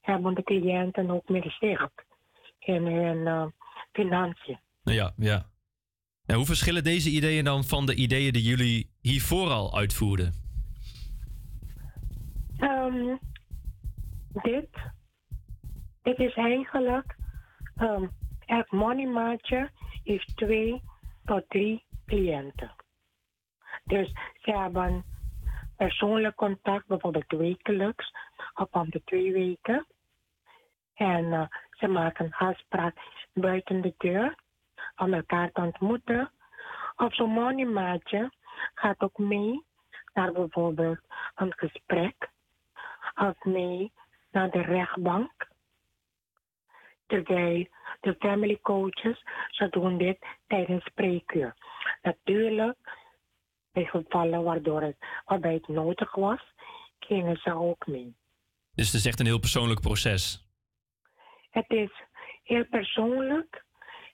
hebben 0.00 0.34
de 0.34 0.42
cliënten 0.42 1.10
ook 1.10 1.28
meer 1.28 1.56
zicht 1.60 2.04
in 2.58 2.86
hun 2.86 3.52
financiën. 3.92 4.58
Ja, 4.82 5.12
ja. 5.16 5.50
En 6.26 6.36
hoe 6.36 6.46
verschillen 6.46 6.84
deze 6.84 7.10
ideeën 7.10 7.44
dan 7.44 7.64
van 7.64 7.86
de 7.86 7.94
ideeën 7.94 8.32
die 8.32 8.42
jullie 8.42 8.90
hiervoor 9.00 9.50
al 9.50 9.76
uitvoerden? 9.76 10.32
Ehm, 12.56 13.16
dit, 14.32 14.68
dit 16.02 16.18
is 16.18 16.34
eigenlijk, 16.34 17.16
um, 17.76 18.10
elk 18.46 18.70
moneymaatje 18.70 19.70
heeft 20.04 20.36
twee 20.36 20.82
tot 21.24 21.44
drie 21.48 21.84
cliënten. 22.06 22.74
Dus 23.84 24.12
ze 24.40 24.50
hebben 24.50 25.04
persoonlijk 25.76 26.36
contact, 26.36 26.86
bijvoorbeeld 26.86 27.30
wekelijks 27.30 28.12
of 28.54 28.68
om 28.70 28.90
de 28.90 29.02
twee 29.04 29.32
weken. 29.32 29.86
En 30.94 31.32
eh, 31.32 31.46
ze 31.70 31.86
maken 31.86 32.30
afspraak 32.30 32.96
buiten 33.32 33.80
de 33.80 33.94
deur 33.98 34.41
om 34.96 35.14
elkaar 35.14 35.52
te 35.52 35.60
ontmoeten. 35.60 36.30
Of 36.96 37.14
zo'n 37.14 37.30
moneymaatje 37.30 38.32
gaat 38.74 39.00
ook 39.00 39.18
mee 39.18 39.64
naar 40.14 40.32
bijvoorbeeld 40.32 40.98
een 41.34 41.52
gesprek 41.56 42.30
of 43.14 43.44
mee 43.44 43.92
naar 44.30 44.50
de 44.50 44.62
rechtbank. 44.62 45.50
Terwijl 47.06 47.66
de 48.00 48.16
family 48.18 48.58
coaches, 48.62 49.22
ze 49.48 49.68
doen 49.68 49.98
dit 49.98 50.18
tijdens 50.46 50.84
spreekuur. 50.84 51.54
Natuurlijk, 52.02 52.76
bij 53.72 53.84
gevallen 53.84 54.42
waardoor 54.42 54.82
het, 54.82 54.96
waarbij 55.24 55.54
het 55.54 55.68
nodig 55.68 56.14
was, 56.14 56.40
gingen 56.98 57.36
ze 57.36 57.54
ook 57.54 57.86
mee. 57.86 58.16
Dus 58.74 58.86
het 58.86 58.94
is 58.94 59.06
echt 59.06 59.20
een 59.20 59.26
heel 59.26 59.38
persoonlijk 59.38 59.80
proces. 59.80 60.46
Het 61.50 61.70
is 61.70 61.90
heel 62.42 62.64
persoonlijk 62.64 63.61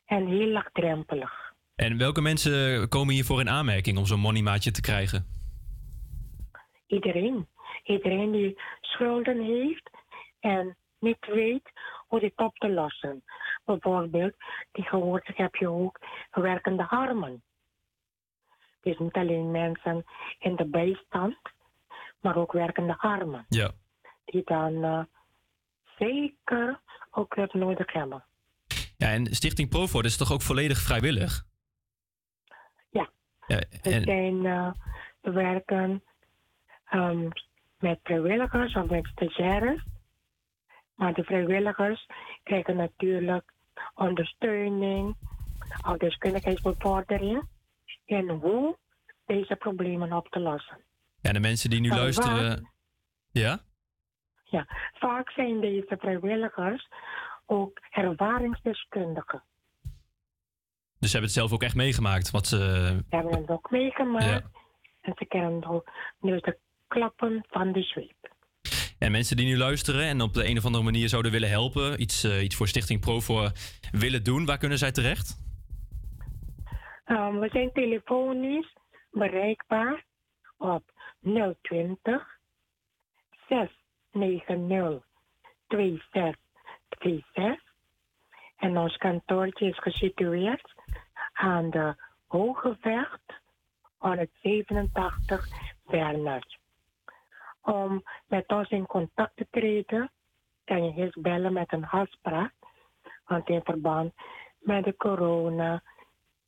en 0.09 0.27
heel 0.27 0.47
laagdrempelig. 0.49 1.55
En 1.75 1.99
welke 1.99 2.21
mensen 2.21 2.89
komen 2.89 3.15
hiervoor 3.15 3.41
in 3.41 3.49
aanmerking 3.49 3.99
om 3.99 4.07
zo'n 4.07 4.21
moneymaatje 4.21 4.71
te 4.71 4.81
krijgen? 4.81 5.27
Iedereen. 6.87 7.49
Iedereen 7.83 8.31
die 8.31 8.61
schulden 8.81 9.41
heeft 9.41 9.91
en 10.41 10.77
niet 10.99 11.27
weet 11.27 11.71
hoe 12.07 12.21
dit 12.21 12.37
op 12.37 12.57
te 12.57 12.71
lossen. 12.71 13.23
Bijvoorbeeld, 13.65 14.35
tegenwoordig 14.73 15.37
heb 15.37 15.55
je 15.55 15.69
ook 15.69 15.99
werkende 16.31 16.89
armen. 16.89 17.43
Dus 18.81 18.99
niet 18.99 19.15
alleen 19.15 19.51
mensen 19.51 20.05
in 20.39 20.57
de 20.57 20.67
bijstand, 20.67 21.37
maar 22.21 22.37
ook 22.37 22.53
werkende 22.53 22.99
armen. 22.99 23.47
Ja. 23.49 23.71
Die 24.25 24.43
dan 24.45 24.85
eh, 24.85 25.05
zeker 25.99 26.81
ook 27.11 27.35
hulp 27.35 27.55
nodig 27.55 27.93
hebben. 27.93 28.25
Ja, 28.99 29.13
en 29.13 29.27
Stichting 29.35 29.69
Profor 29.69 30.05
is 30.05 30.17
toch 30.17 30.33
ook 30.33 30.43
volledig 30.43 30.79
vrijwillig? 30.79 31.45
Ja. 32.91 33.11
ja 33.47 33.57
We 33.57 33.91
en, 33.91 34.03
zijn, 34.03 34.47
eh, 34.47 34.73
we 35.21 35.31
werken 35.31 36.03
ehm, 36.85 37.29
met 37.79 37.99
vrijwilligers 38.03 38.75
of 38.75 38.91
met 38.91 39.07
stagiaires. 39.07 39.85
Maar 40.95 41.15
de 41.15 41.25
vrijwilligers 41.25 42.07
krijgen 42.43 42.77
natuurlijk 42.77 43.53
ondersteuning 43.95 45.17
of 45.87 45.97
deskundigheidsbevordering 45.97 47.49
in 48.05 48.29
hoe 48.29 48.77
deze 49.27 49.57
problemen 49.57 50.13
op 50.13 50.29
te 50.29 50.41
lossen. 50.41 50.79
Ja, 51.21 51.33
de 51.33 51.41
mensen 51.41 51.71
die 51.71 51.81
nu 51.81 51.89
Maar 51.89 51.99
luisteren. 51.99 52.71
Ja? 53.31 53.59
Ja, 54.45 54.67
vaak 54.93 55.31
zijn 55.31 55.61
deze 55.61 55.97
vrijwilligers 55.99 56.89
ook 57.49 57.79
ervaringsdeskundigen. 57.91 59.43
Dus 60.99 61.11
ze 61.11 61.17
hebben 61.17 61.23
het 61.23 61.33
zelf 61.41 61.53
ook 61.53 61.63
echt 61.63 61.75
meegemaakt. 61.75 62.31
Wat 62.31 62.47
ze. 62.47 62.57
Ze 62.57 63.17
hebben 63.17 63.39
het 63.39 63.49
ook 63.51 63.71
meegemaakt 63.71 64.25
Ja. 64.25 64.43
en 65.01 65.13
ze 65.17 65.25
kennen 65.27 65.65
ook 65.67 65.91
dus 66.21 66.43
de 66.43 66.59
klappen 66.89 67.45
van 67.49 67.73
de 67.73 67.83
zweep. 67.83 68.37
En 68.99 69.11
mensen 69.11 69.37
die 69.37 69.47
nu 69.47 69.57
luisteren 69.57 70.05
en 70.05 70.21
op 70.21 70.35
de 70.35 70.49
een 70.49 70.57
of 70.59 70.65
andere 70.65 70.85
manier 70.85 71.09
zouden 71.09 71.33
willen 71.33 71.49
helpen, 71.49 72.01
iets, 72.01 72.25
eh, 72.25 72.43
iets 72.43 72.57
voor 72.57 72.69
Stichting 72.69 73.01
Pro 73.01 73.21
voor 73.21 73.53
willen 73.93 74.25
doen, 74.25 74.47
waar 74.47 74.59
kunnen 74.59 74.79
zij 74.79 74.93
terecht? 74.93 75.47
Um, 77.07 77.39
we 77.41 77.49
zijn 77.49 77.73
telefonisch 77.73 78.77
bereikbaar 79.11 80.05
op 80.57 80.83
020 81.63 82.39
690 83.49 85.07
2626. 86.99 87.67
En 88.57 88.79
ons 88.79 88.97
kantoortje 88.97 89.69
is 89.69 89.79
gesitueerd 89.79 90.75
aan 91.33 91.71
de 91.71 91.95
Hogevecht 92.27 93.41
187 93.97 95.49
Bernard. 95.87 96.59
Om 97.61 98.03
met 98.27 98.49
ons 98.49 98.69
in 98.71 98.87
contact 98.87 99.37
te 99.37 99.47
treden, 99.51 100.11
kan 100.65 100.85
je 100.85 100.93
eerst 100.95 101.21
bellen 101.21 101.53
met 101.53 101.73
een 101.73 101.87
afspraak. 101.87 102.53
Want 103.27 103.49
in 103.49 103.63
verband 103.65 104.13
met 104.59 104.85
de 104.85 104.97
corona 104.97 105.83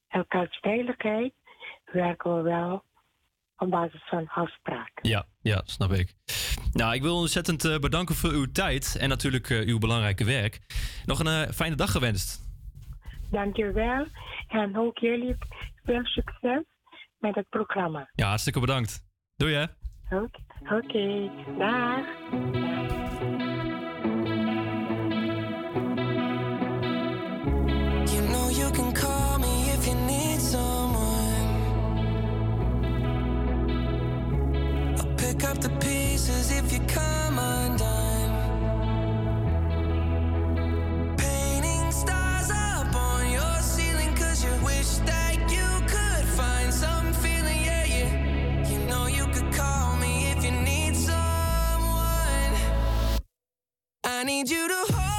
elkaars 0.09 0.59
veiligheid 0.61 1.34
werken 1.84 2.36
we 2.36 2.42
wel 2.42 2.82
op 3.61 3.70
basis 3.70 4.02
van 4.08 4.28
afspraken. 4.28 5.08
Ja, 5.08 5.24
ja, 5.40 5.62
snap 5.64 5.92
ik. 5.92 6.14
Nou, 6.72 6.94
ik 6.94 7.02
wil 7.02 7.16
ontzettend 7.16 7.64
eh, 7.64 7.78
bedanken 7.78 8.14
voor 8.14 8.30
uw 8.30 8.46
tijd 8.52 8.96
en 9.00 9.08
natuurlijk 9.08 9.50
eh, 9.50 9.66
uw 9.66 9.78
belangrijke 9.78 10.24
werk. 10.24 10.61
Nog 11.06 11.18
een 11.18 11.26
eh, 11.26 11.52
fijne 11.52 11.74
dag 11.74 11.90
gewenst. 11.90 12.48
Dankjewel 13.30 14.06
en 14.48 14.78
ook 14.78 14.98
jullie 14.98 15.36
veel 15.84 16.04
succes 16.04 16.62
met 17.18 17.34
het 17.34 17.48
programma. 17.48 18.11
Ja, 18.14 18.28
hartstikke 18.28 18.61
bedankt. 18.61 19.04
Doei 19.36 19.54
hè. 19.54 19.64
Oké, 20.16 20.40
oké, 20.70 21.30
dag. 21.58 22.70
Up 35.51 35.59
the 35.59 35.70
pieces 35.80 36.53
if 36.53 36.72
you 36.72 36.78
come 36.86 37.36
undone. 37.38 38.57
Painting 41.16 41.90
stars 41.90 42.51
up 42.53 42.94
on 42.94 43.28
your 43.30 43.57
ceiling 43.61 44.14
'cause 44.14 44.44
you 44.44 44.53
wish 44.64 44.90
that 45.11 45.36
you 45.51 45.68
could 45.88 46.26
find 46.38 46.72
some 46.72 47.12
feeling. 47.14 47.61
Yeah, 47.64 47.84
yeah. 47.96 48.70
You 48.70 48.78
know 48.90 49.07
you 49.09 49.26
could 49.34 49.53
call 49.53 49.96
me 49.96 50.12
if 50.32 50.44
you 50.44 50.53
need 50.53 50.94
someone. 50.96 52.53
I 54.05 54.22
need 54.24 54.48
you 54.48 54.68
to 54.68 54.80
hold 54.94 55.09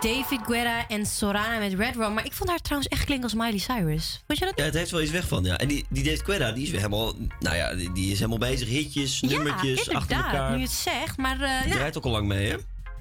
David 0.00 0.40
Guerra 0.46 0.88
en 0.88 1.06
Sorana 1.06 1.58
met 1.58 1.74
Red 1.74 1.96
Rum. 1.96 2.14
Maar 2.14 2.24
ik 2.24 2.32
vond 2.32 2.50
haar 2.50 2.58
trouwens 2.60 2.90
echt 2.92 3.04
klinken 3.04 3.24
als 3.30 3.34
Miley 3.34 3.58
Cyrus. 3.58 4.22
Vond 4.26 4.38
je 4.38 4.44
dat? 4.44 4.54
Ja, 4.56 4.64
het 4.64 4.74
heeft 4.74 4.90
wel 4.90 5.00
iets 5.02 5.10
weg 5.10 5.28
van, 5.28 5.44
ja. 5.44 5.58
En 5.58 5.68
die, 5.68 5.84
die 5.88 6.04
David 6.04 6.22
Guetta, 6.24 6.52
die 6.52 6.62
is 6.62 6.70
weer 6.70 6.80
helemaal... 6.80 7.12
Nou 7.40 7.56
ja, 7.56 7.74
die, 7.74 7.92
die 7.92 8.10
is 8.12 8.16
helemaal 8.18 8.38
bezig. 8.38 8.68
Hitjes, 8.68 9.20
nummertjes, 9.20 9.84
ja, 9.84 9.92
achter 9.92 10.16
elkaar. 10.16 10.50
nu 10.50 10.56
je 10.56 10.62
het 10.62 10.72
zegt. 10.72 11.16
Maar 11.16 11.40
eh, 11.40 11.60
Die 11.60 11.68
ja. 11.70 11.74
draait 11.76 11.96
ook 11.96 12.04
al 12.04 12.10
lang 12.10 12.26
mee, 12.26 12.48
hè? 12.50 12.56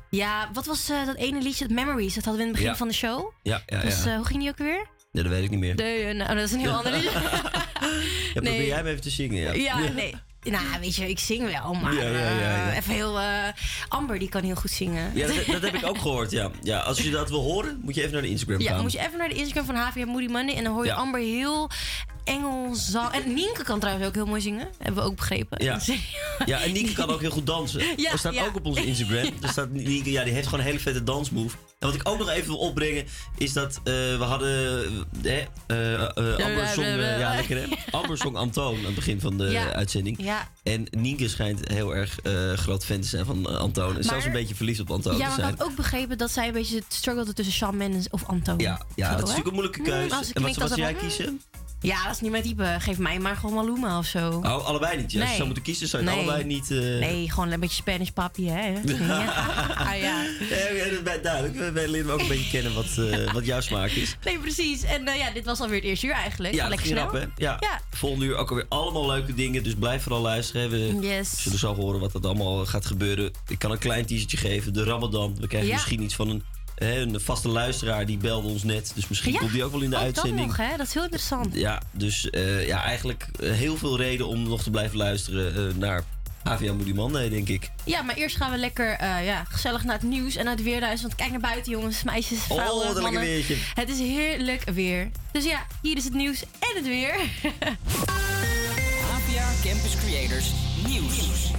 ja, 0.09 0.49
wat 0.53 0.65
was 0.65 0.89
eh, 0.89 1.05
dat 1.05 1.15
ene 1.15 1.41
liedje, 1.41 1.67
dat 1.67 1.75
Memories? 1.75 2.13
Dat 2.15 2.23
hadden 2.25 2.41
we 2.43 2.47
in 2.49 2.53
het 2.53 2.57
begin 2.57 2.69
Ja. 2.71 2.75
van 2.77 2.87
de 2.87 2.93
show. 2.93 3.31
Ja, 3.43 3.61
ja, 3.65 3.81
Dus 3.81 4.03
ja. 4.03 4.15
hoe 4.15 4.25
ging 4.25 4.39
die 4.39 4.49
ook 4.49 4.57
weer? 4.57 4.85
Nee, 5.11 5.23
dat 5.23 5.31
weet 5.31 5.43
ik 5.43 5.49
niet 5.49 5.59
meer. 5.59 5.75
Nee, 5.75 6.13
nou, 6.13 6.35
dat 6.35 6.43
is 6.43 6.51
een 6.51 6.59
heel 6.59 6.73
ander 6.77 6.91
liedje. 6.91 7.09
Ja, 7.09 7.51
probeer 8.33 8.51
nee. 8.51 8.65
jij 8.65 8.75
hem 8.77 8.85
even 8.87 9.01
te 9.01 9.09
zingen, 9.09 9.41
ja. 9.41 9.51
Ja, 9.53 9.77
nee. 9.89 10.15
Nou, 10.43 10.63
weet 10.79 10.95
je, 10.95 11.09
ik 11.09 11.19
zing 11.19 11.51
wel, 11.51 11.73
maar 11.73 11.93
Ja, 11.93 12.01
ja, 12.01 12.09
ja, 12.19 12.29
ja. 12.39 12.69
eh, 12.71 12.77
even 12.77 12.93
heel... 12.93 13.19
eh, 13.19 13.47
Amber, 13.87 14.19
die 14.19 14.29
kan 14.29 14.43
heel 14.43 14.55
goed 14.55 14.71
zingen. 14.71 15.11
Ja, 15.15 15.27
dat, 15.27 15.45
dat 15.45 15.61
heb 15.61 15.73
ik 15.73 15.85
ook 15.85 15.97
gehoord, 16.07 16.31
ja. 16.31 16.49
ja. 16.61 16.79
Als 16.79 17.01
je 17.01 17.09
dat 17.09 17.29
wil 17.29 17.41
horen, 17.41 17.79
moet 17.83 17.95
je 17.95 18.01
even 18.01 18.13
naar 18.13 18.21
de 18.21 18.29
Instagram 18.29 18.59
Ja, 18.59 18.71
gaan. 18.71 18.81
moet 18.81 18.91
je 18.91 18.99
even 18.99 19.17
naar 19.17 19.29
de 19.29 19.35
Instagram 19.35 19.65
van 19.65 19.75
HVM 19.75 20.05
Moody 20.07 20.27
Monday 20.31 20.55
en 20.55 20.63
dan 20.63 20.73
hoor 20.73 20.83
je 20.85 20.89
Ja. 20.91 20.95
Amber 20.97 21.21
heel 21.21 21.69
Engels 22.23 22.85
zang. 22.89 23.11
En 23.11 23.33
Nienke 23.33 23.63
kan 23.63 23.79
trouwens 23.79 24.07
ook 24.07 24.13
heel 24.15 24.25
mooi 24.25 24.41
zingen, 24.41 24.67
hebben 24.77 25.03
we 25.03 25.09
ook 25.09 25.15
begrepen. 25.15 25.63
Ja. 25.63 25.79
ja, 26.45 26.61
en 26.61 26.71
Nienke 26.71 26.93
kan 26.93 27.09
ook 27.09 27.21
heel 27.21 27.29
goed 27.31 27.45
dansen. 27.45 27.81
Ja, 27.97 28.11
er 28.11 28.17
staat 28.19 28.33
ja. 28.33 28.45
ook 28.45 28.55
op 28.55 28.65
onze 28.65 28.85
Instagram. 28.85 29.33
Er 29.41 29.49
staat 29.49 29.69
Nienke, 29.69 30.11
ja, 30.11 30.23
die 30.23 30.33
heeft 30.33 30.45
gewoon 30.45 30.59
een 30.59 30.65
hele 30.65 30.79
vette 30.81 31.03
dansmove. 31.03 31.55
En 31.79 31.87
wat 31.87 31.95
ik 31.95 32.09
ook 32.09 32.17
nog 32.17 32.29
even 32.29 32.47
wil 32.47 32.57
opbrengen, 32.57 33.05
is 33.37 33.53
dat 33.53 33.75
eh, 33.77 33.83
we 33.93 34.23
hadden... 34.23 34.49
eh, 35.23 35.37
eh, 35.67 35.93
eh, 35.93 36.09
Amber 36.45 37.19
ja, 37.19 37.35
lekker 37.35 37.57
hè? 37.57 37.65
Amber 37.91 38.17
zong 38.17 38.35
Antoon 38.35 38.77
aan 38.77 38.85
het 38.85 38.95
begin 38.95 39.19
van 39.19 39.37
de 39.37 39.45
Ja. 39.49 39.73
uitzending. 39.73 40.17
Ja. 40.23 40.47
En 40.63 40.87
Nienke 40.89 41.27
schijnt 41.27 41.67
heel 41.67 41.95
erg 41.95 42.17
groot 42.55 42.85
fan 42.85 42.99
te 42.99 43.07
zijn 43.07 43.25
van 43.25 43.59
Antoon. 43.59 43.97
En 43.97 44.03
zelfs 44.03 44.25
een 44.25 44.31
beetje 44.31 44.55
verliefd 44.55 44.79
op 44.79 44.91
Antoon 44.91 45.17
Ja, 45.17 45.19
te 45.19 45.23
maar 45.23 45.37
ik 45.37 45.43
zijn. 45.43 45.57
had 45.57 45.63
ook 45.67 45.75
begrepen 45.75 46.17
dat 46.17 46.31
zij 46.31 46.47
een 46.47 46.53
beetje 46.53 46.81
struggelde 46.87 47.33
tussen 47.33 47.53
Shawn 47.55 47.77
Mendes 47.77 48.09
of 48.09 48.25
Antoon. 48.25 48.57
Ja, 48.59 48.81
ja 48.95 49.09
dat 49.09 49.15
is 49.15 49.35
natuurlijk 49.35 49.47
een 49.47 49.53
moeilijke 49.53 49.81
keuze. 49.81 50.15
Mm, 50.15 50.21
het 50.21 50.33
en 50.33 50.41
wat, 50.41 50.67
zou 50.69 50.81
jij 50.81 50.93
kiezen? 50.93 51.41
Ja, 51.81 52.03
dat 52.03 52.13
is 52.15 52.21
niet 52.21 52.31
mijn 52.31 52.43
type. 52.43 52.75
Geef 52.79 52.97
mij 52.97 53.19
maar 53.19 53.35
gewoon 53.35 53.55
Maluma 53.55 53.97
of 53.97 54.05
zo. 54.05 54.29
Oh, 54.43 54.65
allebei 54.65 54.97
niet. 54.97 55.11
Ja, 55.11 55.19
Als 55.19 55.19
je 55.19 55.19
Nee. 55.19 55.33
zou 55.35 55.45
moeten 55.45 55.63
kiezen, 55.63 55.87
zou 55.87 56.03
je 56.03 56.09
Nee. 56.09 56.17
allebei 56.19 56.43
niet... 56.43 56.71
eh, 56.71 56.77
Nee, 56.79 57.29
gewoon 57.31 57.51
een 57.51 57.59
beetje 57.59 57.75
Spanish 57.75 58.09
papi, 58.09 58.49
hè? 58.49 58.69
ja. 59.07 59.25
Ah, 59.77 59.97
ja. 59.99 60.23
Ja, 60.49 61.01
dat 61.03 61.23
duidelijk. 61.23 61.55
We- 61.57 61.71
Wij 61.71 61.87
leren 61.87 62.11
ook 62.13 62.19
een 62.19 62.27
beetje 62.27 62.49
kennen 62.51 62.73
wat, 62.73 62.97
eh, 62.97 63.33
wat 63.33 63.45
jouw 63.45 63.61
smaak 63.61 63.89
is. 63.89 64.15
Nee, 64.23 64.37
precies. 64.39 64.83
En 64.83 65.07
eh, 65.07 65.17
ja, 65.17 65.31
dit 65.31 65.45
was 65.45 65.59
alweer 65.59 65.75
het 65.75 65.85
eerste 65.85 66.05
uur 66.07 66.13
eigenlijk. 66.13 66.53
Ja, 66.53 66.59
dat 66.59 66.69
Lekker 66.69 66.87
snel. 66.87 67.03
rap, 67.03 67.13
hè? 67.13 67.19
Ja. 67.35 67.57
Ja. 67.59 67.81
Volgende 67.91 68.25
uur 68.25 68.35
ook 68.35 68.49
alweer 68.49 68.65
allemaal 68.69 69.07
leuke 69.07 69.33
dingen. 69.33 69.63
Dus 69.63 69.73
blijf 69.75 70.03
vooral 70.03 70.21
luisteren. 70.21 70.69
We 70.69 70.97
Yes. 71.01 71.41
zullen 71.43 71.59
zo 71.59 71.75
horen 71.75 71.99
wat 71.99 72.13
er 72.13 72.21
allemaal 72.21 72.65
gaat 72.65 72.85
gebeuren. 72.85 73.31
Ik 73.47 73.59
kan 73.59 73.71
een 73.71 73.77
klein 73.77 74.05
teasertje 74.05 74.37
geven. 74.37 74.73
De 74.73 74.83
Ramadan. 74.83 75.35
We 75.39 75.47
krijgen 75.47 75.71
misschien 75.71 76.01
iets 76.03 76.15
van 76.15 76.29
een, 76.29 76.43
hè, 76.79 76.99
een 77.01 77.19
vaste 77.21 77.47
luisteraar. 77.49 78.05
Die 78.05 78.17
belde 78.17 78.47
ons 78.47 78.63
net. 78.63 78.91
Dus 78.95 79.07
misschien 79.07 79.33
Ja, 79.33 79.39
komt 79.39 79.51
die 79.51 79.63
ook 79.63 79.71
wel 79.71 79.81
in 79.81 79.89
de 79.89 79.95
ook 79.95 80.01
uitzending. 80.01 80.37
dat 80.37 80.47
nog, 80.47 80.57
hè? 80.69 80.77
Dat 80.77 80.87
is 80.87 80.93
heel 80.93 81.03
interessant. 81.03 81.55
Ja, 81.55 81.81
dus 81.91 82.29
eh, 82.29 82.67
ja, 82.67 82.83
eigenlijk 82.83 83.27
eh, 83.39 83.51
heel 83.51 83.77
veel 83.77 83.97
reden 83.97 84.27
om 84.27 84.43
nog 84.43 84.63
te 84.63 84.69
blijven 84.69 84.97
luisteren 84.97 85.55
eh, 85.69 85.75
naar 85.75 86.03
AVA 86.43 86.73
Moody 86.73 86.91
Monday, 86.93 87.29
denk 87.29 87.47
ik. 87.47 87.69
Ja, 87.83 88.01
maar 88.01 88.15
eerst 88.15 88.35
gaan 88.37 88.51
we 88.51 88.57
lekker 88.57 88.91
eh, 88.91 89.25
ja, 89.25 89.43
gezellig 89.49 89.83
naar 89.83 89.93
het 89.99 90.03
nieuws 90.09 90.35
en 90.35 90.43
naar 90.45 90.53
het 90.55 90.63
weerhuis. 90.63 91.01
Want 91.01 91.15
kijk 91.15 91.29
naar 91.31 91.39
buiten, 91.39 91.71
jongens, 91.71 92.03
meisjes, 92.03 92.37
Oh, 92.47 92.57
vrouwen, 92.57 92.85
lekker 92.85 93.01
mannen. 93.01 93.21
weertje. 93.21 93.55
Het 93.73 93.89
is 93.89 93.99
heerlijk 93.99 94.69
weer. 94.69 95.09
Dus 95.31 95.43
ja, 95.43 95.65
hier 95.81 95.97
is 95.97 96.03
het 96.03 96.13
nieuws 96.13 96.41
en 96.41 96.75
het 96.75 96.85
weer. 96.87 97.15
APA 99.15 99.47
Campus 99.63 99.95
Creators 100.05 100.51
Nieuws. 100.87 101.51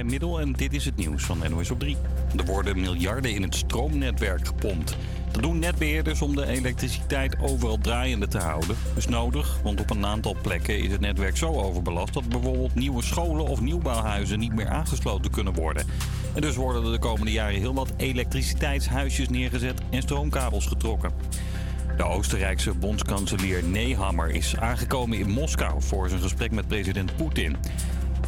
Middel 0.00 0.40
en 0.40 0.52
dit 0.52 0.72
is 0.72 0.84
het 0.84 0.96
nieuws 0.96 1.24
van 1.24 1.38
NOS 1.50 1.70
op 1.70 1.80
3. 1.80 1.96
Er 2.36 2.44
worden 2.44 2.80
miljarden 2.80 3.34
in 3.34 3.42
het 3.42 3.54
stroomnetwerk 3.54 4.46
gepompt. 4.46 4.96
Dat 5.30 5.42
doen 5.42 5.58
netbeheerders 5.58 6.22
om 6.22 6.36
de 6.36 6.46
elektriciteit 6.46 7.36
overal 7.40 7.78
draaiende 7.78 8.28
te 8.28 8.38
houden. 8.38 8.76
Is 8.96 9.06
nodig, 9.06 9.60
want 9.62 9.80
op 9.80 9.90
een 9.90 10.06
aantal 10.06 10.36
plekken 10.42 10.78
is 10.78 10.92
het 10.92 11.00
netwerk 11.00 11.36
zo 11.36 11.52
overbelast... 11.52 12.12
dat 12.12 12.28
bijvoorbeeld 12.28 12.74
nieuwe 12.74 13.02
scholen 13.02 13.46
of 13.46 13.60
nieuwbouwhuizen 13.60 14.38
niet 14.38 14.54
meer 14.54 14.68
aangesloten 14.68 15.30
kunnen 15.30 15.54
worden. 15.54 15.86
En 16.34 16.40
dus 16.40 16.56
worden 16.56 16.84
er 16.84 16.92
de 16.92 16.98
komende 16.98 17.32
jaren 17.32 17.60
heel 17.60 17.74
wat 17.74 17.92
elektriciteitshuisjes 17.96 19.28
neergezet 19.28 19.80
en 19.90 20.02
stroomkabels 20.02 20.66
getrokken. 20.66 21.12
De 21.96 22.04
Oostenrijkse 22.04 22.74
bondskanselier 22.74 23.64
Nehammer 23.64 24.30
is 24.30 24.56
aangekomen 24.56 25.18
in 25.18 25.30
Moskou 25.30 25.82
voor 25.82 26.08
zijn 26.08 26.20
gesprek 26.20 26.50
met 26.50 26.68
president 26.68 27.16
Poetin. 27.16 27.56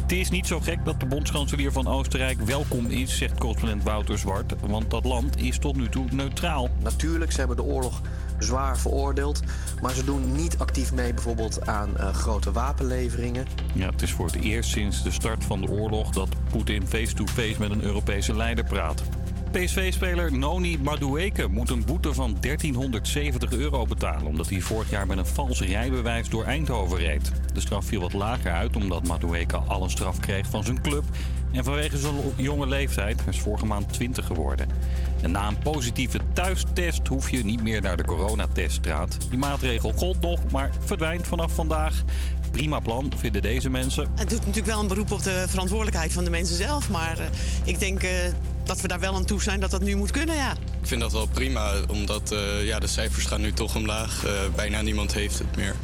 Het 0.01 0.11
is 0.11 0.29
niet 0.29 0.47
zo 0.47 0.59
gek 0.59 0.85
dat 0.85 0.99
de 0.99 1.05
bondskanselier 1.05 1.71
van 1.71 1.87
Oostenrijk 1.87 2.41
welkom 2.41 2.85
is, 2.85 3.17
zegt 3.17 3.37
correspondent 3.37 3.83
Wouter 3.83 4.17
Zwart. 4.17 4.53
Want 4.67 4.89
dat 4.89 5.05
land 5.05 5.37
is 5.37 5.57
tot 5.57 5.75
nu 5.75 5.89
toe 5.89 6.05
neutraal. 6.11 6.69
Natuurlijk, 6.83 7.31
ze 7.31 7.37
hebben 7.37 7.55
de 7.55 7.63
oorlog 7.63 8.01
zwaar 8.39 8.77
veroordeeld. 8.77 9.41
Maar 9.81 9.93
ze 9.93 10.03
doen 10.03 10.31
niet 10.31 10.57
actief 10.57 10.93
mee 10.93 11.13
bijvoorbeeld 11.13 11.67
aan 11.67 11.97
eh, 11.97 12.13
grote 12.13 12.51
wapenleveringen. 12.51 13.47
Ja, 13.73 13.89
het 13.89 14.01
is 14.01 14.11
voor 14.11 14.25
het 14.25 14.35
eerst 14.35 14.69
sinds 14.69 15.03
de 15.03 15.11
start 15.11 15.43
van 15.43 15.61
de 15.61 15.69
oorlog 15.69 16.09
dat 16.09 16.29
Poetin 16.49 16.87
face-to-face 16.87 17.59
met 17.59 17.71
een 17.71 17.83
Europese 17.83 18.35
leider 18.35 18.63
praat. 18.63 19.03
PSV-speler 19.55 20.37
Noni 20.37 20.77
Madueke 20.79 21.47
moet 21.47 21.69
een 21.69 21.85
boete 21.85 22.13
van 22.13 22.37
1370 22.39 23.51
euro 23.51 23.85
betalen... 23.85 24.25
omdat 24.25 24.49
hij 24.49 24.59
vorig 24.59 24.89
jaar 24.89 25.07
met 25.07 25.17
een 25.17 25.25
vals 25.25 25.61
rijbewijs 25.61 26.29
door 26.29 26.43
Eindhoven 26.43 26.97
reed. 26.97 27.31
De 27.53 27.59
straf 27.59 27.85
viel 27.85 28.01
wat 28.01 28.13
lager 28.13 28.51
uit 28.51 28.75
omdat 28.75 29.07
Madueke 29.07 29.57
al 29.57 29.83
een 29.83 29.89
straf 29.89 30.19
kreeg 30.19 30.47
van 30.49 30.63
zijn 30.63 30.81
club... 30.81 31.03
en 31.51 31.63
vanwege 31.63 31.97
zijn 31.97 32.15
jonge 32.35 32.67
leeftijd, 32.67 33.23
is 33.29 33.39
vorige 33.39 33.65
maand 33.65 33.93
20 33.93 34.25
geworden. 34.25 34.67
En 35.21 35.31
na 35.31 35.47
een 35.47 35.59
positieve 35.59 36.19
thuistest 36.33 37.07
hoef 37.07 37.29
je 37.29 37.45
niet 37.45 37.63
meer 37.63 37.81
naar 37.81 37.97
de 37.97 38.05
coronateststraat. 38.05 39.17
Die 39.29 39.39
maatregel 39.39 39.91
gold 39.91 40.21
nog, 40.21 40.51
maar 40.51 40.69
verdwijnt 40.79 41.27
vanaf 41.27 41.53
vandaag. 41.53 42.03
Prima 42.55 42.79
plan, 42.79 43.11
vinden 43.15 43.41
deze 43.41 43.69
mensen. 43.69 44.07
Het 44.15 44.29
doet 44.29 44.39
natuurlijk 44.39 44.65
wel 44.65 44.79
een 44.79 44.87
beroep 44.87 45.11
op 45.11 45.23
de 45.23 45.45
verantwoordelijkheid 45.47 46.13
van 46.13 46.23
de 46.23 46.29
mensen 46.29 46.55
zelf. 46.55 46.89
Maar 46.89 47.19
eh, 47.19 47.25
ik 47.63 47.79
denk 47.79 48.03
eh, 48.03 48.09
dat 48.65 48.81
we 48.81 48.87
daar 48.87 48.99
wel 48.99 49.15
aan 49.15 49.25
toe 49.25 49.41
zijn 49.41 49.59
dat 49.59 49.71
dat 49.71 49.81
nu 49.81 49.95
moet 49.95 50.11
kunnen, 50.11 50.35
ja. 50.35 50.51
Ik 50.81 50.91
vind 50.91 51.01
dat 51.01 51.11
wel 51.11 51.27
prima, 51.27 51.71
omdat 51.87 52.31
eh, 52.31 52.65
ja, 52.65 52.79
de 52.79 52.87
cijfers 52.87 53.25
gaan 53.25 53.41
nu 53.41 53.51
toch 53.53 53.75
omlaag. 53.75 54.25
Eh, 54.25 54.31
bijna 54.55 54.81
niemand 54.81 55.13
heeft 55.13 55.39
het 55.39 55.55
meer. 55.55 55.75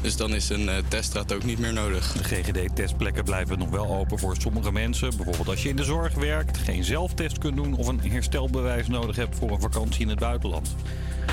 Dus 0.00 0.16
dan 0.16 0.34
is 0.34 0.48
een 0.48 0.68
eh, 0.68 0.76
teststraat 0.88 1.32
ook 1.32 1.44
niet 1.44 1.58
meer 1.58 1.72
nodig. 1.72 2.12
De 2.12 2.24
GGD-testplekken 2.24 3.24
blijven 3.24 3.58
nog 3.58 3.68
wel 3.68 3.96
open 3.96 4.18
voor 4.18 4.36
sommige 4.36 4.72
mensen. 4.72 5.16
Bijvoorbeeld 5.16 5.48
als 5.48 5.62
je 5.62 5.68
in 5.68 5.76
de 5.76 5.84
zorg 5.84 6.14
werkt, 6.14 6.58
geen 6.58 6.84
zelftest 6.84 7.38
kunt 7.38 7.56
doen... 7.56 7.74
of 7.74 7.86
een 7.86 8.00
herstelbewijs 8.00 8.88
nodig 8.88 9.16
hebt 9.16 9.36
voor 9.36 9.50
een 9.50 9.60
vakantie 9.60 10.00
in 10.00 10.08
het 10.08 10.18
buitenland. 10.18 10.74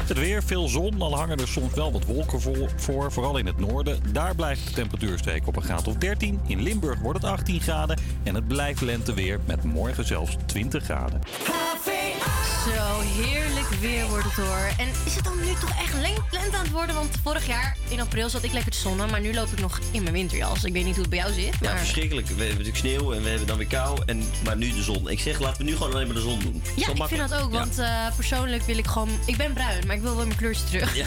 Het 0.05 0.17
weer, 0.17 0.43
veel 0.43 0.67
zon, 0.67 1.01
al 1.01 1.15
hangen 1.15 1.37
er 1.37 1.47
soms 1.47 1.73
wel 1.73 1.91
wat 1.91 2.05
wolken 2.05 2.41
voor, 2.41 2.71
voor, 2.75 3.11
vooral 3.11 3.37
in 3.37 3.45
het 3.45 3.59
noorden. 3.59 3.99
Daar 4.11 4.35
blijft 4.35 4.67
de 4.67 4.73
temperatuur 4.73 5.17
steken 5.17 5.47
op 5.47 5.55
een 5.55 5.61
graad 5.61 5.87
of 5.87 5.95
13. 5.95 6.39
In 6.47 6.61
Limburg 6.61 6.99
wordt 6.99 7.21
het 7.21 7.31
18 7.31 7.61
graden 7.61 7.99
en 8.23 8.35
het 8.35 8.47
blijft 8.47 8.81
lenteweer 8.81 9.39
met 9.45 9.63
morgen 9.63 10.05
zelfs 10.05 10.35
20 10.45 10.83
graden. 10.83 11.19
Zo 12.75 12.99
heerlijk 13.23 13.67
weer 13.79 14.07
wordt 14.07 14.23
het 14.23 14.33
hoor. 14.33 14.69
En 14.77 14.87
is 15.05 15.15
het 15.15 15.23
dan 15.23 15.39
nu 15.39 15.53
toch 15.59 15.69
echt 15.79 15.93
len- 15.93 16.23
lente 16.31 16.57
aan 16.57 16.63
het 16.63 16.71
worden? 16.71 16.95
Want 16.95 17.15
vorig 17.23 17.47
jaar 17.47 17.77
in 17.87 17.99
april 17.99 18.29
zat 18.29 18.43
ik 18.43 18.51
lekker 18.51 18.71
te 18.71 18.77
zonnen, 18.77 19.09
maar 19.09 19.21
nu 19.21 19.33
loop 19.33 19.51
ik 19.51 19.59
nog 19.59 19.79
in 19.91 20.01
mijn 20.01 20.13
winterjas. 20.13 20.63
Ik 20.63 20.73
weet 20.73 20.83
niet 20.85 20.93
hoe 20.93 21.01
het 21.01 21.09
bij 21.09 21.19
jou 21.19 21.33
zit. 21.33 21.53
Ja, 21.61 21.69
Maar... 21.69 21.77
verschrikkelijk. 21.77 22.27
We 22.27 22.33
hebben 22.33 22.49
natuurlijk 22.65 22.77
sneeuw 22.77 23.13
en 23.13 23.23
we 23.23 23.29
hebben 23.29 23.47
dan 23.47 23.57
weer 23.57 23.67
kou. 23.67 24.01
En, 24.05 24.23
maar 24.43 24.57
nu 24.57 24.71
de 24.71 24.83
zon. 24.83 25.09
Ik 25.09 25.19
zeg, 25.19 25.39
laten 25.39 25.57
we 25.57 25.69
nu 25.69 25.75
gewoon 25.77 25.93
alleen 25.93 26.05
maar 26.05 26.15
de 26.15 26.21
zon 26.21 26.39
doen. 26.39 26.63
Ja, 26.75 26.87
ik 26.87 27.03
vind 27.07 27.29
dat 27.29 27.41
ook. 27.41 27.51
Ja. 27.51 27.59
Want 27.59 27.77
eh, 27.79 28.15
persoonlijk 28.15 28.63
wil 28.63 28.77
ik 28.77 28.87
gewoon... 28.87 29.09
Ik 29.25 29.37
ben 29.37 29.53
bruin, 29.53 29.87
maar 29.87 29.95
ik 29.95 30.01
wil 30.01 30.15
wel 30.15 30.25
mijn 30.25 30.37
kleurtje 30.37 30.63
terug. 30.65 30.95
Ja, 30.95 31.05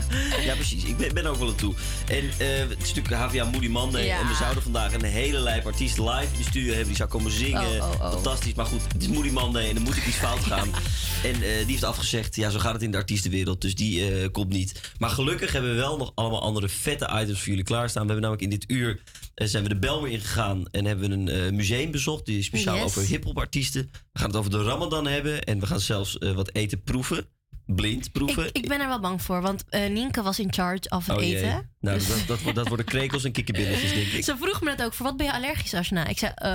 ja, 0.48 0.54
precies. 0.54 0.84
Ik 0.84 0.96
ben, 0.96 1.14
ben 1.14 1.26
ook 1.26 1.36
wel 1.36 1.48
aan 1.48 1.54
toe. 1.54 1.74
En 2.06 2.30
eh, 2.38 2.48
het 2.68 2.82
is 2.82 2.94
natuurlijk 2.94 3.14
HVA 3.14 3.44
Moody 3.44 3.68
Monday. 3.68 4.04
Ja. 4.04 4.18
En 4.18 4.28
we 4.28 4.34
zouden 4.34 4.62
vandaag 4.62 4.92
een 4.92 5.04
hele 5.04 5.38
lijp 5.38 5.66
artiesten 5.66 6.04
live 6.04 6.32
in 6.32 6.38
de 6.38 6.44
studio 6.44 6.68
hebben. 6.68 6.86
Die 6.86 6.96
zou 6.96 7.08
komen 7.08 7.30
zingen. 7.30 7.80
Oh, 7.80 7.90
oh, 7.90 8.00
oh. 8.00 8.10
Fantastisch. 8.10 8.54
Maar 8.54 8.66
goed, 8.66 8.82
het 8.92 9.02
is 9.02 9.08
Moody 9.08 9.30
Monday 9.30 9.68
en 9.68 9.76
er 9.76 9.82
moet 9.82 9.96
ik 9.96 10.06
iets 10.06 10.16
fout 10.16 10.44
gaan. 10.44 10.70
En 11.24 11.34
eh, 11.34 11.40
die 11.40 11.66
heeft 11.66 11.84
afgezegd. 11.84 12.36
Ja, 12.36 12.50
zo 12.50 12.58
gaat 12.58 12.72
het 12.72 12.82
in 12.82 12.90
de 12.90 12.96
artiestenwereld. 12.96 13.60
Dus 13.60 13.74
die 13.74 14.10
eh, 14.10 14.30
komt 14.30 14.48
niet. 14.48 14.92
Maar 14.98 15.10
gelukkig 15.10 15.52
hebben 15.52 15.70
we 15.70 15.76
wel 15.76 15.96
nog 15.96 16.12
allemaal 16.14 16.42
andere 16.42 16.68
vette 16.68 17.10
items 17.20 17.38
voor 17.38 17.48
jullie 17.48 17.64
klaarstaan. 17.64 18.06
We 18.06 18.12
hebben 18.12 18.30
namelijk 18.30 18.52
in 18.52 18.58
dit 18.58 18.70
uur 18.70 19.02
eh, 19.34 19.46
zijn 19.46 19.62
we 19.62 19.68
de 19.68 19.78
Belmer 19.78 20.10
ingegaan. 20.10 20.64
En 20.70 20.84
hebben 20.84 21.08
we 21.24 21.32
een 21.32 21.54
museum 21.56 21.90
bezocht. 21.90 22.26
Die 22.26 22.38
is 22.38 22.46
speciaal 22.46 22.76
Yes. 22.76 22.84
over 22.84 23.02
hip-hop 23.02 23.38
artiesten. 23.38 23.90
We 24.12 24.18
gaan 24.18 24.28
het 24.28 24.36
over 24.36 24.50
de 24.50 24.62
Ramadan 24.62 25.06
hebben. 25.06 25.42
En 25.42 25.60
we 25.60 25.66
gaan 25.66 25.80
zelfs 25.80 26.16
wat 26.34 26.54
eten 26.54 26.82
proeven. 26.82 27.26
Blind 27.74 28.12
proeven. 28.12 28.46
Ik, 28.46 28.56
ik 28.56 28.68
ben 28.68 28.80
er 28.80 28.88
wel 28.88 29.00
bang 29.00 29.22
voor, 29.22 29.40
want 29.42 29.64
eh, 29.68 29.90
Nienke 29.90 30.22
was 30.22 30.38
in 30.38 30.52
charge 30.52 30.90
af 30.90 31.06
het 31.06 31.16
Oh 31.16 31.22
jee. 31.22 31.36
eten. 31.36 31.70
Nou, 31.80 31.98
Dus- 31.98 32.26
dat, 32.26 32.40
dat, 32.44 32.54
dat 32.54 32.68
worden 32.68 32.86
krekels 32.86 33.24
en 33.24 33.32
kikkerbilletjes, 33.32 33.92
denk 33.92 34.06
ik. 34.06 34.24
Ze 34.24 34.36
vroeg 34.40 34.60
me 34.62 34.74
dat 34.76 34.86
ook, 34.86 34.94
voor 34.94 35.06
wat 35.06 35.16
ben 35.16 35.26
je 35.26 35.32
allergisch, 35.32 35.74
Asna? 35.74 36.06
Ik 36.06 36.18
zei, 36.18 36.32
eh, 36.34 36.48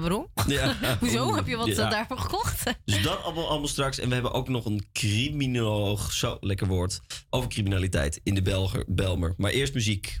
waarom? 0.00 0.26
Ja. 0.46 0.74
Hoezo? 1.00 1.26
Oeh, 1.26 1.36
Heb 1.36 1.46
je 1.46 1.56
wat 1.56 1.68
eh, 1.68 1.76
ja. 1.76 1.88
daarvoor 1.88 2.18
gekocht? 2.18 2.62
Dus 2.84 3.02
dat 3.02 3.22
allemaal, 3.22 3.48
allemaal 3.48 3.68
straks. 3.68 3.98
En 3.98 4.08
we 4.08 4.14
hebben 4.14 4.32
ook 4.32 4.48
nog 4.48 4.64
een 4.64 4.86
criminoloog, 4.92 6.12
zo 6.12 6.36
lekker 6.40 6.66
woord, 6.66 7.00
over 7.30 7.48
criminaliteit 7.48 8.20
in 8.22 8.34
de 8.34 8.42
Belger, 8.42 8.84
Belmer. 8.86 9.34
Maar 9.36 9.50
eerst 9.50 9.74
muziek. 9.74 10.20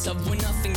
It's 0.00 0.08
up 0.08 0.16
when 0.26 0.38
nothing 0.38 0.69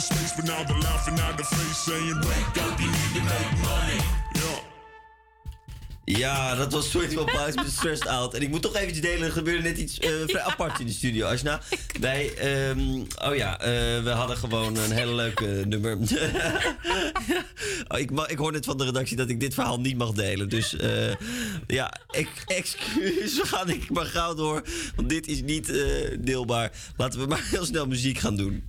space, 0.00 0.32
but 0.36 0.46
the 0.46 1.44
face, 1.44 1.76
saying, 1.76 2.20
Wake 2.20 2.58
up, 2.64 2.80
you 2.80 2.86
need 2.86 3.14
to 3.14 3.20
make 3.22 3.58
money. 3.62 4.16
Ja, 6.08 6.54
dat 6.54 6.72
was 6.72 6.90
Sweet 6.90 7.16
op 7.16 7.26
Boys 7.26 7.54
met 7.54 7.70
Stressed 7.70 8.08
Out. 8.08 8.34
En 8.34 8.42
ik 8.42 8.48
moet 8.48 8.62
toch 8.62 8.74
eventjes 8.74 9.00
delen, 9.00 9.26
er 9.26 9.32
gebeurde 9.32 9.62
net 9.62 9.78
iets 9.78 9.98
eh, 9.98 10.10
vrij 10.26 10.42
apart 10.52 10.80
in 10.80 10.86
de 10.86 10.92
studio, 10.92 11.26
Asna. 11.26 11.60
Wij, 12.00 12.34
ehm, 12.34 13.02
oh 13.28 13.36
ja, 13.36 13.60
eh, 13.60 13.68
we 14.02 14.10
hadden 14.10 14.36
gewoon 14.36 14.76
een 14.76 14.90
hele 14.90 15.14
leuke 15.14 15.64
nummer. 15.68 15.98
Oh, 17.88 17.98
ik, 17.98 18.10
ik 18.26 18.38
hoor 18.38 18.52
net 18.52 18.64
van 18.64 18.78
de 18.78 18.84
redactie 18.84 19.16
dat 19.16 19.28
ik 19.28 19.40
dit 19.40 19.54
verhaal 19.54 19.80
niet 19.80 19.96
mag 19.96 20.12
delen. 20.12 20.48
Dus 20.48 20.76
eh, 20.76 21.14
ja, 21.66 22.00
ik, 22.10 22.28
excuus, 22.46 23.40
ga 23.42 23.66
ik 23.66 23.90
maar 23.90 24.04
gauw 24.04 24.34
door. 24.34 24.62
Want 24.96 25.08
dit 25.08 25.26
is 25.26 25.42
niet 25.42 25.66
deelbaar. 26.20 26.72
Laten 26.96 27.20
we 27.20 27.26
maar 27.26 27.46
heel 27.50 27.64
snel 27.64 27.86
muziek 27.86 28.18
gaan 28.18 28.36
doen. 28.36 28.64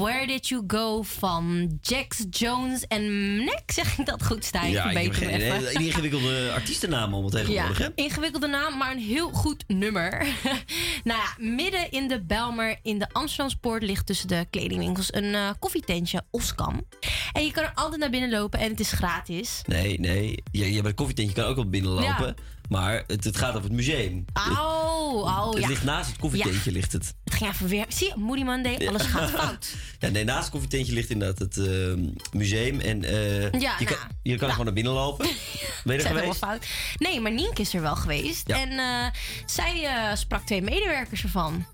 Where 0.00 0.26
Did 0.26 0.48
You 0.48 0.62
Go 0.66 1.02
van 1.02 1.78
Jax 1.80 2.24
Jones 2.30 2.86
en 2.86 3.36
Nick. 3.36 3.62
Zeg 3.66 3.98
ik 3.98 4.06
dat 4.06 4.24
goed, 4.24 4.44
Stijn? 4.44 4.70
Ja, 4.70 4.90
ik 4.90 5.14
heb 5.14 5.74
een 5.74 5.80
ingewikkelde 5.80 6.50
artiestennaam 6.54 7.14
het 7.14 7.32
tegenwoordig, 7.32 7.78
ja, 7.78 7.90
ingewikkelde 7.94 8.46
naam, 8.46 8.76
maar 8.76 8.90
een 8.90 8.98
heel 8.98 9.30
goed 9.30 9.64
nummer. 9.66 10.26
nou 11.04 11.18
ja, 11.18 11.34
midden 11.38 11.90
in 11.90 12.08
de 12.08 12.20
Belmer 12.20 12.78
in 12.82 12.98
de 12.98 13.06
Amsterdamspoort 13.12 13.82
ligt 13.82 14.06
tussen 14.06 14.28
de 14.28 14.46
kledingwinkels 14.50 15.14
een 15.14 15.34
eh, 15.34 15.50
koffietentje, 15.58 16.22
Oskam. 16.30 16.86
En 17.32 17.44
je 17.44 17.52
kan 17.52 17.62
er 17.62 17.72
altijd 17.74 18.00
naar 18.00 18.10
binnen 18.10 18.30
lopen 18.30 18.60
en 18.60 18.70
het 18.70 18.80
is 18.80 18.92
gratis. 18.92 19.62
Nee, 19.66 20.00
nee. 20.00 20.42
Je, 20.52 20.72
je 20.72 20.80
bij 20.80 20.90
het 20.90 20.94
koffietentje 20.94 21.34
kan 21.34 21.44
ook 21.44 21.56
wel 21.56 21.68
binnenlopen. 21.68 22.26
Ja. 22.26 22.34
Maar 22.70 23.04
het, 23.06 23.24
het 23.24 23.36
gaat 23.36 23.48
over 23.50 23.62
het 23.62 23.72
museum. 23.72 24.24
Oh, 24.34 25.14
oh 25.14 25.50
het 25.50 25.62
ja. 25.62 25.68
ligt 25.68 25.84
naast 25.84 26.10
het 26.10 26.18
koffietentje, 26.18 26.72
ligt 26.72 26.92
het. 26.92 27.14
Het 27.24 27.34
ging 27.34 27.50
even 27.52 27.68
weer. 27.68 27.84
Zie 27.88 28.06
je, 28.06 28.12
Moody 28.16 28.42
Monday, 28.42 28.88
alles 28.88 29.02
gaat 29.02 29.30
fout. 29.40 29.74
Ja, 29.98 30.08
nee, 30.08 30.24
naast 30.24 30.42
het 30.42 30.50
koffietentje 30.50 30.92
ligt 30.92 31.10
inderdaad 31.10 31.38
het 31.38 31.56
eh, 31.56 31.94
museum. 32.32 32.80
En 32.80 33.04
eh, 33.04 33.42
Ja, 33.60 33.74
je, 33.78 33.84
kan, 33.84 33.96
nou, 33.96 34.08
je 34.22 34.30
kan 34.30 34.38
nou. 34.38 34.50
gewoon 34.50 34.64
naar 34.64 34.74
binnen 34.74 34.92
lopen. 34.92 35.26
Ben 35.84 35.96
je 35.96 36.02
er 36.02 36.08
geweest? 36.08 36.14
helemaal 36.14 36.34
fout. 36.34 36.66
Nee, 36.98 37.20
maar 37.20 37.32
Nienke 37.32 37.60
is 37.60 37.74
er 37.74 37.80
wel 37.82 37.96
geweest. 37.96 38.48
Ja. 38.48 38.60
En 38.60 38.70
eh, 38.78 39.20
zij 39.46 39.84
eh, 39.84 40.16
sprak 40.16 40.46
twee 40.46 40.62
medewerkers 40.62 41.22
ervan. 41.22 41.66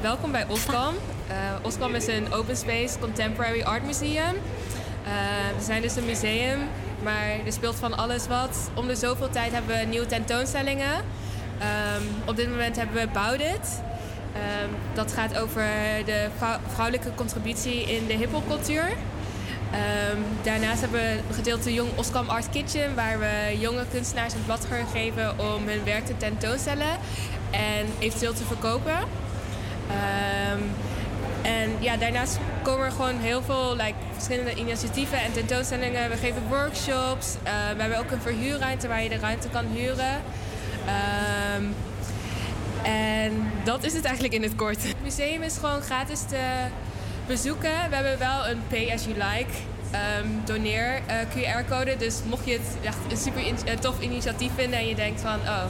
Welkom 0.00 0.32
bij 0.32 0.46
Oscam. 0.46 0.94
Eh 1.28 1.36
Oscam 1.62 1.94
is 1.94 2.06
een 2.06 2.32
open 2.32 2.56
space 2.56 2.98
contemporary 2.98 3.62
art 3.62 3.84
museum. 3.84 4.34
Eh, 5.04 5.12
we 5.58 5.64
zijn 5.64 5.82
dus 5.82 5.96
een 5.96 6.04
museum, 6.06 6.58
maar 7.02 7.28
er 7.46 7.52
speelt 7.52 7.76
van 7.76 7.96
alles 7.96 8.26
wat. 8.26 8.70
Om 8.74 8.86
de 8.86 8.94
zoveel 8.96 9.30
tijd 9.30 9.52
hebben 9.52 9.78
we 9.78 9.84
nieuwe 9.86 10.06
tentoonstellingen. 10.06 10.94
Ehm, 11.58 12.02
op 12.24 12.36
dit 12.36 12.48
moment 12.50 12.76
hebben 12.76 12.96
we 12.96 13.08
Bout 13.12 13.40
It. 13.40 13.80
Ehm, 14.34 14.68
dat 14.94 15.12
gaat 15.12 15.38
over 15.38 15.64
de 16.04 16.28
vrou- 16.36 16.58
vrouwelijke 16.72 17.14
contributie 17.14 17.82
in 17.96 18.06
de 18.06 18.12
hiphopcultuur. 18.14 18.88
Ehm, 19.72 20.16
daarnaast 20.42 20.80
hebben 20.80 21.00
we 21.00 21.18
een 21.28 21.34
gedeelte 21.34 21.74
Jong 21.74 21.88
Oscam 21.96 22.28
Art 22.28 22.50
Kitchen, 22.50 22.94
waar 22.94 23.18
we 23.18 23.56
jonge 23.58 23.84
kunstenaars 23.92 24.34
een 24.34 24.44
platform 24.44 24.86
geven 24.92 25.38
om 25.38 25.68
hun 25.68 25.84
werk 25.84 26.06
te 26.06 26.16
tentoonstellen 26.16 26.96
en 27.50 27.86
eventueel 27.98 28.32
te 28.32 28.44
verkopen. 28.44 28.98
En 31.42 31.76
ja, 31.78 31.96
daarnaast 31.96 32.38
komen 32.62 32.86
er 32.86 32.92
gewoon 32.92 33.18
heel 33.18 33.42
veel 33.42 33.76
like, 33.76 33.94
verschillende 34.12 34.54
initiatieven 34.54 35.20
en 35.20 35.32
tentoonstellingen. 35.32 36.10
We 36.10 36.16
geven 36.16 36.42
workshops. 36.48 37.34
Eh, 37.42 37.52
we 37.76 37.80
hebben 37.80 37.98
ook 37.98 38.10
een 38.10 38.20
verhuurruimte 38.20 38.88
waar 38.88 39.02
je 39.02 39.08
de 39.08 39.18
ruimte 39.18 39.48
kan 39.48 39.64
huren. 39.66 40.22
Ehm, 40.86 41.64
en 42.82 43.52
dat 43.64 43.84
is 43.84 43.92
het 43.92 44.04
eigenlijk 44.04 44.34
in 44.34 44.42
het 44.42 44.54
kort. 44.54 44.82
Het 44.82 45.02
museum 45.02 45.42
is 45.42 45.56
gewoon 45.56 45.80
gratis 45.80 46.20
te 46.20 46.66
bezoeken. 47.26 47.88
We 47.88 47.94
hebben 47.94 48.18
wel 48.18 48.48
een 48.48 48.60
pay 48.68 48.92
as 48.92 49.04
you 49.04 49.14
like 49.14 49.52
ehm, 49.90 50.26
doneer 50.44 51.00
eh, 51.06 51.16
QR-code. 51.16 51.96
Dus 51.96 52.20
mocht 52.24 52.46
je 52.46 52.52
het 52.52 52.76
echt 52.84 52.98
een 53.10 53.16
super 53.16 53.42
eh, 53.64 53.76
tof 53.78 54.00
initiatief 54.00 54.50
vinden 54.54 54.78
en 54.78 54.88
je 54.88 54.94
denkt 54.94 55.20
van 55.20 55.34
oh, 55.34 55.64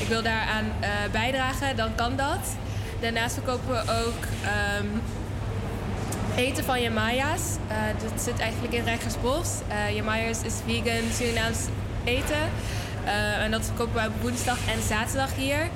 ik 0.00 0.08
wil 0.08 0.22
daaraan 0.22 0.64
bijdragen, 1.12 1.76
dan 1.76 1.94
kan 1.94 2.16
dat. 2.16 2.56
Daarnaast 3.02 3.34
verkopen 3.34 3.68
we 3.68 3.80
ook 3.80 4.24
ehm, 4.44 4.86
eten 6.36 6.64
van 6.64 6.82
Jamaya's. 6.82 7.40
Eh 7.68 7.76
dat 8.02 8.22
zit 8.22 8.38
eigenlijk 8.38 8.74
in 8.74 8.84
Rijgersbos. 8.84 9.48
Uh, 9.68 9.94
Jamaya's 9.94 10.42
is 10.42 10.54
vegan 10.66 11.12
Surinaams 11.12 11.58
eten. 12.04 12.50
Eh, 13.04 13.42
en 13.42 13.50
dat 13.50 13.64
verkopen 13.64 14.02
we 14.02 14.08
op 14.08 14.22
woensdag 14.22 14.58
en 14.68 14.82
zaterdag 14.88 15.34
hier. 15.34 15.68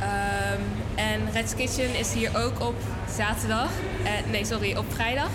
Ehm, 0.00 0.60
en 0.94 1.32
Red's 1.32 1.54
Kitchen 1.54 1.98
is 1.98 2.12
hier 2.12 2.30
ook 2.44 2.60
op 2.60 2.74
zaterdag. 3.16 3.70
Eh, 4.04 4.30
nee, 4.30 4.44
sorry, 4.44 4.76
op 4.76 4.94
vrijdag. 4.94 5.30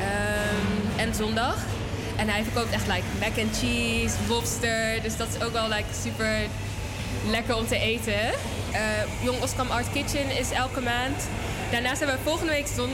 Ehm, 0.00 1.00
en 1.00 1.14
zondag. 1.14 1.56
En 2.16 2.28
hij 2.28 2.42
verkoopt 2.42 2.72
echt 2.72 2.86
like 2.86 3.02
mac 3.20 3.38
and 3.46 3.58
cheese, 3.58 4.14
lobster. 4.28 5.02
Dus 5.02 5.16
dat 5.16 5.28
is 5.28 5.46
ook 5.46 5.52
wel 5.52 5.68
like, 5.68 5.88
super 6.02 6.38
lekker 7.30 7.56
om 7.56 7.66
te 7.66 7.78
eten. 7.78 8.30
Eh, 8.72 8.80
Jong 9.22 9.42
Oskam 9.42 9.70
Art 9.70 9.92
Kitchen 9.92 10.36
is 10.38 10.50
elke 10.50 10.80
maand. 10.80 11.28
Daarnaast 11.70 11.98
hebben 11.98 12.16
we 12.16 12.22
volgende 12.22 12.52
week, 12.52 12.66
zon, 12.66 12.90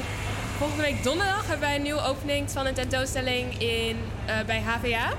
volgende 0.58 0.82
week 0.82 1.02
donderdag 1.02 1.40
hebben 1.46 1.60
wij 1.68 1.76
een 1.76 1.82
nieuwe 1.82 2.02
opening 2.02 2.50
van 2.50 2.66
een 2.66 2.74
tentoonstelling 2.74 3.58
in, 3.58 3.96
eh, 4.26 4.34
bij 4.46 4.62
HVA. 4.64 5.12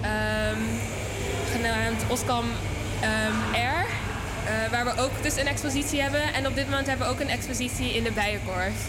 Ehm, 0.00 0.60
genaamd 1.52 2.02
Oskam 2.08 2.44
ehm, 3.00 3.54
Air. 3.54 3.84
eh, 4.46 4.70
waar 4.70 4.84
we 4.84 5.02
ook 5.02 5.22
dus 5.22 5.36
een 5.36 5.46
expositie 5.46 6.00
hebben. 6.02 6.34
En 6.34 6.46
op 6.46 6.54
dit 6.54 6.64
moment 6.64 6.86
hebben 6.86 7.06
we 7.06 7.12
ook 7.12 7.20
een 7.20 7.28
expositie 7.28 7.94
in 7.94 8.02
de 8.02 8.12
Bijenkorf. 8.12 8.88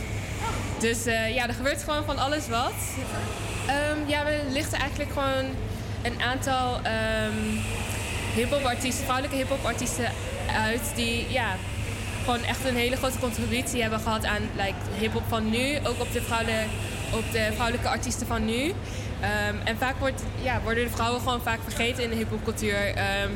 Dus 0.80 1.04
ja, 1.04 1.48
er 1.48 1.54
gebeurt 1.54 1.84
gewoon 1.84 2.06
van 2.06 2.18
alles 2.18 2.48
wat. 2.48 2.74
Ehm, 3.68 4.10
ja, 4.10 4.26
we 4.26 4.42
lichten 4.50 4.80
eigenlijk 4.80 5.12
gewoon 5.12 5.46
een 6.04 6.22
aantal 6.22 6.80
hip-hop-artiesten, 8.38 9.04
vrouwelijke 9.04 9.38
hip-hop-artiesten 9.38 10.12
uit 10.56 10.82
die 10.96 11.26
ja, 11.30 11.56
gewoon 12.24 12.44
echt 12.44 12.66
een 12.66 12.76
hele 12.76 12.96
grote 12.96 13.20
contributie 13.20 13.82
hebben 13.82 14.00
gehad 14.00 14.26
aan 14.26 14.42
like, 14.56 14.76
hip-hop 15.00 15.24
van 15.28 15.50
nu, 15.50 15.78
ook 15.84 16.00
op 16.00 16.12
de, 16.12 16.22
vrouwelijke, 16.22 16.66
op 17.14 17.32
de 17.32 17.50
vrouwelijke 17.54 17.90
artiesten 17.90 18.28
van 18.28 18.46
nu. 18.46 18.74
Ehm, 19.22 19.56
en 19.64 19.78
vaak 19.78 19.96
wordt, 20.00 20.24
ja, 20.42 20.62
worden 20.64 20.84
de 20.84 20.90
vrouwen 20.90 21.22
gewoon 21.22 21.42
vaak 21.42 21.60
vergeten 21.64 22.04
in 22.04 22.10
de 22.10 22.16
hip-hopcultuur. 22.16 22.96
Ehm, 22.96 23.32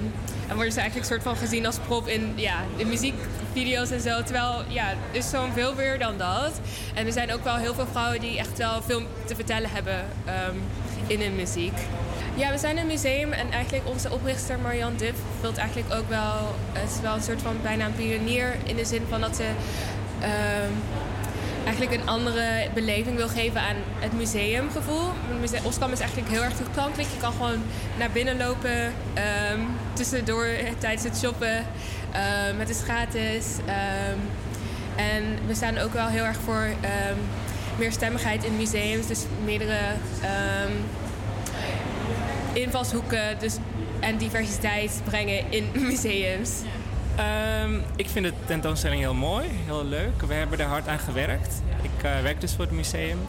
en 0.47 0.56
worden 0.56 0.74
ze 0.74 0.80
eigenlijk 0.80 1.10
soort 1.10 1.24
van 1.24 1.36
gezien 1.36 1.66
als 1.66 1.78
prop 1.78 2.08
in 2.08 2.34
ja, 2.36 2.56
de 2.78 2.86
muziekvideo's 2.86 3.91
en 3.91 4.02
zo. 4.02 4.24
Terwijl 4.24 4.64
ja, 4.68 4.93
is 5.12 5.30
zo'n 5.30 5.54
veel 5.54 5.74
meer 5.76 5.99
dan 5.99 6.18
dat. 6.18 6.52
En 6.93 7.06
er 7.06 7.12
zijn 7.12 7.34
ook 7.34 7.43
wel 7.43 7.56
heel 7.56 7.74
veel 7.74 7.88
vrouwen 7.91 8.20
die 8.20 8.38
echt 8.38 8.58
wel 8.58 8.82
veel 8.82 9.02
te 9.26 9.36
vertellen 9.36 9.70
hebben 9.70 10.06
ehm, 10.26 10.56
in 11.08 11.22
hun 11.22 11.36
muziek. 11.36 11.78
Ja, 12.36 12.51
we 12.51 12.57
zijn 12.57 12.77
een 12.77 12.88
museum 12.88 13.32
en 13.32 13.51
eigenlijk 13.51 13.88
onze 13.88 14.11
oprichter 14.11 14.59
Marianne 14.59 14.97
Dip 14.97 15.15
vult 15.39 15.57
eigenlijk 15.57 15.93
ook 15.93 16.09
wel, 16.09 16.55
het 16.71 16.89
is 16.89 17.01
wel 17.01 17.15
een 17.15 17.21
soort 17.21 17.41
van 17.41 17.55
bijna 17.61 17.86
een 17.86 17.95
pionier 17.95 18.55
in 18.63 18.75
de 18.75 18.86
zin 18.86 19.01
van 19.09 19.21
dat 19.21 19.36
ze 19.36 19.49
ehm, 20.19 20.71
eigenlijk 21.65 22.01
een 22.01 22.07
andere 22.07 22.69
beleving 22.73 23.17
wil 23.17 23.27
geven 23.27 23.61
aan 23.61 23.75
het 23.99 24.13
museumgevoel. 24.13 25.09
Oskam 25.63 25.91
is 25.91 25.99
eigenlijk 25.99 26.32
heel 26.32 26.43
erg 26.43 26.53
toegankelijk. 26.55 27.09
Je 27.13 27.19
kan 27.19 27.32
gewoon 27.32 27.63
naar 27.97 28.11
binnen 28.11 28.38
lopen, 28.38 28.93
ehm, 29.13 29.59
tussendoor 29.93 30.45
eh, 30.45 30.71
tijdens 30.77 31.03
het 31.03 31.17
shoppen. 31.17 31.65
Ehm, 32.11 32.59
het 32.59 32.69
is 32.69 32.82
gratis. 32.82 33.45
En 34.95 35.23
we 35.47 35.53
staan 35.53 35.77
ook 35.77 35.93
wel 35.93 36.07
heel 36.07 36.23
erg 36.23 36.38
voor 36.45 36.67
meer 37.77 37.91
stemmigheid 37.91 38.43
in 38.43 38.57
museums. 38.57 39.07
Dus 39.07 39.25
meerdere 39.45 39.79
invalshoeken 42.54 43.39
dus, 43.39 43.56
en 43.99 44.18
diversiteit 44.18 45.02
brengen 45.04 45.52
in 45.52 45.70
museums. 45.88 46.49
Ehm, 47.16 47.80
ik 47.95 48.10
vind 48.10 48.26
de 48.26 48.34
tentoonstelling 48.45 49.02
heel 49.02 49.14
mooi, 49.14 49.45
heel 49.66 49.86
leuk. 49.86 50.22
We 50.28 50.34
hebben 50.34 50.60
er 50.60 50.66
hard 50.66 50.88
aan 50.88 50.99
gewerkt. 50.99 51.62
Ik 51.82 52.04
eh, 52.04 52.22
werk 52.22 52.41
dus 52.41 52.54
voor 52.54 52.66
het 52.66 52.74
museum. 52.74 53.20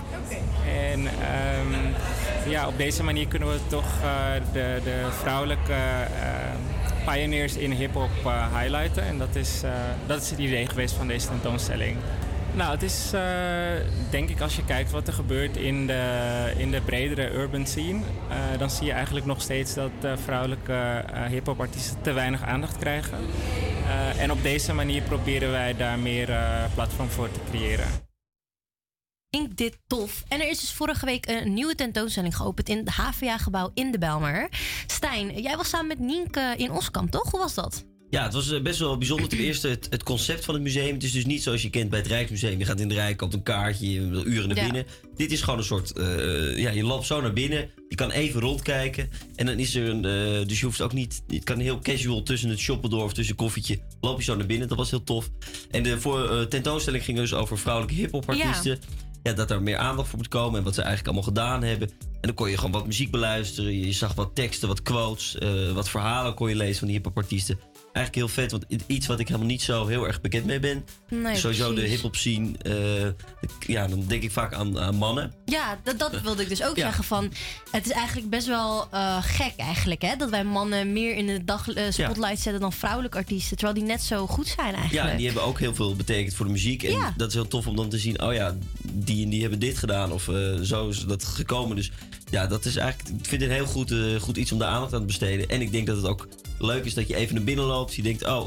En 0.67 1.07
ehm, 1.07 2.51
ja, 2.51 2.67
op 2.69 2.79
deze 2.79 3.03
manier 3.03 3.29
kunnen 3.29 3.49
we 3.49 3.59
toch 3.67 4.01
eh, 4.03 4.43
de, 4.53 4.81
de 4.85 5.07
vrouwelijke 5.21 5.73
eh, 5.73 7.13
pioneers 7.13 7.57
in 7.57 7.71
hip-hop 7.71 8.33
highlighten. 8.59 9.07
En 9.07 9.19
dat 9.19 9.35
is, 9.37 9.63
dat 10.07 10.23
is 10.23 10.31
het 10.31 10.39
idee 10.39 10.67
geweest 10.67 10.95
van 10.95 11.07
deze 11.07 11.29
tentoonstelling. 11.29 11.97
Nou, 12.55 12.71
het 12.71 12.83
is 12.83 13.13
eh, 13.13 13.23
denk 14.11 14.29
ik 14.29 14.41
als 14.41 14.57
je 14.57 14.65
kijkt 14.65 14.91
wat 14.91 15.07
er 15.07 15.13
gebeurt 15.13 15.57
in 15.57 15.87
de, 15.87 16.53
in 16.57 16.71
de 16.71 16.81
bredere 16.81 17.31
urban 17.31 17.67
scene, 17.67 18.01
eh, 18.29 18.59
dan 18.59 18.71
zie 18.71 18.87
je 18.87 18.93
eigenlijk 18.93 19.27
nog 19.27 19.43
steeds 19.43 19.75
dat 19.75 19.91
eh, 20.01 20.13
vrouwelijke 20.25 21.05
hip-hop 21.29 21.61
artiesten 21.61 22.03
te 22.03 22.13
weinig 22.13 22.43
aandacht 22.43 22.79
krijgen. 22.79 23.19
En 24.19 24.31
op 24.31 24.43
deze 24.43 24.75
manier 24.75 25.03
proberen 25.03 25.51
wij 25.51 25.77
daar 25.77 25.99
meer 25.99 26.39
platform 26.75 27.09
voor 27.09 27.31
te 27.31 27.41
creëren. 27.51 27.87
Ik 29.31 29.39
vind 29.39 29.57
dit 29.57 29.79
tof. 29.87 30.23
En 30.29 30.41
er 30.41 30.49
is 30.49 30.61
dus 30.61 30.73
vorige 30.73 31.07
week 31.07 31.27
een 31.27 31.55
nieuwe 31.55 31.75
tentoonstelling 31.75 32.37
geopend 32.37 32.69
in 32.69 32.79
het 32.79 32.89
HVA-gebouw 32.89 33.71
in 33.75 33.91
de 33.91 33.99
Belmer. 33.99 34.49
Stijn, 34.87 35.41
jij 35.41 35.57
was 35.57 35.69
samen 35.69 35.87
met 35.87 35.99
Nienke 35.99 36.55
in 36.57 36.71
Oskam, 36.71 37.11
toch? 37.11 37.31
Hoe 37.31 37.41
was 37.41 37.55
dat? 37.55 37.85
Ja, 38.13 38.23
het 38.23 38.33
was 38.33 38.51
eh, 38.53 38.63
best 38.63 38.79
wel 38.79 38.99
bijzonder. 38.99 39.29
Ten 39.29 39.39
eerste 39.39 39.69
het, 39.69 39.87
het 39.91 40.03
concept 40.03 40.45
van 40.45 40.55
het 40.55 40.63
museum. 40.63 40.95
Het 40.95 41.03
is 41.03 41.13
dus 41.13 41.25
niet 41.25 41.43
zoals 41.43 41.63
je 41.63 41.71
kent 41.71 41.91
bij 41.91 41.99
het 41.99 42.09
Rijksmuseum. 42.09 42.59
Je 42.59 42.65
gaat 42.65 42.81
in 42.81 42.89
de 42.89 42.95
Rijk, 42.95 43.17
koopt 43.17 43.35
een 43.35 43.43
kaartje, 43.43 43.91
je 43.91 44.07
wil 44.09 44.27
uren 44.27 44.49
naar 44.49 44.57
Ja. 44.57 44.63
binnen. 44.65 44.85
Dit 45.17 45.33
is 45.33 45.41
gewoon 45.43 45.59
een 45.59 45.65
soort... 45.65 45.93
eh, 45.93 46.59
ja, 46.59 46.71
je 46.71 46.85
loopt 46.85 47.07
zo 47.07 47.21
naar 47.21 47.33
binnen. 47.33 47.71
Je 47.89 47.95
kan 47.95 48.11
even 48.11 48.41
rondkijken. 48.41 49.11
En 49.37 49.47
dan 49.47 49.59
is 49.59 49.75
er 49.75 49.89
een... 49.89 50.05
eh, 50.05 50.47
dus 50.49 50.61
je 50.61 50.65
hoeft 50.67 50.81
ook 50.81 50.93
niet... 50.93 51.23
Je 51.27 51.43
kan 51.43 51.59
heel 51.59 51.79
casual 51.79 52.23
tussen 52.23 52.49
het 52.49 52.59
shoppen 52.59 52.91
door 52.91 53.05
of 53.05 53.13
tussen 53.13 53.35
koffietje... 53.35 53.79
loop 54.01 54.19
je 54.19 54.25
zo 54.25 54.37
naar 54.37 54.47
binnen. 54.47 54.69
Dat 54.69 54.77
was 54.79 54.91
heel 54.91 55.05
tof. 55.05 55.31
En 55.71 55.83
de 55.83 56.01
voor, 56.01 56.31
eh, 56.31 56.41
tentoonstelling 56.47 57.05
ging 57.05 57.19
dus 57.19 57.35
over 57.35 57.59
vrouwelijke 57.59 58.01
hip-hop 58.01 58.29
artiesten. 58.29 58.79
Ja. 59.23 59.33
dat 59.33 59.51
er 59.51 59.63
meer 59.63 59.77
aandacht 59.77 60.09
voor 60.09 60.19
moet 60.19 60.29
komen. 60.29 60.59
En 60.59 60.65
wat 60.65 60.75
ze 60.75 60.83
eigenlijk 60.83 61.15
allemaal 61.17 61.33
gedaan 61.35 61.63
hebben. 61.63 61.89
En 61.91 62.29
dan 62.29 62.35
kon 62.35 62.51
je 62.51 62.57
gewoon 62.57 62.73
wat 62.73 62.87
muziek 62.87 63.11
beluisteren. 63.11 63.79
Je 63.79 63.93
zag 63.93 64.15
wat 64.15 64.35
teksten, 64.35 64.69
wat 64.69 64.83
quotes. 64.83 65.37
wat 65.75 65.89
verhalen 65.89 66.35
kon 66.35 66.49
je 66.49 66.57
lezen 66.57 66.77
van 66.79 66.87
die 66.87 66.97
hip-hop 66.97 67.17
artiesten. 67.17 67.59
Eigenlijk 67.93 68.15
heel 68.27 68.43
vet, 68.43 68.51
want 68.51 68.65
iets 68.87 69.07
wat 69.07 69.21
ik 69.21 69.27
helemaal 69.27 69.49
niet 69.49 69.63
zo 69.63 69.87
heel 69.87 70.07
erg 70.07 70.21
bekend 70.21 70.45
mee 70.47 70.61
ben. 70.61 70.85
Nee, 71.09 71.37
Sowieso 71.37 71.75
de 71.75 71.81
hip-hop 71.81 72.17
scene. 72.17 72.59
eh, 72.59 73.27
ja, 73.67 73.87
dan 73.87 74.05
denk 74.07 74.23
ik 74.23 74.31
vaak 74.31 74.55
aan, 74.55 74.79
aan 74.79 74.95
mannen. 74.95 75.33
Ja, 75.45 75.79
dat, 75.83 75.99
dat 75.99 76.21
wilde 76.21 76.43
ik 76.43 76.49
dus 76.49 76.63
ook 76.63 76.77
Ja. 76.77 76.83
zeggen 76.85 77.05
van... 77.05 77.33
Het 77.71 77.87
is 77.87 77.93
eigenlijk 77.93 78.31
best 78.31 78.47
wel 78.47 78.89
eh, 78.91 79.17
gek 79.23 79.53
eigenlijk, 79.57 80.03
hè? 80.03 80.17
Dat 80.17 80.31
wij 80.31 80.45
mannen 80.45 80.93
meer 80.93 81.15
in 81.17 81.27
de 81.27 81.45
dag 81.45 81.69
eh, 81.69 81.85
spotlight 81.91 82.39
zetten 82.41 82.61
dan 82.61 82.73
vrouwelijke 82.73 83.17
artiesten. 83.19 83.57
Terwijl 83.57 83.79
die 83.79 83.89
net 83.89 84.03
zo 84.03 84.27
goed 84.27 84.47
zijn 84.47 84.75
eigenlijk. 84.75 84.93
Ja, 85.07 85.11
en 85.11 85.17
die 85.17 85.27
hebben 85.27 85.45
ook 85.45 85.59
heel 85.59 85.75
veel 85.75 85.97
betekend 85.97 86.35
voor 86.35 86.47
de 86.47 86.53
muziek. 86.53 86.83
En 86.83 86.93
Ja. 86.93 87.15
dat 87.17 87.29
is 87.29 87.35
heel 87.35 87.49
tof 87.49 87.67
om 87.67 87.77
dan 87.77 87.89
te 87.89 87.99
zien, 87.99 88.23
oh 88.23 88.35
ja, 88.35 88.57
die 88.93 89.25
en 89.25 89.31
die 89.31 89.41
hebben 89.41 89.59
dit 89.59 89.79
gedaan. 89.79 90.13
Of 90.13 90.29
eh, 90.29 90.55
zo 90.63 90.89
is 90.89 91.05
dat 91.05 91.25
gekomen. 91.25 91.77
Dus 91.77 91.91
ja, 92.33 92.47
dat 92.47 92.65
is 92.65 92.77
eigenlijk, 92.77 93.19
ik 93.21 93.27
vind 93.29 93.43
het 93.43 93.51
heel 93.51 93.67
goed, 93.67 93.91
eh, 93.91 94.21
goed 94.21 94.37
iets 94.37 94.53
om 94.53 94.59
daar 94.59 94.69
aandacht 94.69 94.93
aan 94.93 95.01
te 95.01 95.07
besteden. 95.07 95.49
En 95.49 95.61
ik 95.61 95.73
denk 95.73 95.87
dat 95.87 95.97
het 95.97 96.07
ook 96.07 96.29
leuk 96.59 96.85
is 96.85 96.95
dat 96.95 97.09
je 97.09 97.17
even 97.17 97.35
naar 97.35 97.45
binnen 97.45 97.65
loopt. 97.65 97.95
Je 97.95 98.03
denkt, 98.03 98.25
oh, 98.27 98.45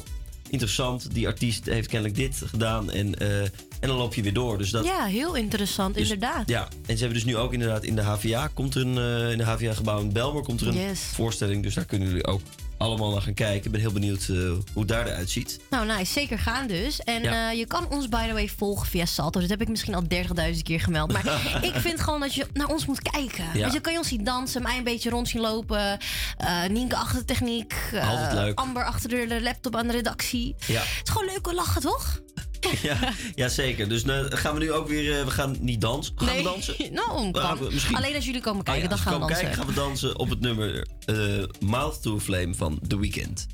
interessant, 0.49 1.07
die 1.13 1.27
artiest 1.27 1.65
heeft 1.65 1.87
kennelijk 1.87 2.17
dit 2.17 2.41
gedaan. 2.45 2.91
En, 2.91 3.15
eh, 3.19 3.41
en 3.41 3.51
dan 3.87 3.97
loop 3.97 4.13
je 4.13 4.21
weer 4.21 4.33
door. 4.33 4.57
Dus 4.57 4.69
dat, 4.69 4.85
Ja, 4.85 5.05
heel 5.05 5.35
interessant, 5.35 5.93
dus- 5.95 6.03
inderdaad. 6.03 6.49
Ja, 6.49 6.67
en 6.85 6.93
ze 6.97 7.03
hebben 7.03 7.13
dus 7.13 7.23
nu 7.25 7.37
ook 7.37 7.53
inderdaad 7.53 7.83
in 7.83 7.95
de 7.95 8.01
HVA, 8.01 8.47
komt 8.53 8.75
er 8.75 8.81
een, 8.81 8.97
eh, 8.97 9.31
in 9.31 9.37
de 9.37 9.43
HVA-gebouw 9.43 9.99
in 9.99 10.11
Belmer, 10.13 10.43
komt 10.43 10.61
er 10.61 10.67
een 10.67 10.73
Yes. 10.77 10.99
voorstelling. 10.99 11.63
Dus 11.63 11.73
daar 11.73 11.85
kunnen 11.85 12.07
jullie 12.07 12.25
ook 12.27 12.41
allemaal 12.85 13.11
naar 13.11 13.21
gaan 13.21 13.33
kijken. 13.33 13.65
Ik 13.65 13.71
ben 13.71 13.79
heel 13.81 13.91
benieuwd 13.91 14.27
eh, 14.29 14.51
hoe 14.73 14.85
daar 14.85 15.07
eruit 15.07 15.29
ziet. 15.29 15.59
Nou, 15.69 15.85
nice. 15.85 16.11
Zeker 16.13 16.39
gaan 16.39 16.67
dus. 16.67 16.99
En 16.99 17.23
Ja. 17.23 17.49
eh, 17.51 17.57
je 17.57 17.65
kan 17.65 17.87
ons, 17.89 18.09
by 18.09 18.27
the 18.27 18.33
way, 18.33 18.47
volgen 18.57 18.87
via 18.87 19.05
Salto. 19.05 19.39
Dat 19.39 19.49
heb 19.49 19.61
ik 19.61 19.67
misschien 19.69 19.95
al 19.95 20.03
30.000 20.07 20.61
keer 20.63 20.79
gemeld. 20.79 21.11
Maar 21.11 21.25
ik 21.69 21.73
vind 21.75 22.01
gewoon 22.01 22.19
dat 22.19 22.33
je 22.33 22.45
naar 22.53 22.67
ons 22.67 22.85
moet 22.85 23.01
kijken. 23.01 23.45
Ja. 23.53 23.59
Want 23.59 23.73
je 23.73 23.79
kan 23.79 23.91
je 23.93 23.97
ons 23.99 24.07
zien 24.07 24.23
dansen, 24.23 24.61
mij 24.61 24.77
een 24.77 24.83
beetje 24.83 25.09
rond 25.09 25.27
zien 25.29 25.41
lopen. 25.41 25.97
eh 26.37 26.63
Nienke 26.69 26.95
achter 26.95 27.19
de 27.19 27.25
techniek. 27.25 27.73
Altijd 28.01 28.33
leuk. 28.33 28.59
Amber 28.59 28.83
achter 28.85 29.09
de 29.09 29.41
laptop 29.41 29.75
aan 29.75 29.87
de 29.87 29.93
redactie. 29.93 30.55
Ja. 30.67 30.79
Het 30.81 31.01
is 31.07 31.11
gewoon 31.11 31.27
leuk 31.33 31.47
om 31.47 31.53
lachen, 31.55 31.81
toch? 31.81 32.19
ja, 32.89 33.13
ja, 33.35 33.47
zeker. 33.49 33.89
Dus 33.89 34.03
eh, 34.03 34.19
gaan 34.29 34.53
we 34.53 34.59
nu 34.59 34.71
ook 34.71 34.87
weer... 34.87 35.19
eh, 35.19 35.25
we 35.25 35.31
gaan 35.31 35.55
niet 35.59 35.81
dansen. 35.81 36.13
Gaan 36.15 36.27
Nee. 36.27 36.37
we 36.43 36.43
dansen? 36.43 36.75
nou, 36.93 37.31
We 37.31 37.39
gaan- 37.39 37.57
kan. 37.59 37.73
misschien. 37.73 37.95
Alleen 37.95 38.15
als 38.15 38.25
jullie 38.25 38.41
komen 38.41 38.59
Oh 38.59 38.65
kijken, 38.65 38.83
ja, 38.83 38.89
dan 38.89 38.97
gaan 38.97 39.13
we 39.13 39.19
dansen. 39.19 39.37
kijken, 39.39 39.57
gaan 39.57 39.67
we 39.67 39.73
dansen 39.73 40.19
op 40.19 40.29
het 40.29 40.39
nummer 40.39 40.87
eh, 41.05 41.15
Mouth 41.59 42.01
to 42.01 42.15
a 42.15 42.19
Flame 42.19 42.53
van 42.55 42.79
The 42.87 42.99
Weeknd. 42.99 43.47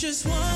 Just 0.00 0.24
one 0.24 0.49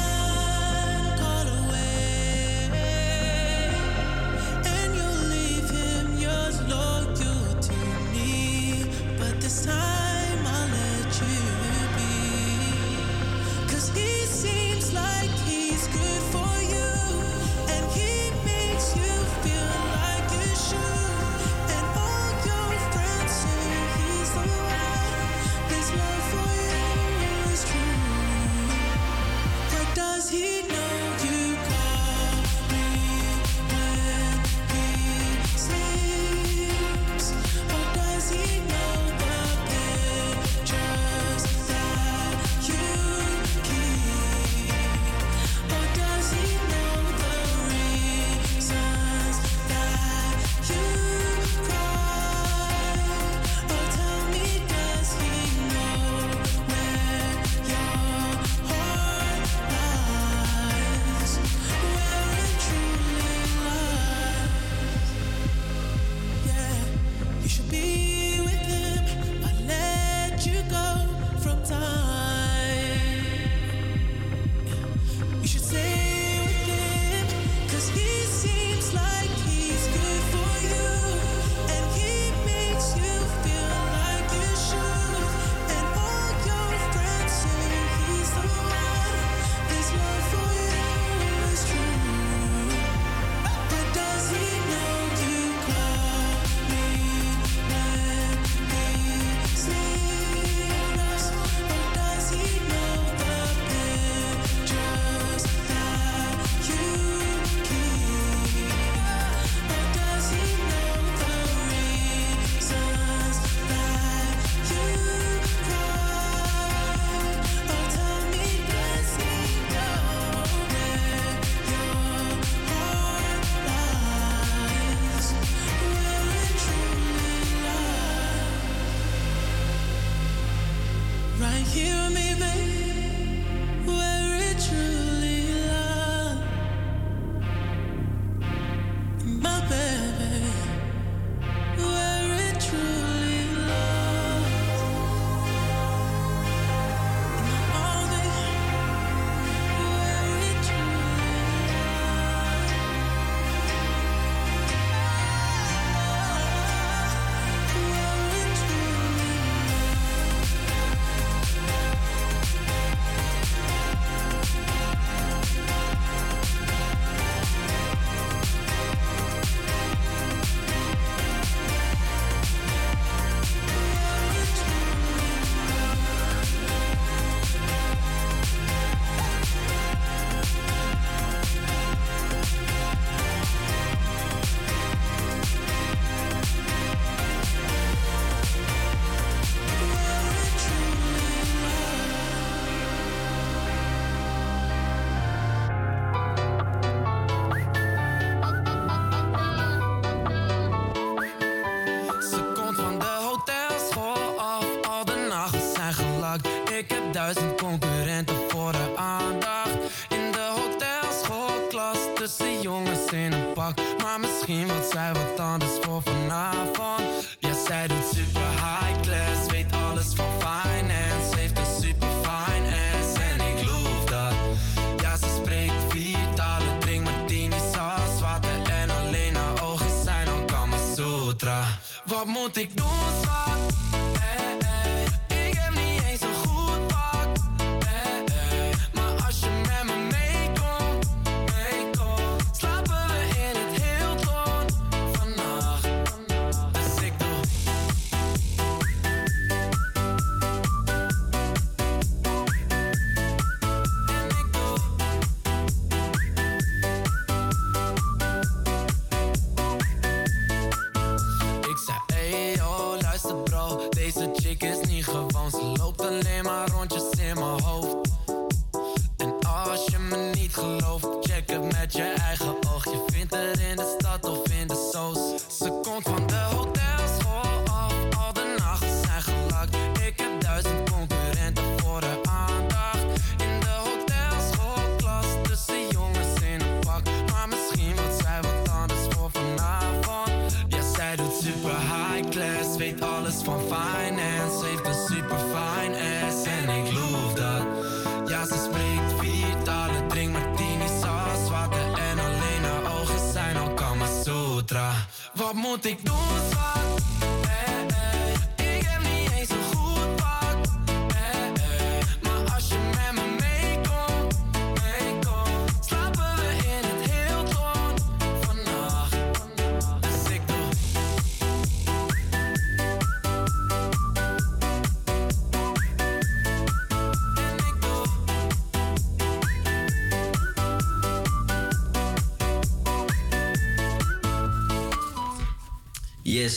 tussen 214.94 215.33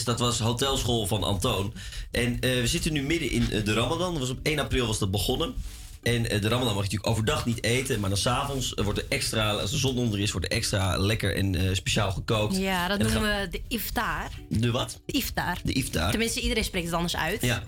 dat 0.08 0.18
was 0.18 0.38
hotelschool 0.38 1.06
van 1.06 1.22
Antoon. 1.22 1.72
En 2.10 2.40
eh, 2.40 2.60
we 2.60 2.66
zitten 2.66 2.92
nu 2.92 3.02
midden 3.02 3.30
in 3.30 3.50
eh, 3.52 3.64
de 3.64 3.72
Ramadan. 3.72 4.10
Dat 4.12 4.20
was 4.20 4.30
op 4.30 4.38
1 4.42 4.58
april 4.58 4.86
was 4.86 4.98
dat 4.98 5.10
begonnen. 5.10 5.54
En 6.02 6.30
eh, 6.30 6.40
de 6.40 6.48
Ramadan 6.48 6.74
mag 6.74 6.84
je 6.84 6.90
natuurlijk 6.90 7.06
overdag 7.06 7.46
niet 7.46 7.64
eten. 7.64 8.00
Maar 8.00 8.08
dan 8.08 8.18
s'avonds 8.18 8.72
wordt 8.76 8.98
er 8.98 9.04
extra, 9.08 9.50
als 9.52 9.70
de 9.70 9.76
zon 9.78 9.98
onder 9.98 10.20
is, 10.20 10.30
wordt 10.32 10.46
er 10.46 10.56
extra 10.56 10.96
lekker 10.98 11.36
en 11.36 11.76
speciaal 11.76 12.12
gekookt. 12.12 12.56
Ja, 12.56 12.88
dat 12.88 12.98
noemen 12.98 13.16
gaan- 13.22 13.40
we 13.42 13.48
de 13.50 13.60
iftar. 13.68 14.28
De 14.48 14.70
wat? 14.70 15.00
De 15.06 15.12
iftar. 15.12 15.58
De 15.64 15.72
iftar. 15.72 16.10
Tenminste, 16.10 16.40
iedereen 16.40 16.64
spreekt 16.64 16.86
het 16.86 16.94
anders 16.94 17.16
uit. 17.16 17.42
Ja. 17.42 17.62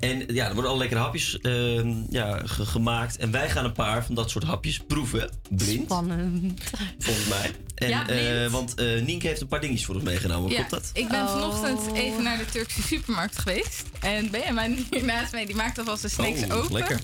En 0.00 0.34
ja, 0.34 0.46
er 0.48 0.52
worden 0.54 0.70
al 0.70 0.78
lekkere 0.78 1.00
hapjes 1.00 1.38
eh, 1.40 1.84
ja, 2.10 2.40
ge- 2.44 2.66
gemaakt. 2.66 3.16
En 3.16 3.30
wij 3.30 3.50
gaan 3.50 3.64
een 3.64 3.72
paar 3.72 4.04
van 4.04 4.14
dat 4.14 4.30
soort 4.30 4.44
hapjes 4.44 4.78
proeven. 4.86 5.30
Blind. 5.50 5.84
Spannend. 5.84 6.60
Volgens 6.98 7.26
mij. 7.28 7.50
En, 7.76 7.88
Ja, 7.88 8.08
eh, 8.08 8.50
want 8.50 8.74
eh 8.74 9.02
Nienke 9.02 9.26
heeft 9.26 9.40
een 9.40 9.46
paar 9.46 9.60
dingetjes 9.60 9.86
voor 9.86 9.94
ons 9.94 10.04
meegenomen. 10.04 10.50
Ja, 10.50 10.56
Klopt 10.56 10.70
dat? 10.70 10.90
ik 10.92 11.08
ben 11.08 11.22
Oh. 11.22 11.32
vanochtend 11.32 11.92
even 11.96 12.22
naar 12.22 12.38
de 12.38 12.44
Turkse 12.44 12.82
supermarkt 12.82 13.38
geweest. 13.38 13.82
En 14.00 14.30
Benjamin 14.30 14.86
hier 14.90 15.04
naast 15.14 15.32
mij, 15.32 15.46
die 15.46 15.54
maakt 15.56 15.78
alvast 15.78 16.02
de 16.02 16.08
snacks 16.08 16.42
Oh, 16.42 16.54
open. 16.54 16.72
lekker. 16.72 17.00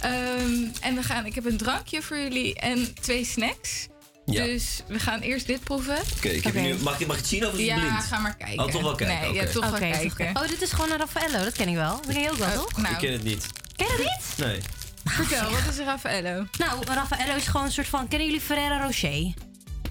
Ehm, 0.00 0.64
en 0.80 0.94
we 0.94 1.02
gaan, 1.02 1.26
ik 1.26 1.34
heb 1.34 1.44
een 1.44 1.56
drankje 1.56 2.02
voor 2.02 2.16
jullie 2.18 2.54
en 2.54 2.94
twee 3.00 3.24
snacks. 3.24 3.86
Ja. 4.26 4.44
Dus 4.44 4.82
we 4.86 4.98
gaan 4.98 5.20
eerst 5.20 5.46
dit 5.46 5.64
proeven. 5.64 5.96
Oké, 6.16 6.28
ik 6.28 6.44
heb 6.44 6.52
Oké. 6.54 6.62
hier 6.64 6.74
nu- 6.76 6.82
mag, 6.82 6.98
je- 6.98 7.06
mag 7.06 7.14
ik 7.16 7.20
het 7.22 7.30
zien 7.30 7.46
of 7.46 7.52
is 7.52 7.58
het 7.58 7.66
Ja, 7.68 7.74
blind? 7.74 8.04
ga 8.04 8.18
maar 8.18 8.36
kijken. 8.36 8.64
Oh, 8.64 8.70
toch 8.70 8.82
wel 8.82 8.94
kijken. 8.94 9.20
Nee, 9.32 9.42
ja, 9.42 9.50
toch 9.52 9.70
wel 9.70 9.78
kijken. 9.78 10.36
Oh, 10.42 10.48
dit 10.48 10.62
is 10.62 10.70
gewoon 10.72 10.90
een 10.90 10.98
Raffaello. 10.98 11.44
Dat 11.44 11.52
ken 11.52 11.68
ik 11.68 11.74
wel. 11.74 12.00
Dat 12.06 12.12
ken 12.14 12.22
je 12.22 12.30
ook 12.30 12.36
wel, 12.36 12.52
toch? 12.54 12.76
nou, 12.76 12.92
Ik 12.94 12.98
ken 13.00 13.12
het 13.12 13.22
niet. 13.22 13.46
Ken 13.76 13.86
je 13.86 13.92
dat 13.96 14.06
niet? 14.06 14.46
Nee. 14.46 14.60
Vertel, 15.04 15.50
wat 15.50 15.60
is 15.70 15.78
een 15.78 15.84
Raffaello? 15.84 16.46
Nou, 16.58 16.84
Raffaello 16.84 17.34
is 17.36 17.46
gewoon 17.46 17.66
een 17.66 17.72
soort 17.72 17.88
van... 17.88 18.08
Kennen 18.08 18.26
jullie 18.26 18.42
Ferrero 18.42 18.76
Rocher? 18.84 19.32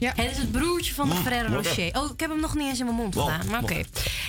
Ja. 0.01 0.13
Het 0.15 0.31
is 0.31 0.37
het 0.37 0.51
broertje 0.51 0.93
van 0.93 1.09
de 1.09 1.15
Ferrero. 1.15 1.53
Rocher. 1.53 1.95
Oh, 1.97 2.11
ik 2.11 2.19
heb 2.19 2.29
hem 2.29 2.39
nog 2.39 2.55
niet 2.55 2.67
eens 2.67 2.79
in 2.79 2.85
mijn 2.85 2.97
mond 2.97 3.13
Wow, 3.13 3.31
gedaan. 3.31 3.47
Maar 3.49 3.61
oké. 3.61 3.81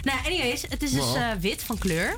Nou, 0.03 0.19
anyways. 0.27 0.63
Het 0.69 0.83
is 0.83 0.91
dus 0.91 1.15
eh, 1.15 1.31
wit 1.41 1.63
van 1.63 1.79
kleur. 1.79 2.17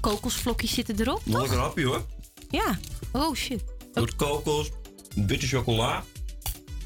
Kokosvlokjes 0.00 0.74
zitten 0.74 1.00
erop, 1.00 1.22
toch? 1.24 1.40
lekker 1.40 1.58
hapje 1.58 1.84
hoor. 1.84 2.06
Ja. 2.50 2.78
Oh, 3.12 3.34
shit. 3.34 3.64
Door 3.92 4.14
kokos, 4.16 4.70
witte 5.14 5.46
chocola, 5.46 6.04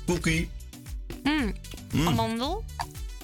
cookie. 0.07 0.51
Mm. 1.23 1.55
Mm. 1.93 2.07
Amandel. 2.07 2.65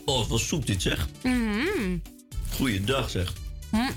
Oh, 0.05 0.18
het 0.18 0.28
was 0.28 0.48
zoet 0.48 0.66
dit 0.66 0.82
zeg. 0.82 1.09
Mm. 1.22 2.02
Goeiedag 2.51 3.10
zeg. 3.10 3.32
Mm. 3.70 3.90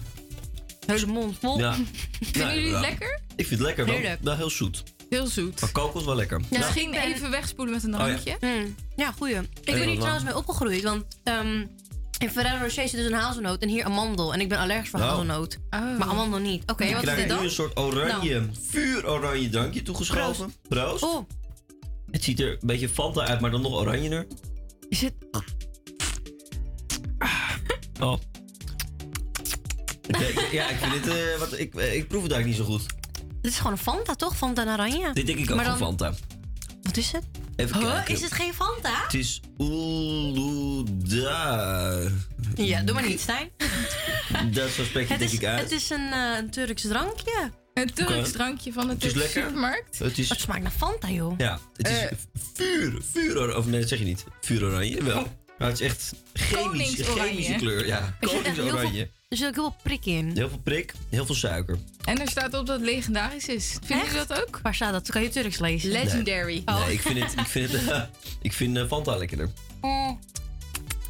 Hele 0.86 1.06
mond 1.06 1.38
vol. 1.40 1.60
Ja. 1.60 1.74
Vinden 2.32 2.54
jullie 2.54 2.72
het 2.72 2.82
lekker? 2.82 3.22
Ik 3.36 3.48
vind 3.48 3.60
het 3.60 3.76
lekker. 3.76 3.86
Wel, 3.86 4.18
wel 4.22 4.36
heel 4.36 4.49
zoet. 4.49 4.84
Heel 5.10 5.28
zoet. 5.28 5.62
Maar 5.62 5.72
kokos 5.72 6.06
wel 6.06 6.16
lekker. 6.16 6.42
Ja, 6.50 6.58
Misschien 6.58 6.86
ik 6.94 7.00
ben- 7.00 7.14
even 7.14 7.32
wegspoelen 7.32 7.74
met 7.74 7.84
een 7.84 7.94
Oh, 7.94 8.00
ja. 8.00 8.06
drankje. 8.06 8.38
Mm. 8.40 8.76
Ja, 8.96 9.12
goeie. 9.12 9.36
Ik 9.36 9.48
ben 9.64 9.88
hier 9.88 9.98
trouwens 9.98 10.24
mee 10.26 10.36
opgegroeid, 10.38 10.84
want 10.84 11.06
ehm, 11.24 11.66
in 12.18 12.30
Ferrero 12.32 12.58
Rocher 12.64 12.88
zit 12.88 12.92
dus 13.00 13.06
een 13.06 13.14
hazelnoot 13.14 13.62
en 13.62 13.70
hier 13.70 13.84
amandel. 13.84 14.34
En 14.34 14.40
ik 14.42 14.50
ben 14.50 14.58
allergisch 14.58 14.90
voor 14.90 15.00
Oh. 15.00 15.08
hazelnoot. 15.10 15.58
Oh. 15.70 15.98
Maar 15.98 16.08
amandel 16.08 16.40
niet. 16.40 16.64
Oké, 16.72 16.84
Ik 16.84 16.94
wat 16.94 17.04
is 17.04 17.10
krijg 17.10 17.18
dit 17.18 17.28
nu 17.28 17.34
dan? 17.36 17.44
een 17.44 17.52
soort 17.52 17.78
oranje, 17.80 18.44
vuuroranje 18.70 19.50
drankje 19.50 19.82
toegeschoven. 19.82 20.54
Proost. 20.68 21.04
Oh, 21.04 21.30
Het 22.12 22.24
ziet 22.24 22.40
er 22.40 22.52
een 22.52 22.58
beetje 22.62 22.90
Fanta 22.90 23.22
uit, 23.22 23.40
maar 23.40 23.52
dan 23.52 23.62
nog 23.62 23.74
oranjener. 23.74 24.28
is 24.90 25.02
het... 25.02 25.14
Oh. 28.00 28.18
Ik- 30.08 30.50
ja, 30.52 30.70
ik 30.70 30.78
vind 30.78 30.94
dit, 31.04 31.08
eh, 31.16 31.40
wat, 31.40 31.60
ik, 31.60 31.76
eh, 31.76 31.96
ik 31.96 32.08
proef 32.08 32.24
het 32.24 32.32
eigenlijk 32.32 32.46
niet 32.46 32.56
zo 32.56 32.64
goed. 32.78 32.86
Dit 33.42 33.52
is 33.52 33.58
gewoon 33.58 33.72
een 33.72 33.78
Fanta, 33.78 34.16
toch? 34.16 34.38
Fanta 34.38 34.62
en 34.66 34.68
oranje. 34.74 35.14
Dit 35.14 35.26
denk 35.26 35.40
ik 35.40 35.52
ook 35.52 35.64
dan- 35.64 35.78
Fanta. 35.78 36.14
Wat 36.82 36.98
is 36.98 37.12
het? 37.12 37.24
Even 37.56 37.78
Huh? 37.80 37.92
kijken. 37.94 38.14
Is 38.14 38.22
het 38.22 38.32
geen 38.32 38.54
Fanta? 38.54 39.04
Het 39.04 39.14
is 39.14 39.42
Uluda. 40.88 42.00
Ja, 42.56 42.82
doe 42.82 42.94
maar 42.96 43.08
niet, 43.08 43.20
Stijn. 43.20 43.50
Dat 44.54 44.70
zo 44.70 44.84
spreek 44.84 45.04
je 45.08 45.10
Het 45.14 45.20
denk 45.20 45.32
is, 45.32 45.38
ik 45.38 45.46
uit. 45.46 45.60
het 45.62 45.72
is 45.72 45.90
een, 45.90 46.12
eh, 46.12 46.38
een 46.38 46.50
Turks 46.50 46.82
drankje. 46.82 47.52
Een 47.74 47.94
Turks 47.94 48.32
drankje 48.32 48.74
van 48.74 48.88
de 48.88 48.94
Het 48.94 49.04
is 49.04 49.12
Turkse 49.14 49.28
lekker. 49.28 49.44
supermarkt. 49.44 50.00
Het 50.00 50.18
is, 50.18 50.30
Het 50.30 50.40
smaakt 50.40 50.62
naar 50.62 50.72
Fanta, 50.72 51.10
joh. 51.10 51.34
ja, 51.38 51.60
het 51.76 51.88
is 51.88 52.00
Eh. 52.00 52.12
vuur, 52.54 53.02
vuur, 53.12 53.58
of 53.58 53.66
nee, 53.66 53.80
dat 53.80 53.90
zeg 53.90 54.00
je 54.00 54.06
niet. 54.06 54.24
Vuuroranje, 54.42 55.04
wel. 55.04 55.28
Maar 55.58 55.68
het 55.68 55.80
is 55.82 55.88
echt 55.88 56.14
chemisch, 56.34 56.62
Koningsoranje. 56.64 57.30
chemische 57.30 57.54
kleur. 57.56 57.86
Ja, 57.88 58.18
koningsoranje. 58.22 59.10
Er 59.30 59.38
zit 59.38 59.48
ook 59.48 59.54
heel 59.56 59.64
veel 59.64 59.76
prik 59.84 60.06
in. 60.06 60.32
Heel 60.36 60.49
veel 60.49 60.60
prik, 60.64 60.94
heel 61.10 61.26
veel 61.26 61.36
suiker. 61.36 61.78
En 62.04 62.22
er 62.22 62.30
staat 62.30 62.54
op 62.54 62.66
dat 62.66 62.78
het 62.80 62.82
legendarisch 62.86 63.48
is. 63.48 63.78
Vinden 63.86 64.06
jullie 64.08 64.26
dat 64.28 64.41
ook? 64.41 64.60
Waar 64.64 64.76
staat 64.76 64.91
dat? 64.91 65.10
Kan 65.12 65.22
je 65.22 65.30
Turks 65.30 65.60
lezen? 65.60 65.91
Legendary. 65.91 66.62
Nee, 66.66 66.94
ik 66.94 67.02
vind 67.02 67.20
het, 67.24 67.34
ik 67.40 67.45
vind 67.48 67.72
het, 67.72 68.10
ik 68.41 68.54
vind 68.54 68.78
eh, 68.78 68.88
Fanta 68.88 69.16
lekkerder. 69.18 69.49
Oh. 69.82 70.10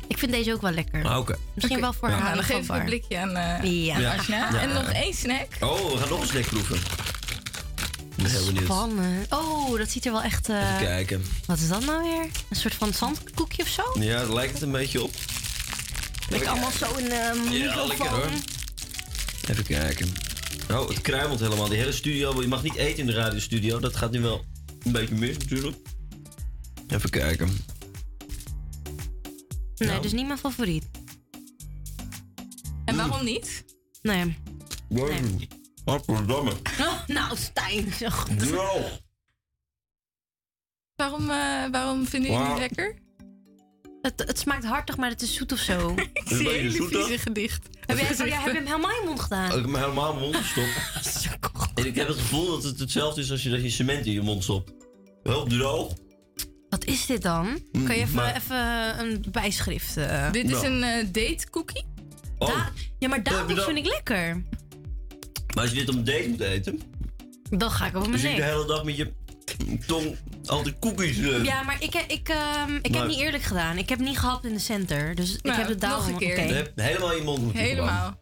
Ik 0.07 0.17
vind 0.17 0.31
deze 0.31 0.53
ook 0.53 0.61
wel 0.61 0.71
lekker. 0.71 1.05
Ah, 1.05 1.17
oké. 1.17 1.35
Misschien 1.53 1.79
wel 1.79 1.93
voor 1.93 2.09
Ja. 2.09 2.13
haar. 2.15 2.23
Nou, 2.23 2.35
dan 2.35 2.43
geef 2.43 2.69
ik 2.69 2.75
een 2.75 2.85
blikje 2.85 3.17
aan, 3.19 3.35
eh 3.35 3.85
Ja. 3.85 3.97
Ja. 3.99 4.15
Asna. 4.15 4.37
Ja. 4.51 4.59
En 4.61 4.73
nog 4.73 4.89
één 4.91 5.13
snack. 5.13 5.47
Oh, 5.59 5.91
we 5.91 5.97
gaan 5.97 6.09
nog 6.09 6.21
een 6.21 6.27
snack 6.27 6.45
proeven. 6.45 6.75
Ik 6.75 8.23
ben 8.23 8.31
heel 8.31 8.45
benieuwd. 8.45 8.63
Spannend. 8.65 9.33
Oh, 9.33 9.77
dat 9.77 9.89
ziet 9.89 10.05
er 10.05 10.11
wel 10.11 10.21
echt... 10.23 10.49
eh, 10.49 10.55
Even 10.73 10.85
kijken. 10.85 11.23
wat 11.45 11.57
is 11.59 11.67
dat 11.67 11.85
nou 11.85 12.01
weer? 12.03 12.25
Een 12.49 12.55
soort 12.55 12.73
van 12.73 12.93
zandkoekje 12.93 13.61
of 13.63 13.67
zo? 13.69 13.83
Ja, 13.99 14.17
daar 14.17 14.33
lijkt 14.33 14.53
het 14.53 14.61
een 14.61 14.71
beetje 14.71 15.03
op. 15.03 15.11
Met 16.29 16.45
allemaal 16.45 16.71
zo 16.71 16.95
een 16.97 17.11
eh, 17.11 17.33
microfoon. 17.49 17.87
lekker, 17.87 18.09
hoor. 18.09 18.29
Even 19.49 19.63
kijken. 19.63 20.11
Oh, 20.71 20.87
het 20.87 21.01
kruimelt 21.01 21.39
helemaal. 21.39 21.67
Die 21.67 21.77
hele 21.77 21.91
studio. 21.91 22.41
Je 22.41 22.47
mag 22.47 22.63
niet 22.63 22.75
eten 22.75 22.99
in 22.99 23.05
de 23.05 23.13
radiostudio. 23.13 23.79
Dat 23.79 23.95
gaat 23.95 24.11
nu 24.11 24.21
wel 24.21 24.45
een 24.83 24.91
beetje 24.91 25.15
mis 25.15 25.37
natuurlijk. 25.37 25.77
Even 26.87 27.09
kijken. 27.09 27.47
Nee, 29.75 29.89
Nou. 29.89 30.01
dus 30.01 30.11
niet 30.11 30.27
mijn 30.27 30.39
favoriet. 30.39 30.85
waarom 32.85 33.23
niet? 33.23 33.63
Nee. 34.01 34.37
Nee. 34.89 35.47
Godverdamme. 35.85 36.51
Oh, 36.79 37.07
nou, 37.07 37.37
Stijn. 37.37 37.93
Droog. 38.37 38.99
Waarom, 40.95 41.21
eh, 41.29 41.69
waarom 41.71 42.05
vinden 42.07 42.31
jullie 42.31 42.47
het 42.47 42.59
lekker? 42.59 42.95
Het, 44.07 44.27
het 44.27 44.39
smaakt 44.39 44.65
hartig, 44.65 44.97
maar 44.97 45.09
het 45.09 45.21
is 45.21 45.33
zoet 45.33 45.51
of 45.51 45.59
zo. 45.59 45.89
Een 45.89 46.09
beetje 46.43 46.71
zoetig. 46.71 47.05
vieze 47.05 47.17
gedicht. 47.21 47.67
Heb, 47.85 47.97
jij, 47.97 48.11
oh, 48.11 48.27
ja, 48.27 48.39
heb 48.41 48.51
je 48.51 48.57
hem 48.57 48.65
helemaal 48.65 48.89
in 48.91 48.95
je 49.01 49.05
mond 49.05 49.19
gedaan? 49.19 49.45
Ik 49.45 49.51
heb 49.51 49.65
me 49.65 49.77
helemaal 49.79 50.13
in 50.13 50.19
mijn 50.19 50.31
mond 50.31 50.45
gestopt. 50.45 51.71
en 51.75 51.85
ik 51.85 51.95
heb 51.95 52.07
het 52.07 52.17
gevoel 52.17 52.45
dat 52.51 52.63
het 52.63 52.79
hetzelfde 52.79 53.21
is 53.21 53.31
als 53.31 53.43
je, 53.43 53.49
dat 53.49 53.61
je 53.61 53.69
cement 53.69 54.05
in 54.05 54.11
je 54.11 54.21
mond 54.21 54.43
stopt. 54.43 54.71
Wel 55.23 55.45
droog. 55.45 55.93
Wat 56.69 56.85
is 56.85 57.05
dit 57.05 57.21
dan? 57.21 57.45
Mm, 57.71 57.85
kan 57.85 57.95
je 57.95 58.01
even, 58.01 58.15
maar- 58.15 58.35
even 58.35 58.99
een 58.99 59.25
bijschrift... 59.31 59.97
eh, 59.97 60.31
Dit 60.31 60.45
is 60.45 60.51
Nou. 60.51 60.65
een 60.65 60.83
eh, 60.83 61.05
date 61.05 61.49
cookie. 61.49 61.85
Oh, 62.37 62.47
Da- 62.47 62.71
ja, 62.99 63.07
maar 63.07 63.23
dat- 63.23 63.63
vind 63.63 63.77
ik 63.77 63.85
lekker. 63.85 64.43
maar 65.55 65.63
als 65.63 65.69
je 65.69 65.75
dit 65.75 65.89
op 65.89 65.95
een 65.95 66.03
date 66.03 66.27
moet 66.29 66.39
eten, 66.39 66.81
Dan 67.49 67.71
ga 67.71 67.85
ik 67.87 67.95
op 67.95 68.01
dan 68.01 68.09
mijn 68.09 68.21
zit 68.21 68.29
je 68.31 68.35
de 68.37 68.41
nek. 68.41 68.51
hele 68.51 68.65
dag 68.65 68.83
met 68.83 68.95
je 68.97 69.11
tong 69.87 70.15
altijd 70.49 70.75
koekjes. 70.79 71.17
eh. 71.17 71.43
Ja, 71.43 71.61
maar 71.63 71.77
ik, 71.79 71.93
heb- 71.93 72.09
ik, 72.11 72.29
ehm, 72.29 72.75
ik 72.81 72.89
Maar- 72.91 72.99
heb 72.99 73.09
niet 73.09 73.19
eerlijk 73.19 73.43
gedaan. 73.43 73.77
Ik 73.77 73.89
heb 73.89 73.99
niet 73.99 74.17
gehapt 74.19 74.45
in 74.45 74.53
de 74.53 74.59
center. 74.59 75.15
Dus 75.15 75.35
ik 75.35 75.43
Nou, 75.43 75.57
heb 75.57 75.67
het 75.67 75.81
daarom... 75.81 75.99
nog 75.99 76.09
een 76.09 76.17
keer. 76.17 76.31
oké. 76.37 76.41
Je 76.47 76.53
hebt 76.53 76.81
helemaal 76.81 77.11
in 77.11 77.17
je 77.17 77.23
mond 77.23 77.41
moeten 77.41 77.61
Helemaal. 77.61 78.17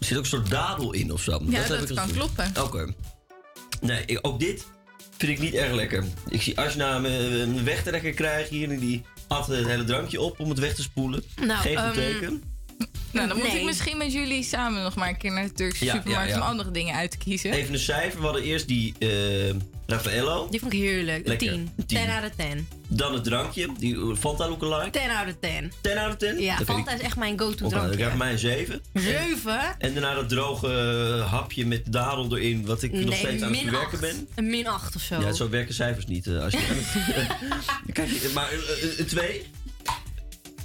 Er 0.00 0.06
zit 0.08 0.16
ook 0.16 0.22
een 0.22 0.28
soort 0.28 0.50
dadel 0.50 0.92
in 0.92 1.12
of 1.12 1.22
zo. 1.22 1.40
Ja, 1.48 1.60
heb 1.60 1.68
dat 1.68 1.92
kan 1.94 2.10
kloppen. 2.12 2.52
Oké. 2.62 2.94
Nee, 3.80 4.02
ik- 4.06 4.18
ook 4.22 4.40
dit 4.40 4.66
vind 5.18 5.32
ik 5.32 5.38
niet 5.38 5.54
erg 5.54 5.72
lekker. 5.72 6.04
Ik 6.28 6.42
zie 6.42 6.58
als 6.58 6.72
je 6.72 6.78
nou 6.78 7.04
een, 7.06 7.40
een 7.40 7.64
wegtrekker 7.64 8.12
krijgt 8.12 8.48
hier 8.50 8.70
en 8.70 8.78
die 8.78 9.02
at 9.28 9.46
het 9.46 9.66
hele 9.66 9.84
drankje 9.84 10.20
op 10.20 10.40
om 10.40 10.48
het 10.48 10.58
weg 10.58 10.74
te 10.74 10.82
spoelen. 10.82 11.24
Nou, 11.36 11.60
Geen 11.60 11.76
goed 11.76 11.84
ehm, 11.86 11.94
teken. 11.94 12.42
Nou, 13.12 13.28
dan 13.28 13.36
moet 13.36 13.46
Nee. 13.46 13.58
ik 13.60 13.64
misschien 13.66 13.96
met 13.96 14.12
jullie 14.12 14.42
samen 14.42 14.82
nog 14.82 14.94
maar 14.94 15.08
een 15.08 15.16
keer 15.16 15.32
naar 15.32 15.44
de 15.44 15.52
Turkse 15.52 15.84
Ja, 15.84 15.94
supermarkt 15.94 16.28
ja, 16.30 16.36
ja. 16.36 16.42
om 16.42 16.48
andere 16.48 16.70
dingen 16.70 16.94
uit 16.94 17.10
te 17.10 17.18
kiezen. 17.18 17.52
Even 17.52 17.72
een 17.72 17.78
cijfer. 17.80 18.18
We 18.18 18.24
hadden 18.24 18.42
eerst 18.42 18.68
die 18.68 18.94
eh 18.98 19.08
Raffaello. 19.92 20.46
Die 20.50 20.60
vond 20.60 20.72
ik 20.72 20.78
heerlijk. 20.78 21.18
Een 21.22 21.28
Lekker. 21.28 21.48
10. 21.48 21.60
Een 21.76 21.86
10. 21.86 21.98
10 21.98 22.10
out 22.10 22.24
of 22.24 22.30
10. 22.36 22.68
Dan 22.88 23.14
het 23.14 23.24
drankje, 23.24 23.68
die 23.78 24.16
Fanta 24.16 24.48
lookalike. 24.48 24.98
10 24.98 25.10
out 25.10 25.26
of 25.28 25.34
10. 25.40 25.72
10 25.80 25.98
out 25.98 26.10
of 26.10 26.16
10? 26.16 26.40
Ja, 26.40 26.56
Dat 26.56 26.66
Fanta 26.66 26.90
ik- 26.92 26.98
is 26.98 27.04
echt 27.04 27.16
mijn 27.16 27.38
go-to 27.38 27.68
drankje. 27.68 27.96
krijg 27.96 28.12
ik 28.12 28.18
mij 28.18 28.32
een 28.32 28.38
7. 28.38 28.80
7? 28.94 29.60
En 29.78 29.92
daarna 29.92 30.14
dat 30.14 30.28
droge 30.28 30.68
hapje 31.30 31.66
met 31.66 31.92
dadel 31.92 32.36
erin, 32.36 32.66
wat 32.66 32.82
ik 32.82 32.92
nog 32.92 33.14
steeds 33.14 33.42
aan 33.42 33.54
het 33.54 33.74
8. 33.74 34.00
ben. 34.00 34.28
Een 34.34 34.46
min 34.50 34.66
8 34.66 34.96
of 34.96 35.02
zo. 35.02 35.20
Ja, 35.20 35.32
zo 35.32 35.48
werken 35.48 35.74
cijfers 35.74 36.06
niet. 36.06 36.26
eh, 36.26 36.42
als 36.42 36.52
je 36.52 36.58
Kijk, 37.92 38.32
maar 38.34 38.48
eh, 38.52 38.98
een 38.98 39.06
2? 39.06 39.42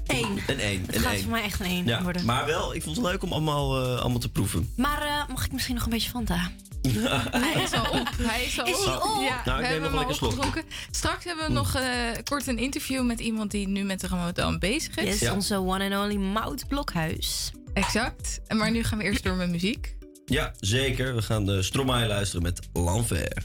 1. 0.08 0.28
Een 0.48 0.60
1. 0.60 0.82
Het 0.86 0.96
Een 0.96 1.02
gaat 1.02 1.14
1. 1.14 1.22
voor 1.22 1.32
mij 1.32 1.44
echt 1.44 1.60
een 1.60 1.66
1 1.66 1.86
Ja, 1.86 2.04
worden. 2.04 2.26
maar 2.26 2.46
wel, 2.46 2.76
ik 2.76 2.84
vond 2.84 2.96
het 2.98 3.06
leuk 3.06 3.24
om 3.24 3.32
allemaal, 3.32 3.84
eh, 3.84 4.00
allemaal 4.00 4.20
te 4.20 4.30
proeven. 4.30 4.72
Maar 4.76 5.02
eh, 5.02 5.28
mag 5.30 5.46
ik 5.46 5.52
misschien 5.52 5.76
nog 5.76 5.84
een 5.84 5.90
beetje 5.90 6.10
Fanta? 6.10 6.52
Hij 6.82 7.64
is 7.64 7.74
al 7.74 8.00
op. 8.00 8.10
Hij 8.22 8.44
is 8.44 8.60
al 8.60 8.66
Is 8.68 8.86
hij 8.86 8.96
op? 8.96 9.22
Ja, 9.22 9.42
Nou, 9.46 9.60
ik 9.60 9.66
we 9.66 9.72
neem 9.74 9.82
hebben 9.82 9.82
nog 9.82 9.90
hem 9.90 9.98
lekker 9.98 10.08
al 10.08 10.14
slok. 10.14 10.32
opgedronken. 10.32 10.64
Straks 10.92 11.24
hebben 11.26 11.46
we 11.46 11.52
nog 11.52 11.76
eh, 11.76 11.84
kort 12.24 12.48
een 12.48 12.58
interview 12.58 13.06
met 13.06 13.20
iemand 13.20 13.52
die 13.52 13.68
nu 13.68 13.84
met 13.84 14.00
de 14.00 14.08
Ramadan 14.08 14.60
bezig 14.60 14.98
is. 14.98 15.20
Yes, 15.20 15.30
onze 15.30 15.56
one 15.56 15.96
and 15.96 16.04
only 16.04 16.16
Mout 16.32 16.68
Blokhuis. 16.68 17.52
Exact. 17.74 18.40
En 18.48 18.58
Maar 18.58 18.72
nu 18.72 18.84
gaan 18.84 18.98
we 18.98 19.04
eerst 19.04 19.24
door 19.24 19.36
met 19.36 19.50
muziek. 19.50 19.96
Ja, 20.26 20.54
zeker. 20.60 21.16
We 21.16 21.22
gaan 21.22 21.46
de 21.46 21.62
Stromae 21.64 22.08
luisteren 22.08 22.44
met 22.44 22.68
L'Enfer. 22.74 23.44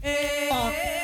Je 0.00 1.03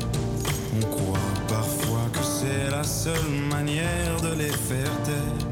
C'est 2.51 2.69
la 2.69 2.83
seule 2.83 3.31
manière 3.49 4.19
de 4.21 4.33
les 4.35 4.51
faire 4.51 4.91
taire. 5.03 5.49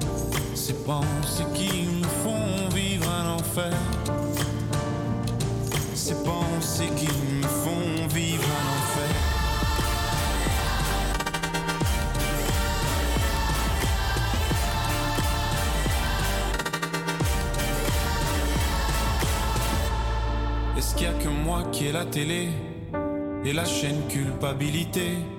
Ces 0.54 0.74
pensées 0.74 1.46
qui 1.54 1.88
nous 2.02 2.10
font 2.24 2.70
vivre 2.74 3.10
un 3.10 3.36
enfer. 3.36 3.74
Ces 5.94 6.16
pensées 6.16 6.90
qui 6.98 7.08
me 7.08 7.48
font 7.64 8.08
vivre 8.14 8.44
un 8.60 8.68
enfer. 8.78 9.16
Est-ce 20.78 20.96
qu'il 20.96 21.08
y 21.08 21.10
a 21.10 21.14
que 21.14 21.30
moi 21.30 21.64
qui 21.72 21.88
ai 21.88 21.92
la 21.92 22.06
télé 22.06 22.50
et 23.46 23.54
la 23.54 23.66
chaîne 23.66 24.02
culpabilité? 24.10 25.39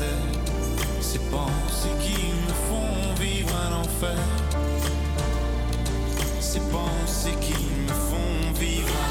Ces 1.11 1.19
pensées 1.19 1.89
qui 1.99 2.15
me 2.47 2.53
font 2.69 3.21
vivre 3.21 3.49
un 3.69 3.81
enfer. 3.81 4.17
Ces 6.39 6.61
pensées 6.71 7.35
qui 7.41 7.51
me 7.51 7.89
font 7.89 8.53
vivre 8.57 8.87
un 8.87 9.09
enfer. 9.09 9.10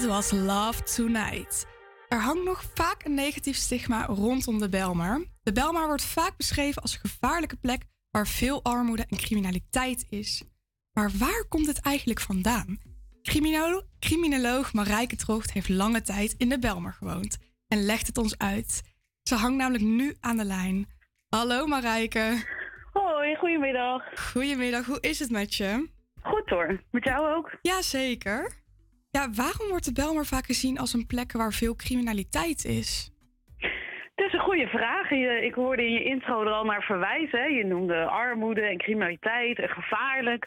Dit 0.00 0.08
was 0.08 0.30
Love 0.30 0.82
Tonight. 0.82 1.66
Er 2.08 2.20
hangt 2.20 2.44
nog 2.44 2.64
vaak 2.74 3.04
een 3.04 3.14
negatief 3.14 3.56
stigma 3.56 4.06
rondom 4.06 4.58
de 4.58 4.68
Belmar. 4.68 5.24
De 5.42 5.52
Belmar 5.52 5.86
wordt 5.86 6.04
vaak 6.04 6.36
beschreven 6.36 6.82
als 6.82 6.92
een 6.94 7.00
gevaarlijke 7.00 7.56
plek 7.56 7.82
waar 8.10 8.26
veel 8.26 8.62
armoede 8.62 9.06
en 9.08 9.16
criminaliteit 9.16 10.06
is. 10.10 10.44
Maar 10.92 11.10
waar 11.18 11.44
komt 11.48 11.66
het 11.66 11.80
eigenlijk 11.80 12.20
vandaan? 12.20 12.78
Crimino- 13.22 13.82
criminoloog 13.98 14.72
Marijke 14.72 15.16
Trocht 15.16 15.52
heeft 15.52 15.68
lange 15.68 16.02
tijd 16.02 16.34
in 16.38 16.48
de 16.48 16.58
Belmar 16.58 16.92
gewoond 16.92 17.38
en 17.68 17.84
legt 17.84 18.06
het 18.06 18.18
ons 18.18 18.38
uit. 18.38 18.82
Ze 19.22 19.34
hangt 19.34 19.56
namelijk 19.56 19.84
nu 19.84 20.16
aan 20.20 20.36
de 20.36 20.44
lijn. 20.44 20.88
Hallo 21.28 21.66
Marijke. 21.66 22.44
Hoi, 22.92 23.36
goedemiddag. 23.36 24.02
Goedemiddag, 24.30 24.86
hoe 24.86 25.00
is 25.00 25.18
het 25.18 25.30
met 25.30 25.54
je? 25.54 25.88
Goed 26.22 26.48
hoor, 26.48 26.82
met 26.90 27.04
jou 27.04 27.34
ook? 27.34 27.58
Jazeker. 27.62 28.59
Ja, 29.12 29.30
waarom 29.30 29.68
wordt 29.68 29.84
de 29.84 29.92
Belmar 29.92 30.24
vaak 30.24 30.46
gezien 30.46 30.78
als 30.78 30.92
een 30.92 31.06
plek 31.06 31.32
waar 31.32 31.52
veel 31.52 31.74
criminaliteit 31.74 32.64
is? 32.64 33.10
Het 34.14 34.26
is 34.26 34.32
een 34.32 34.48
goede 34.48 34.66
vraag. 34.66 35.10
Ik 35.10 35.54
hoorde 35.54 35.84
in 35.84 35.92
je 35.92 36.04
intro 36.04 36.42
er 36.42 36.52
al 36.52 36.64
naar 36.64 36.82
verwijzen. 36.82 37.54
Je 37.54 37.64
noemde 37.64 38.04
armoede 38.04 38.60
en 38.60 38.78
criminaliteit 38.78 39.58
en 39.58 39.68
gevaarlijk. 39.68 40.44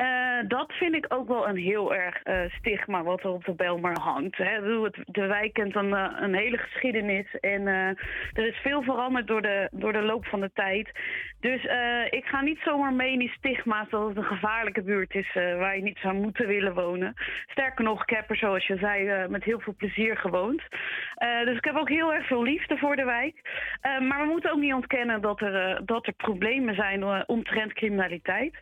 Eh, 0.00 0.48
dat 0.48 0.72
vind 0.72 0.94
ik 0.94 1.06
ook 1.08 1.28
wel 1.28 1.48
een 1.48 1.56
heel 1.56 1.94
erg 1.94 2.22
eh, 2.22 2.40
stigma 2.48 3.02
wat 3.02 3.20
er 3.20 3.30
op 3.30 3.44
de 3.44 3.54
Belmar 3.54 3.98
hangt. 3.98 4.36
Hè. 4.36 4.60
De 5.04 5.26
wijk 5.26 5.52
kent 5.52 5.74
een, 5.74 5.94
eh, 5.94 6.16
een 6.20 6.34
hele 6.34 6.56
geschiedenis 6.56 7.26
en 7.40 7.66
er 7.66 8.46
is 8.46 8.56
veel 8.56 8.82
veranderd 8.82 9.26
door 9.26 9.42
de, 9.42 9.68
door 9.72 9.92
de 9.92 10.02
loop 10.02 10.26
van 10.26 10.40
de 10.40 10.50
tijd. 10.54 10.90
Dus 11.40 11.64
ik 12.10 12.24
ga 12.24 12.40
niet 12.40 12.58
zomaar 12.64 12.92
mee 12.92 13.12
in 13.12 13.18
die 13.18 13.32
stigma's 13.38 13.88
dat 13.88 14.08
het 14.08 14.16
een 14.16 14.24
gevaarlijke 14.24 14.82
buurt 14.82 15.14
is 15.14 15.32
waar 15.34 15.76
je 15.76 15.82
niet 15.82 15.98
zou 15.98 16.14
moeten 16.14 16.46
willen 16.46 16.74
wonen. 16.74 17.14
Sterker 17.46 17.84
nog, 17.84 18.02
ik 18.02 18.16
heb 18.16 18.30
er 18.30 18.36
zoals 18.36 18.66
je 18.66 18.76
zei 18.76 19.28
met 19.28 19.44
heel 19.44 19.60
veel 19.60 19.74
plezier 19.76 20.16
gewoond. 20.16 20.62
Dus 21.44 21.56
ik 21.56 21.64
heb 21.64 21.76
ook 21.76 21.88
heel 21.88 22.14
erg 22.14 22.26
veel 22.26 22.42
liefde 22.42 22.76
voor 22.76 22.96
de 22.96 23.04
wijk. 23.04 23.40
Maar 23.82 24.20
we 24.20 24.30
moeten 24.30 24.52
ook 24.52 24.60
niet 24.60 24.74
ontkennen 24.74 25.20
dat 25.20 25.40
er, 25.40 25.80
dat 25.84 26.06
er 26.06 26.12
problemen 26.12 26.74
zijn 26.74 27.28
omtrent 27.28 27.72
criminaliteit. 27.72 28.54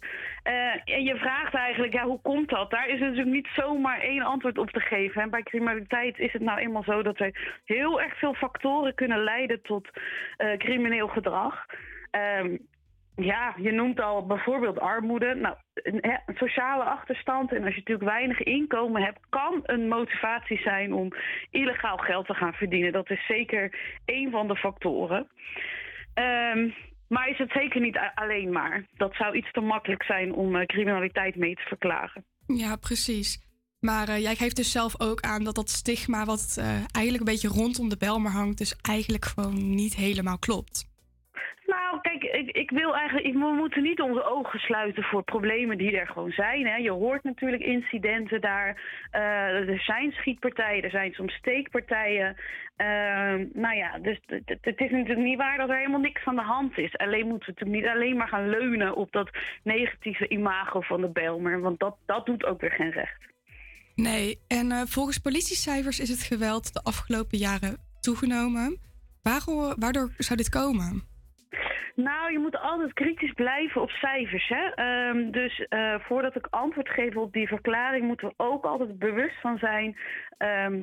Eh, 0.49 0.95
en 0.97 1.03
je 1.03 1.17
vraagt 1.17 1.55
eigenlijk, 1.55 1.93
ja, 1.93 2.05
hoe 2.05 2.21
komt 2.21 2.49
dat? 2.49 2.71
Daar 2.71 2.89
is 2.89 3.01
natuurlijk 3.01 3.29
niet 3.29 3.49
zomaar 3.57 4.01
één 4.01 4.23
antwoord 4.23 4.59
op 4.59 4.71
te 4.71 4.81
geven. 4.81 5.23
En 5.23 5.31
bij 5.31 5.43
criminaliteit 5.43 6.19
is 6.19 6.33
het 6.33 6.43
nou 6.43 6.59
eenmaal 6.59 6.83
zo 6.83 7.03
dat 7.03 7.21
er 7.21 7.61
heel 7.65 8.01
erg 8.01 8.19
veel 8.19 8.35
factoren 8.35 8.95
kunnen 8.95 9.25
leiden 9.25 9.63
tot 9.63 9.89
eh, 10.37 10.57
crimineel 10.57 11.09
gedrag. 11.09 11.67
Ehm, 12.11 12.57
ja, 13.17 13.55
je 13.57 13.73
noemt 13.73 14.01
al 14.01 14.27
bijvoorbeeld 14.27 14.81
armoede. 14.81 15.35
Nou, 15.35 15.57
een, 15.75 16.21
sociale 16.35 16.85
achterstand 16.85 17.53
en 17.53 17.65
als 17.65 17.75
je 17.75 17.79
natuurlijk 17.79 18.11
weinig 18.11 18.43
inkomen 18.43 19.03
hebt, 19.03 19.21
kan 19.29 19.61
een 19.63 19.89
motivatie 19.89 20.59
zijn 20.59 20.93
om 20.93 21.13
illegaal 21.51 21.97
geld 21.97 22.27
te 22.27 22.35
gaan 22.35 22.55
verdienen. 22.55 22.93
Dat 22.93 23.11
is 23.11 23.27
zeker 23.27 23.79
één 24.05 24.31
van 24.31 24.49
de 24.49 24.57
factoren. 24.57 25.29
Ehm, 26.15 26.69
maar 27.09 27.29
is 27.29 27.39
het 27.39 27.51
zeker 27.51 27.81
niet 27.81 27.99
alleen 28.15 28.53
maar. 28.53 28.87
Dat 28.97 29.15
zou 29.15 29.37
iets 29.37 29.53
te 29.53 29.61
makkelijk 29.61 30.03
zijn 30.03 30.35
om 30.35 30.57
eh, 30.57 30.67
criminaliteit 30.67 31.37
mee 31.37 31.55
te 31.55 31.63
verklaren. 31.63 32.25
Ja, 32.47 32.77
precies. 32.77 33.47
Maar 33.81 34.09
eh, 34.09 34.21
jij 34.21 34.35
geeft 34.35 34.57
dus 34.57 34.71
zelf 34.71 35.01
ook 35.01 35.21
aan 35.21 35.45
dat 35.45 35.55
dat 35.55 35.71
stigma 35.71 36.25
wat 36.25 36.57
eh, 36.59 36.67
eigenlijk 36.75 37.19
een 37.19 37.33
beetje 37.33 37.49
rondom 37.49 37.89
de 37.89 37.97
Belmar 37.97 38.33
hangt, 38.33 38.59
dus 38.59 38.77
eigenlijk 38.83 39.25
gewoon 39.25 39.75
niet 39.75 39.95
helemaal 39.95 40.39
klopt. 40.39 40.88
Nou, 41.75 42.01
kijk, 42.01 42.23
ik, 42.23 42.51
ik 42.57 42.71
wil 42.71 42.97
eigenlijk. 42.97 43.33
we 43.33 43.55
moeten 43.63 43.83
niet 43.83 44.01
onze 44.01 44.25
ogen 44.25 44.59
sluiten 44.59 45.03
voor 45.03 45.23
problemen 45.23 45.79
die 45.79 45.99
er 45.99 46.07
gewoon 46.07 46.31
zijn. 46.31 46.67
Hè. 46.67 46.77
Je 46.77 46.91
hoort 46.91 47.23
natuurlijk 47.25 47.63
incidenten 47.63 48.41
daar. 48.41 48.83
Eh, 49.11 49.69
er 49.69 49.81
zijn 49.81 50.13
schietpartijen, 50.13 50.83
er 50.85 50.91
zijn 50.91 51.13
soms 51.13 51.33
steekpartijen. 51.33 52.37
Ehm, 52.77 53.47
nou 53.53 53.77
ja, 53.77 53.99
dus 53.99 54.21
het- 54.27 54.81
is 54.81 54.91
natuurlijk 54.91 55.19
niet 55.29 55.37
waar 55.37 55.57
dat 55.59 55.69
er 55.69 55.77
helemaal 55.77 56.01
niks 56.01 56.25
aan 56.25 56.35
de 56.37 56.43
hand 56.43 56.79
is. 56.79 56.97
Alleen 56.97 57.27
moeten 57.29 57.47
we 57.49 57.61
natuurlijk 57.61 57.81
niet 57.85 57.95
alleen 57.97 58.17
maar 58.17 58.29
gaan 58.29 58.49
leunen 58.49 58.95
op 58.97 59.13
dat 59.13 59.31
negatieve 59.63 60.29
imago 60.29 60.81
van 60.81 61.01
de 61.01 61.09
Belmer. 61.11 61.61
Want 61.61 61.79
dat, 61.79 61.97
dat 62.07 62.27
doet 62.27 62.45
ook 62.45 62.61
weer 62.61 62.73
geen 62.73 62.91
recht. 62.91 63.21
Nee, 63.95 64.39
en 64.49 64.73
eh, 64.73 64.83
volgens 64.87 65.19
politiecijfers 65.19 66.01
is 66.01 66.09
het 66.09 66.23
geweld 66.23 66.73
de 66.75 66.83
afgelopen 66.83 67.39
jaren 67.39 67.77
toegenomen. 68.01 68.79
Waarom, 69.23 69.75
waardoor 69.79 70.11
zou 70.19 70.37
dit 70.39 70.49
komen? 70.49 71.17
Nou, 71.95 72.33
je 72.33 72.39
moet 72.39 72.59
altijd 72.59 72.93
kritisch 72.93 73.33
blijven 73.33 73.81
op 73.81 73.91
cijfers. 73.91 74.49
Hè? 74.49 74.67
Ehm, 74.75 75.31
dus 75.31 75.67
eh, 75.69 75.95
voordat 75.99 76.37
ik 76.37 76.47
antwoord 76.51 76.89
geef 76.89 77.17
op 77.17 77.33
die 77.33 77.49
verklaring, 77.49 78.07
moeten 78.07 78.29
we 78.29 78.35
ook 78.37 78.65
altijd 78.65 78.99
bewust 78.99 79.41
van 79.41 79.59
zijn. 79.59 79.97
ehm, 80.39 80.81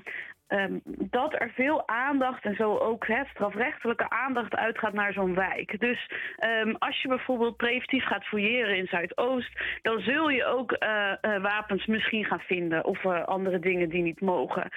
ehm, 0.47 0.79
dat 0.85 1.33
er 1.33 1.51
veel 1.55 1.87
aandacht 1.87 2.43
en 2.43 2.55
zo 2.55 2.77
ook 2.77 3.05
strafrechtelijke 3.29 4.09
aandacht 4.09 4.55
uitgaat 4.55 4.93
naar 4.93 5.13
zo'n 5.13 5.35
wijk. 5.35 5.79
Dus 5.79 6.11
ehm, 6.37 6.73
als 6.79 7.01
je 7.01 7.07
bijvoorbeeld 7.07 7.57
preventief 7.57 8.05
gaat 8.05 8.25
fouilleren 8.25 8.77
in 8.77 8.87
Zuidoost, 8.87 9.59
dan 9.81 9.99
zul 9.99 10.29
je 10.29 10.45
ook 10.45 10.71
eh, 10.71 11.11
eh, 11.11 11.41
wapens 11.41 11.85
misschien 11.85 12.25
gaan 12.25 12.39
vinden 12.39 12.85
of 12.85 13.05
eh, 13.05 13.23
andere 13.23 13.59
dingen 13.59 13.89
die 13.89 14.01
niet 14.01 14.21
mogen. 14.21 14.69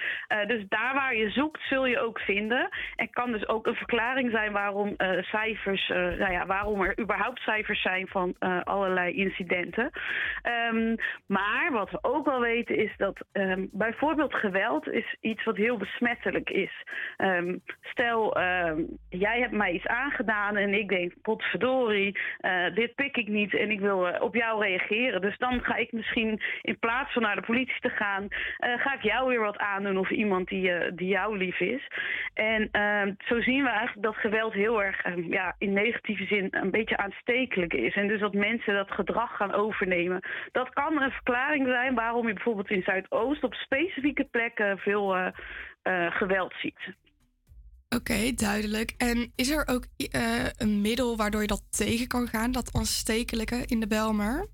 Dus 0.47 0.63
daar 0.67 0.93
waar 0.93 1.15
je 1.15 1.29
zoekt, 1.29 1.61
zul 1.61 1.85
je 1.85 1.99
ook 1.99 2.19
vinden. 2.19 2.69
En 2.95 3.09
kan 3.09 3.31
dus 3.31 3.47
ook 3.47 3.67
een 3.67 3.75
verklaring 3.75 4.31
zijn 4.31 4.51
waarom 4.51 4.95
cijfers, 5.19 5.87
nou 5.87 6.31
ja, 6.31 6.45
waarom 6.45 6.81
er 6.81 6.99
überhaupt 6.99 7.39
cijfers 7.39 7.81
zijn 7.81 8.07
van 8.07 8.35
allerlei 8.63 9.13
incidenten. 9.13 9.89
Ehm, 10.41 10.95
maar 11.27 11.71
wat 11.71 11.91
we 11.91 11.97
ook 12.01 12.25
wel 12.25 12.39
weten 12.39 12.75
is 12.77 12.97
dat 12.97 13.25
bijvoorbeeld 13.71 14.33
geweld 14.33 14.87
is 14.87 15.17
iets 15.21 15.43
wat 15.43 15.57
heel 15.59 15.77
besmettelijk 15.77 16.49
is. 16.49 16.83
Ehm, 17.17 17.57
stel, 17.81 18.35
ehm, 18.35 18.81
jij 19.09 19.39
hebt 19.39 19.51
mij 19.51 19.71
iets 19.71 19.87
aangedaan 19.87 20.57
en 20.57 20.73
ik 20.73 20.89
denk, 20.89 21.13
potverdorie, 21.21 22.19
eh, 22.37 22.73
dit 22.73 22.95
pik 22.95 23.17
ik 23.17 23.27
niet 23.27 23.53
en 23.53 23.71
ik 23.71 23.79
wil 23.79 24.07
eh, 24.07 24.21
op 24.21 24.35
jou 24.35 24.63
reageren. 24.63 25.21
Dus 25.21 25.37
dan 25.37 25.63
ga 25.63 25.75
ik 25.75 25.91
misschien 25.91 26.41
in 26.61 26.79
plaats 26.79 27.13
van 27.13 27.21
naar 27.21 27.35
de 27.35 27.41
politie 27.41 27.79
te 27.79 27.89
gaan, 27.89 28.27
eh, 28.57 28.79
ga 28.79 28.93
ik 28.93 29.01
jou 29.01 29.29
weer 29.29 29.39
wat 29.39 29.57
aandoen 29.57 29.97
of 29.97 30.09
iemand 30.09 30.47
die, 30.47 30.93
die 30.95 31.07
jou 31.07 31.37
lief 31.37 31.59
is. 31.59 31.87
En 32.33 32.69
ehm, 32.71 33.13
zo 33.17 33.41
zien 33.41 33.63
we 33.63 33.69
eigenlijk 33.69 34.01
dat 34.01 34.15
geweld 34.15 34.53
heel 34.53 34.83
erg 34.83 35.03
ja, 35.29 35.55
in 35.57 35.73
negatieve 35.73 36.25
zin 36.25 36.47
een 36.51 36.71
beetje 36.71 36.97
aanstekelijk 36.97 37.73
is. 37.73 37.95
En 37.95 38.07
dus 38.07 38.19
dat 38.19 38.33
mensen 38.33 38.73
dat 38.73 38.91
gedrag 38.91 39.35
gaan 39.35 39.53
overnemen. 39.53 40.19
Dat 40.51 40.69
kan 40.69 41.01
een 41.01 41.11
verklaring 41.11 41.67
zijn 41.67 41.95
waarom 41.95 42.27
je 42.27 42.33
bijvoorbeeld 42.33 42.69
in 42.69 42.83
Zuidoost 42.83 43.43
op 43.43 43.53
specifieke 43.53 44.23
plekken 44.23 44.77
veel 44.77 45.31
eh, 45.89 46.11
geweld 46.11 46.53
ziet. 46.61 46.95
Oké, 47.89 48.31
duidelijk. 48.33 48.93
En 48.97 49.31
is 49.35 49.49
er 49.49 49.67
ook 49.67 49.85
eh, 49.95 50.45
een 50.57 50.81
middel 50.81 51.17
waardoor 51.17 51.41
je 51.41 51.47
dat 51.47 51.63
tegen 51.69 52.07
kan 52.07 52.27
gaan, 52.27 52.51
dat 52.51 52.73
aanstekelijke 52.73 53.63
in 53.65 53.79
de 53.79 53.87
Belmer? 53.87 54.47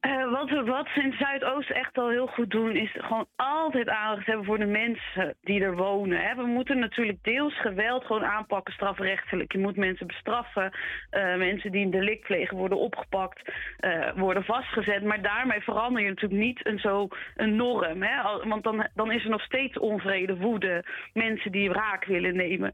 Eh, 0.00 0.30
wat, 0.30 0.50
wat 0.66 0.88
ze 0.94 1.02
in 1.02 1.14
Zuidoost 1.18 1.70
echt 1.70 1.98
al 1.98 2.08
heel 2.08 2.26
goed 2.26 2.50
doen, 2.50 2.76
is 2.76 2.90
gewoon 2.92 3.26
altijd 3.36 3.88
aandacht 3.88 4.26
hebben 4.26 4.44
voor 4.44 4.58
de 4.58 4.66
mensen 4.66 5.34
die 5.40 5.62
er 5.62 5.76
wonen. 5.76 6.36
We 6.36 6.46
moeten 6.46 6.78
natuurlijk 6.78 7.18
deels 7.22 7.60
geweld 7.60 8.04
gewoon 8.04 8.24
aanpakken 8.24 8.74
strafrechtelijk. 8.74 9.52
Je 9.52 9.58
moet 9.58 9.76
mensen 9.76 10.06
bestraffen. 10.06 10.72
Eh, 11.10 11.36
mensen 11.36 11.72
die 11.72 11.84
een 11.84 11.90
delict 11.90 12.26
plegen 12.26 12.56
worden 12.56 12.78
opgepakt, 12.78 13.52
eh, 13.78 14.12
worden 14.14 14.44
vastgezet. 14.44 15.02
Maar 15.02 15.22
daarmee 15.22 15.60
verander 15.60 16.02
je 16.02 16.08
natuurlijk 16.08 16.42
niet 16.42 16.66
een, 16.66 16.78
zo 16.78 17.08
een 17.36 17.56
norm. 17.56 18.02
Hè. 18.02 18.48
Want 18.48 18.64
dan, 18.64 18.88
dan 18.94 19.12
is 19.12 19.24
er 19.24 19.30
nog 19.30 19.42
steeds 19.42 19.78
onvrede, 19.78 20.36
woede, 20.36 20.84
mensen 21.12 21.52
die 21.52 21.70
wraak 21.70 22.04
willen 22.04 22.36
nemen. 22.36 22.72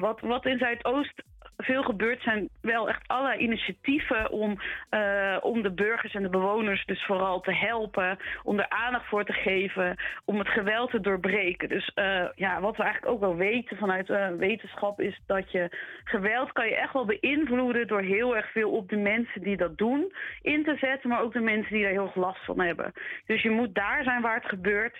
Wat, 0.00 0.20
wat 0.20 0.46
in 0.46 0.58
Zuidoost 0.58 1.22
veel 1.56 1.82
gebeurt 1.82 2.22
zijn 2.22 2.48
wel 2.60 2.88
echt 2.88 3.08
allerlei 3.08 3.38
initiatieven 3.38 4.30
om, 4.30 4.60
eh, 4.90 5.36
om 5.40 5.62
de 5.62 5.70
burgers 5.72 6.14
en 6.14 6.22
de 6.22 6.28
bewoners 6.28 6.84
dus 6.84 7.04
vooral 7.04 7.40
te 7.40 7.54
helpen, 7.54 8.18
om 8.42 8.58
er 8.58 8.68
aandacht 8.68 9.06
voor 9.06 9.24
te 9.24 9.32
geven, 9.32 9.96
om 10.24 10.38
het 10.38 10.48
geweld 10.48 10.90
te 10.90 11.00
doorbreken. 11.00 11.68
Dus 11.68 11.90
eh, 11.94 12.24
ja, 12.34 12.60
wat 12.60 12.76
we 12.76 12.82
eigenlijk 12.82 13.12
ook 13.12 13.20
wel 13.20 13.36
weten 13.36 13.76
vanuit 13.76 14.10
eh, 14.10 14.28
wetenschap 14.28 15.00
is 15.00 15.20
dat 15.26 15.50
je 15.50 15.68
geweld 16.04 16.52
kan 16.52 16.68
je 16.68 16.76
echt 16.76 16.92
wel 16.92 17.04
beïnvloeden 17.04 17.86
door 17.86 18.02
heel 18.02 18.36
erg 18.36 18.50
veel 18.52 18.70
op 18.70 18.88
de 18.88 18.96
mensen 18.96 19.42
die 19.42 19.56
dat 19.56 19.78
doen 19.78 20.12
in 20.42 20.64
te 20.64 20.76
zetten, 20.80 21.08
maar 21.08 21.22
ook 21.22 21.32
de 21.32 21.40
mensen 21.40 21.72
die 21.72 21.82
daar 21.82 21.92
heel 21.92 22.04
erg 22.04 22.14
last 22.14 22.44
van 22.44 22.60
hebben. 22.60 22.92
Dus 23.26 23.42
je 23.42 23.50
moet 23.50 23.74
daar 23.74 24.02
zijn 24.02 24.22
waar 24.22 24.36
het 24.36 24.48
gebeurt. 24.48 24.96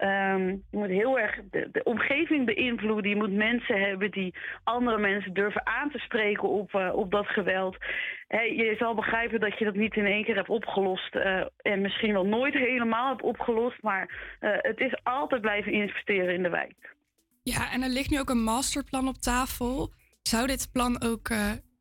Ehm, 0.00 0.46
je 0.48 0.76
moet 0.78 0.88
heel 0.88 1.18
erg 1.18 1.40
de, 1.50 1.68
de 1.72 1.82
omgeving 1.82 2.46
beïnvloeden. 2.46 3.10
Je 3.10 3.16
moet 3.16 3.32
mensen 3.32 3.80
hebben 3.80 4.10
die 4.10 4.34
andere 4.64 4.98
mensen 4.98 5.34
durven 5.34 5.66
aan 5.66 5.90
te 5.90 5.98
spreken 5.98 6.48
op, 6.48 6.74
eh, 6.74 6.94
op 6.94 7.10
dat 7.10 7.26
geweld. 7.26 7.76
Je 8.28 8.74
zal 8.78 8.94
begrijpen 8.94 9.40
dat 9.40 9.58
je 9.58 9.64
dat 9.64 9.74
niet 9.74 9.96
in 9.96 10.04
één 10.06 10.24
keer 10.24 10.34
hebt 10.34 10.48
opgelost. 10.48 11.14
eh, 11.14 11.42
en 11.56 11.80
misschien 11.80 12.12
wel 12.12 12.26
nooit 12.26 12.54
helemaal 12.54 13.08
hebt 13.08 13.22
opgelost. 13.22 13.82
Maar 13.82 14.36
eh, 14.40 14.50
het 14.52 14.80
is 14.80 15.00
altijd 15.02 15.40
blijven 15.40 15.72
investeren 15.72 16.34
in 16.34 16.42
de 16.42 16.50
wijk. 16.50 16.94
Ja, 17.42 17.72
en 17.72 17.82
er 17.82 17.88
ligt 17.88 18.10
nu 18.10 18.18
ook 18.18 18.30
een 18.30 18.42
masterplan 18.42 19.08
op 19.08 19.16
tafel. 19.16 19.92
Zou 20.22 20.46
dit 20.46 20.68
plan 20.72 21.02
ook 21.02 21.28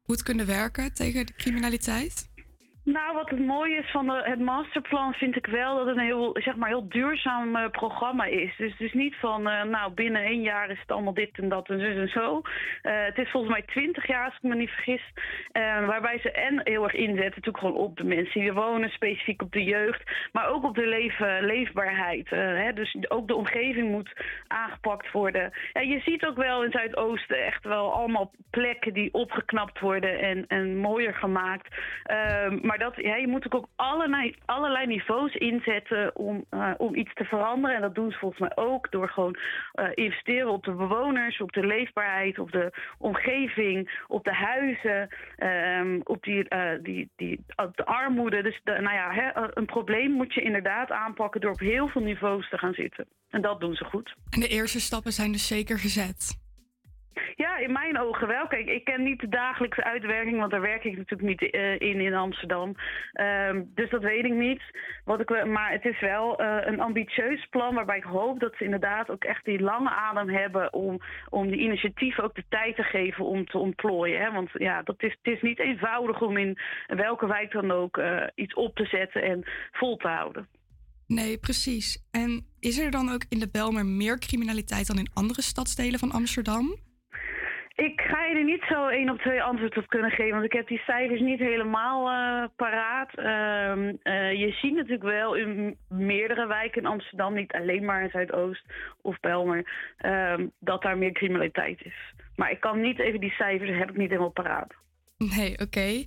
goed 0.04 0.24
kunnen 0.24 0.46
werken 0.46 0.94
tegen 0.94 1.26
de 1.26 1.34
criminaliteit? 1.34 2.29
Nou, 2.92 3.14
wat 3.14 3.30
het 3.30 3.40
mooie 3.40 3.76
is 3.76 3.92
van 3.92 4.08
de, 4.08 4.22
het 4.24 4.40
masterplan 4.40 5.14
vind 5.14 5.36
ik 5.36 5.46
wel 5.46 5.78
dat 5.78 5.86
het 5.86 5.98
een 5.98 6.04
heel, 6.04 6.36
zeg 6.40 6.56
maar, 6.56 6.70
heel 6.70 6.90
duurzaam 6.90 7.56
eh, 7.56 7.70
programma 7.70 8.26
is. 8.26 8.56
Dus 8.58 8.72
het 8.72 8.82
is 8.82 8.94
niet 8.94 9.16
van, 9.16 9.50
eh, 9.50 9.64
nou, 9.64 9.92
binnen 9.92 10.24
één 10.24 10.42
jaar 10.42 10.70
is 10.70 10.80
het 10.80 10.92
allemaal 10.92 11.14
dit 11.14 11.38
en 11.38 11.50
dat 11.50 11.70
en 11.70 11.80
zo 11.80 11.86
en 11.86 12.08
zo. 12.08 12.42
Eh, 12.82 12.94
het 13.06 13.18
is 13.18 13.32
volgens 13.32 13.54
mij 13.54 13.62
twintig 13.62 14.08
jaar, 14.08 14.26
als 14.26 14.36
ik 14.36 14.42
me 14.42 14.56
niet 14.56 14.70
vergis. 14.70 15.02
waarbij 15.86 16.20
ze 16.20 16.32
en 16.32 16.62
heel 16.64 16.84
erg 16.84 16.94
inzetten, 16.94 17.26
natuurlijk 17.26 17.58
gewoon 17.58 17.76
op 17.76 17.98
de 17.98 18.04
mensen 18.04 18.42
die 18.42 18.54
wonen, 18.54 18.90
specifiek 18.90 19.42
op 19.42 19.52
de 19.52 19.64
jeugd. 19.64 20.12
Maar 20.32 20.50
ook 20.50 20.64
op 20.64 20.76
de 20.76 20.88
leven, 20.88 21.44
leefbaarheid. 21.46 22.30
hè? 22.30 22.74
Dus 22.74 22.96
ook 23.08 23.28
de 23.28 23.36
omgeving 23.36 23.92
moet 23.92 24.14
aangepakt 24.48 25.12
worden. 25.12 25.52
Ja, 25.74 25.82
je 25.82 26.00
ziet 26.00 26.26
ook 26.26 26.38
wel 26.38 26.64
in 26.64 26.72
Zuidoosten 26.72 27.46
echt 27.46 27.64
wel 27.64 27.94
allemaal 27.94 28.32
plekken 28.50 28.94
die 28.94 29.14
opgeknapt 29.14 29.80
worden 29.80 30.20
en, 30.20 30.46
en 30.48 30.78
mooier 30.78 31.14
gemaakt. 31.14 31.76
Ehm, 32.04 32.58
maar 32.80 32.92
dat, 32.92 33.06
ja, 33.06 33.16
je 33.16 33.28
moet 33.28 33.46
ook 33.46 33.64
op 33.64 33.70
allerlei, 33.76 34.36
allerlei 34.46 34.88
niveaus 34.88 35.36
inzetten 35.36 36.16
om, 36.16 36.46
eh, 36.50 36.72
om 36.78 36.96
iets 36.96 37.14
te 37.14 37.24
veranderen. 37.24 37.76
En 37.76 37.82
dat 37.82 37.96
doen 37.96 38.12
ze 38.12 38.18
volgens 38.18 38.40
mij 38.40 38.66
ook 38.66 38.92
door 38.92 39.10
gewoon 39.10 39.36
eh, 39.74 39.88
investeren 39.94 40.52
op 40.52 40.64
de 40.64 40.72
bewoners, 40.72 41.42
op 41.42 41.52
de 41.52 41.66
leefbaarheid, 41.66 42.40
op 42.40 42.52
de 42.52 42.72
omgeving, 42.98 44.04
op 44.08 44.24
de 44.24 44.34
huizen, 44.34 45.10
ehm, 45.36 46.00
op 46.04 46.24
die, 46.24 46.50
eh, 46.50 46.84
die, 46.84 47.10
die, 47.16 47.44
de 47.76 47.86
armoede. 47.86 48.42
Dus 48.44 48.62
nou 48.64 48.94
ja, 48.94 49.12
hè, 49.12 49.58
een 49.58 49.66
probleem 49.66 50.12
moet 50.12 50.34
je 50.34 50.42
inderdaad 50.42 50.92
aanpakken 50.92 51.42
door 51.42 51.52
op 51.52 51.60
heel 51.60 51.88
veel 51.88 52.02
niveaus 52.02 52.50
te 52.50 52.58
gaan 52.58 52.74
zitten. 52.74 53.06
En 53.30 53.42
dat 53.42 53.60
doen 53.60 53.76
ze 53.76 53.86
goed. 53.86 54.16
En 54.30 54.40
de 54.40 54.48
eerste 54.48 54.80
stappen 54.80 55.12
zijn 55.12 55.32
dus 55.32 55.48
zeker 55.48 55.80
gezet. 55.80 56.48
Ja, 57.36 57.58
in 57.58 57.72
mijn 57.72 58.00
ogen 58.00 58.28
wel. 58.28 58.48
Kijk, 58.48 58.68
ik 58.68 58.84
ken 58.84 59.04
niet 59.04 59.20
de 59.20 59.30
dagelijkse 59.30 59.84
uitwerking, 59.84 60.40
want 60.40 60.52
daar 60.52 60.62
werk 60.62 60.84
ik 60.84 60.98
natuurlijk 60.98 61.30
niet 61.30 61.52
eh, 61.52 61.80
in 61.80 62.02
in 62.02 62.14
Amsterdam. 62.14 62.76
Ehm, 63.14 63.64
dus 63.76 63.90
dat 63.90 64.02
weet 64.02 64.26
ik 64.26 64.34
niet. 64.34 64.62
Wat 65.06 65.20
ik, 65.20 65.46
maar 65.46 65.72
het 65.72 65.86
is 65.86 66.00
wel 66.00 66.40
eh, 66.40 66.68
een 66.68 66.80
ambitieus 66.80 67.48
plan 67.50 67.76
waarbij 67.76 67.98
ik 67.98 68.04
hoop 68.04 68.40
dat 68.40 68.56
ze 68.58 68.64
inderdaad 68.64 69.10
ook 69.10 69.24
echt 69.24 69.46
die 69.46 69.62
lange 69.62 69.90
adem 69.90 70.30
hebben 70.30 70.74
om, 70.74 71.00
om 71.30 71.48
die 71.48 71.60
initiatieven 71.60 72.24
ook 72.24 72.36
de 72.36 72.46
tijd 72.50 72.76
te 72.76 72.84
geven 72.84 73.26
om 73.26 73.46
te 73.46 73.58
ontplooien. 73.58 74.22
Hè? 74.22 74.32
Want 74.32 74.50
ja, 74.54 74.82
dat 74.84 75.04
is, 75.04 75.18
het 75.22 75.34
is 75.34 75.42
niet 75.42 75.60
eenvoudig 75.60 76.22
om 76.22 76.38
in 76.38 76.58
welke 76.88 77.28
wijk 77.28 77.52
dan 77.52 77.72
ook 77.72 77.98
eh, 77.98 78.24
iets 78.36 78.54
op 78.54 78.76
te 78.76 78.86
zetten 78.86 79.24
en 79.24 79.44
vol 79.72 79.98
te 79.98 80.08
houden. 80.08 80.48
Nee, 81.08 81.38
precies. 81.38 82.08
En 82.12 82.46
is 82.60 82.78
er 82.78 82.92
dan 82.92 83.10
ook 83.10 83.26
in 83.30 83.40
de 83.40 83.50
Belmer 83.52 83.86
meer 83.86 84.20
criminaliteit 84.20 84.88
dan 84.88 84.98
in 84.98 85.12
andere 85.14 85.42
stadsdelen 85.42 86.00
van 86.00 86.12
Amsterdam? 86.12 86.76
Ik 87.88 88.02
ga 88.02 88.26
je 88.26 88.36
er 88.36 88.44
niet 88.44 88.64
zo 88.70 88.88
één 88.88 89.10
op 89.10 89.20
twee 89.20 89.44
antwoord 89.44 89.78
op 89.78 89.88
kunnen 89.88 90.12
geven, 90.12 90.32
want 90.32 90.46
ik 90.46 90.54
heb 90.54 90.68
die 90.68 90.82
cijfers 90.86 91.22
niet 91.22 91.40
helemaal 91.40 92.10
eh, 92.10 92.50
paraat. 92.56 93.10
Ehm, 93.16 93.96
eh, 94.04 94.32
je 94.32 94.52
ziet 94.52 94.74
natuurlijk 94.74 95.04
wel 95.04 95.36
in 95.36 95.78
meerdere 95.88 96.48
wijken 96.48 96.82
in 96.82 96.88
Amsterdam, 96.88 97.34
niet 97.34 97.52
alleen 97.52 97.86
maar 97.86 98.04
in 98.04 98.10
Zuidoost 98.10 98.64
of 99.02 99.20
Belmer, 99.20 99.94
ehm, 99.98 100.48
dat 100.60 100.82
daar 100.82 100.98
meer 100.98 101.12
criminaliteit 101.12 101.86
is. 101.86 102.14
Maar 102.36 102.52
ik 102.52 102.60
kan 102.60 102.82
niet 102.82 103.00
even 103.00 103.20
die 103.20 103.32
cijfers, 103.32 103.78
heb 103.78 103.90
ik 103.90 103.98
niet 103.98 104.10
helemaal 104.10 104.32
paraat. 104.32 104.74
Nee, 105.18 105.60
oké. 105.60 106.06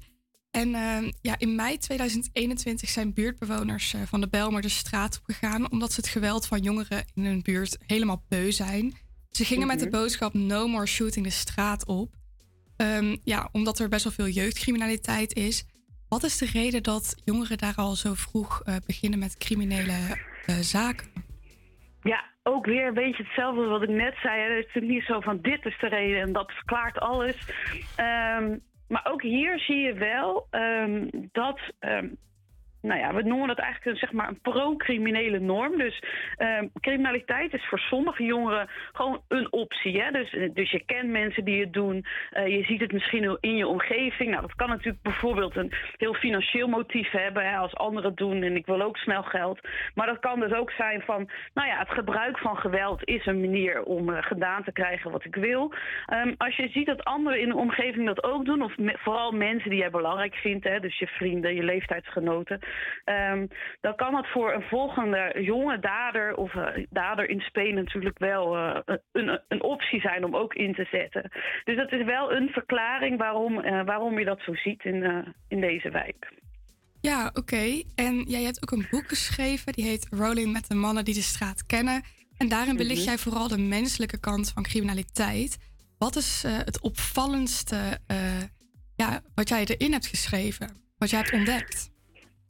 En 0.50 0.74
ehm, 0.74 1.10
ja, 1.20 1.34
in 1.38 1.54
mei 1.54 1.78
2021 1.78 2.88
zijn 2.88 3.14
buurtbewoners 3.14 3.94
eh, 3.94 4.00
van 4.02 4.20
de 4.20 4.28
Belmer 4.28 4.62
de 4.62 4.68
straat 4.68 5.18
op 5.18 5.34
gegaan 5.34 5.70
omdat 5.70 5.92
ze 5.92 6.00
het 6.00 6.10
geweld 6.10 6.46
van 6.46 6.58
jongeren 6.58 7.04
in 7.14 7.24
hun 7.24 7.42
buurt 7.42 7.78
helemaal 7.86 8.22
beu 8.28 8.50
zijn. 8.50 8.92
Ze 9.32 9.44
gingen 9.44 9.66
met 9.66 9.80
de 9.80 9.88
boodschap 9.88 10.34
No 10.34 10.66
more 10.66 10.86
shooting 10.86 11.24
de 11.24 11.30
straat 11.30 11.86
op. 11.86 12.08
Ehm, 12.76 13.16
ja, 13.24 13.48
omdat 13.52 13.78
er 13.78 13.88
best 13.88 14.04
wel 14.04 14.12
veel 14.12 14.42
jeugdcriminaliteit 14.42 15.34
is. 15.34 15.66
Wat 16.08 16.22
is 16.22 16.38
de 16.38 16.46
reden 16.52 16.82
dat 16.82 17.22
jongeren 17.24 17.58
daar 17.58 17.74
al 17.76 17.94
zo 17.94 18.14
vroeg 18.14 18.62
eh, 18.62 18.76
beginnen 18.86 19.18
met 19.18 19.38
criminele 19.38 19.98
eh, 20.46 20.54
zaken? 20.54 21.06
Ja, 22.02 22.24
ook 22.42 22.66
weer 22.66 22.86
een 22.86 22.94
beetje 22.94 23.22
hetzelfde 23.22 23.64
wat 23.64 23.82
ik 23.82 23.88
net 23.88 24.14
zei. 24.22 24.40
hè. 24.40 24.48
Het 24.48 24.58
is 24.58 24.64
natuurlijk 24.64 24.92
niet 24.92 25.04
zo 25.04 25.20
van 25.20 25.38
dit 25.40 25.64
is 25.64 25.78
de 25.80 25.88
reden 25.88 26.20
en 26.20 26.32
dat 26.32 26.52
verklaart 26.52 26.98
alles. 26.98 27.36
Ehm, 27.96 28.58
maar 28.88 29.06
ook 29.10 29.22
hier 29.22 29.58
zie 29.58 29.76
je 29.76 29.94
wel 29.94 30.46
ehm, 30.50 31.08
dat. 31.32 31.60
Nou 32.82 33.00
ja, 33.00 33.14
we 33.14 33.22
noemen 33.22 33.48
dat 33.48 33.58
eigenlijk 33.58 33.92
een, 33.92 34.08
zeg 34.08 34.12
maar 34.12 34.28
een 34.28 34.40
pro-criminele 34.40 35.38
norm. 35.38 35.78
Dus 35.78 36.02
ehm, 36.36 36.66
criminaliteit 36.80 37.54
is 37.54 37.66
voor 37.68 37.78
sommige 37.78 38.24
jongeren 38.24 38.68
gewoon 38.92 39.22
een 39.28 39.52
optie. 39.52 40.02
Hè? 40.02 40.10
Dus, 40.10 40.36
dus 40.54 40.70
je 40.70 40.84
kent 40.84 41.08
mensen 41.08 41.44
die 41.44 41.60
het 41.60 41.72
doen. 41.72 42.04
Eh, 42.30 42.46
je 42.46 42.64
ziet 42.64 42.80
het 42.80 42.92
misschien 42.92 43.38
in 43.40 43.56
je 43.56 43.66
omgeving. 43.66 44.30
Nou, 44.30 44.42
dat 44.42 44.54
kan 44.54 44.68
natuurlijk 44.68 45.02
bijvoorbeeld 45.02 45.56
een 45.56 45.72
heel 45.96 46.14
financieel 46.14 46.68
motief 46.68 47.10
hebben. 47.10 47.50
Hè, 47.50 47.56
als 47.56 47.74
anderen 47.74 48.08
het 48.08 48.18
doen 48.18 48.42
en 48.42 48.56
ik 48.56 48.66
wil 48.66 48.82
ook 48.82 48.96
snel 48.96 49.22
geld. 49.22 49.60
Maar 49.94 50.06
dat 50.06 50.18
kan 50.18 50.40
dus 50.40 50.52
ook 50.52 50.70
zijn 50.70 51.00
van, 51.00 51.28
nou 51.54 51.68
ja, 51.68 51.78
het 51.78 51.90
gebruik 51.90 52.38
van 52.38 52.56
geweld 52.56 53.04
is 53.04 53.26
een 53.26 53.40
manier 53.40 53.82
om 53.82 54.08
eh, 54.08 54.22
gedaan 54.22 54.64
te 54.64 54.72
krijgen 54.72 55.10
wat 55.10 55.24
ik 55.24 55.34
wil. 55.34 55.72
Ehm, 56.06 56.34
als 56.36 56.56
je 56.56 56.68
ziet 56.68 56.86
dat 56.86 57.04
anderen 57.04 57.40
in 57.40 57.48
de 57.48 57.56
omgeving 57.56 58.06
dat 58.06 58.24
ook 58.24 58.44
doen, 58.44 58.62
of 58.62 58.74
vooral 58.76 59.32
mensen 59.32 59.70
die 59.70 59.78
jij 59.78 59.90
belangrijk 59.90 60.34
vindt, 60.34 60.64
hè, 60.64 60.80
dus 60.80 60.98
je 60.98 61.06
vrienden, 61.06 61.54
je 61.54 61.62
leeftijdsgenoten, 61.62 62.60
ehm, 63.04 63.46
dan 63.80 63.96
kan 63.96 64.14
het 64.14 64.26
voor 64.26 64.52
een 64.52 64.62
volgende 64.62 65.32
jonge 65.40 65.78
dader 65.78 66.34
of 66.34 66.54
eh, 66.54 66.84
dader 66.90 67.28
in 67.28 67.40
Spanje 67.40 67.72
natuurlijk 67.72 68.18
wel 68.18 68.56
eh, 68.56 68.96
een, 69.12 69.40
een 69.48 69.62
optie 69.62 70.00
zijn 70.00 70.24
om 70.24 70.36
ook 70.36 70.54
in 70.54 70.74
te 70.74 70.86
zetten. 70.90 71.30
Dus 71.64 71.76
dat 71.76 71.92
is 71.92 72.04
wel 72.04 72.32
een 72.32 72.48
verklaring 72.48 73.18
waarom, 73.18 73.60
eh, 73.60 73.84
waarom 73.84 74.18
je 74.18 74.24
dat 74.24 74.40
zo 74.40 74.54
ziet 74.54 74.84
in, 74.84 75.24
in 75.48 75.60
deze 75.60 75.90
wijk. 75.90 76.32
Ja, 77.00 77.30
oké. 77.34 77.82
En 77.94 78.22
jij 78.22 78.42
hebt 78.42 78.62
ook 78.62 78.70
een 78.70 78.86
boek 78.90 79.08
geschreven, 79.08 79.72
die 79.72 79.84
heet 79.84 80.08
Rolling 80.10 80.52
met 80.52 80.68
de 80.68 80.74
mannen 80.74 81.04
die 81.04 81.14
de 81.14 81.22
straat 81.22 81.66
kennen. 81.66 82.02
En 82.36 82.48
daarin 82.48 82.76
belicht 82.76 83.00
Mhm. 83.00 83.08
jij 83.08 83.18
vooral 83.18 83.48
de 83.48 83.58
menselijke 83.58 84.20
kant 84.20 84.50
van 84.54 84.62
criminaliteit. 84.62 85.58
Wat 85.98 86.16
is 86.16 86.42
het 86.46 86.80
opvallendste 86.80 87.98
ja, 88.96 89.20
wat 89.34 89.48
jij 89.48 89.64
erin 89.64 89.92
hebt 89.92 90.06
geschreven? 90.06 90.68
Wat 90.98 91.10
jij 91.10 91.18
hebt 91.18 91.32
ontdekt? 91.32 91.91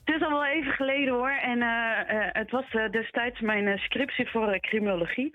Het 0.04 0.14
is 0.14 0.22
al 0.22 0.30
wel 0.30 0.44
even 0.44 0.72
geleden 0.72 1.14
hoor. 1.14 1.30
En 1.30 1.62
eh, 1.62 2.00
eh, 2.00 2.28
het 2.32 2.50
was 2.50 2.64
eh, 2.70 2.90
destijds 2.90 3.40
mijn 3.40 3.78
scriptie 3.78 4.30
voor 4.30 4.60
criminologie. 4.60 5.30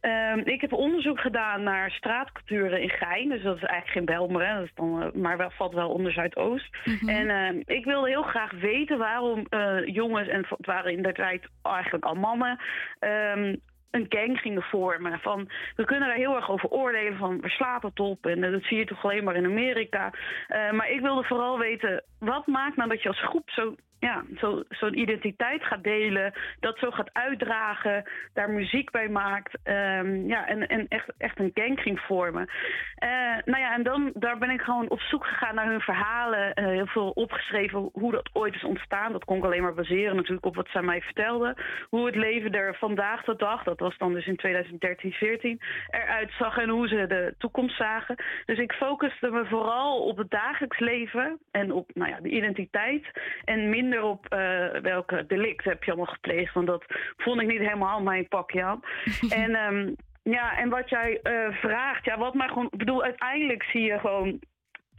Ehm, 0.00 0.38
ik 0.38 0.60
heb 0.60 0.72
onderzoek 0.72 1.20
gedaan 1.20 1.62
naar 1.62 1.90
straatculturen 1.90 2.82
in 2.82 2.90
Gein. 2.90 3.28
Dus 3.28 3.42
dat 3.42 3.56
is 3.56 3.62
eigenlijk 3.62 3.90
geen 3.90 4.16
Belmer. 4.16 4.54
Dat 4.54 4.64
is 4.64 4.74
dan, 4.74 5.10
maar 5.14 5.36
wel, 5.36 5.50
valt 5.50 5.74
wel 5.74 5.90
onder 5.90 6.12
Zuidoost. 6.12 6.76
En 7.06 7.30
ehm, 7.30 7.60
ik 7.64 7.84
wilde 7.84 8.08
heel 8.08 8.22
graag 8.22 8.50
weten 8.50 8.98
waarom 8.98 9.46
jongens, 9.84 10.28
en 10.28 10.44
het 10.48 10.66
waren 10.66 10.92
in 10.92 11.02
der 11.02 11.14
tijd 11.14 11.48
eigenlijk 11.62 12.04
al 12.04 12.14
mannen... 12.14 12.60
ehm, 12.98 13.56
een 13.90 14.06
gang 14.08 14.38
gingen 14.38 14.62
vormen. 14.62 15.18
Van, 15.20 15.50
we 15.76 15.84
kunnen 15.84 16.08
daar 16.08 16.16
heel 16.16 16.36
erg 16.36 16.50
over 16.50 16.68
oordelen 16.68 17.18
van 17.18 17.40
waar 17.40 17.50
slaat 17.50 17.82
het 17.82 18.00
op 18.00 18.26
en 18.26 18.40
dat 18.40 18.62
zie 18.62 18.78
je 18.78 18.84
toch 18.84 19.04
alleen 19.04 19.24
maar 19.24 19.36
in 19.36 19.44
Amerika. 19.44 20.12
Maar 20.48 20.90
ik 20.90 21.00
wilde 21.00 21.24
vooral 21.24 21.58
weten, 21.58 22.04
wat 22.18 22.46
maakt 22.46 22.76
nou 22.76 22.88
dat 22.88 23.02
je 23.02 23.08
als 23.08 23.22
groep 23.22 23.50
zo, 23.50 23.74
ja, 24.02 24.24
zo, 24.36 24.62
zo'n 24.68 24.98
identiteit 24.98 25.64
gaat 25.64 25.82
delen, 25.82 26.32
dat 26.60 26.78
zo 26.78 26.90
gaat 26.90 27.10
uitdragen, 27.12 28.10
daar 28.32 28.50
muziek 28.50 28.90
bij 28.90 29.08
maakt 29.08 29.58
ehm, 29.62 30.26
ja, 30.26 30.46
en, 30.46 30.66
en 30.66 30.88
echt, 30.88 31.12
echt 31.18 31.38
een 31.38 31.50
gang 31.54 31.80
ging 31.80 32.00
vormen. 32.00 32.48
Eh, 32.94 33.08
nou 33.44 33.60
ja, 33.60 33.74
en 33.74 33.82
dan 33.82 34.10
daar 34.14 34.38
ben 34.38 34.50
ik 34.50 34.60
gewoon 34.60 34.90
op 34.90 35.00
zoek 35.00 35.26
gegaan 35.26 35.54
naar 35.54 35.70
hun 35.70 35.80
verhalen, 35.80 36.54
eh, 36.54 36.64
heel 36.64 36.86
veel 36.86 37.10
opgeschreven 37.10 37.90
hoe 37.92 38.12
dat 38.12 38.30
ooit 38.32 38.54
is 38.54 38.64
ontstaan. 38.64 39.12
Dat 39.12 39.24
kon 39.24 39.36
ik 39.36 39.44
alleen 39.44 39.62
maar 39.62 39.74
baseren 39.74 40.16
natuurlijk 40.16 40.46
op 40.46 40.56
wat 40.56 40.68
zij 40.68 40.82
mij 40.82 41.00
vertelden. 41.00 41.56
Hoe 41.88 42.06
het 42.06 42.16
leven 42.16 42.52
er 42.52 42.74
vandaag 42.74 43.24
de 43.24 43.36
dag, 43.36 43.62
dat 43.62 43.80
was 43.80 43.98
dan 43.98 44.12
dus 44.12 44.26
in 44.26 44.36
2013, 44.36 45.12
14, 45.12 45.60
eruit 45.90 46.30
zag 46.38 46.58
en 46.58 46.68
hoe 46.68 46.88
ze 46.88 47.06
de 47.06 47.34
toekomst 47.38 47.76
zagen. 47.76 48.16
Dus 48.46 48.58
ik 48.58 48.72
focuste 48.72 49.30
me 49.30 49.44
vooral 49.44 50.02
op 50.02 50.16
het 50.16 50.30
dagelijks 50.30 50.78
leven 50.78 51.38
en 51.50 51.72
op 51.72 51.90
nou 51.94 52.10
ja, 52.10 52.20
de 52.20 52.28
identiteit. 52.28 53.06
En 53.44 53.70
minder 53.70 53.91
op 54.00 54.26
eh, 54.26 54.68
welke 54.68 55.24
delict 55.26 55.64
heb 55.64 55.84
je 55.84 55.90
allemaal 55.90 56.14
gepleegd. 56.14 56.54
Want 56.54 56.66
dat 56.66 56.84
vond 57.16 57.40
ik 57.40 57.46
niet 57.46 57.58
helemaal 57.58 58.02
mijn 58.02 58.28
pakje 58.28 58.62
aan. 58.62 58.80
en 59.42 59.54
ehm, 59.54 59.92
ja, 60.22 60.56
en 60.56 60.68
wat 60.68 60.88
jij 60.88 61.20
eh, 61.22 61.54
vraagt, 61.54 62.04
ja, 62.04 62.18
wat 62.18 62.34
maar 62.34 62.48
gewoon. 62.48 62.68
Ik 62.70 62.78
bedoel, 62.78 63.02
uiteindelijk 63.02 63.62
zie 63.62 63.82
je 63.82 63.98
gewoon 63.98 64.40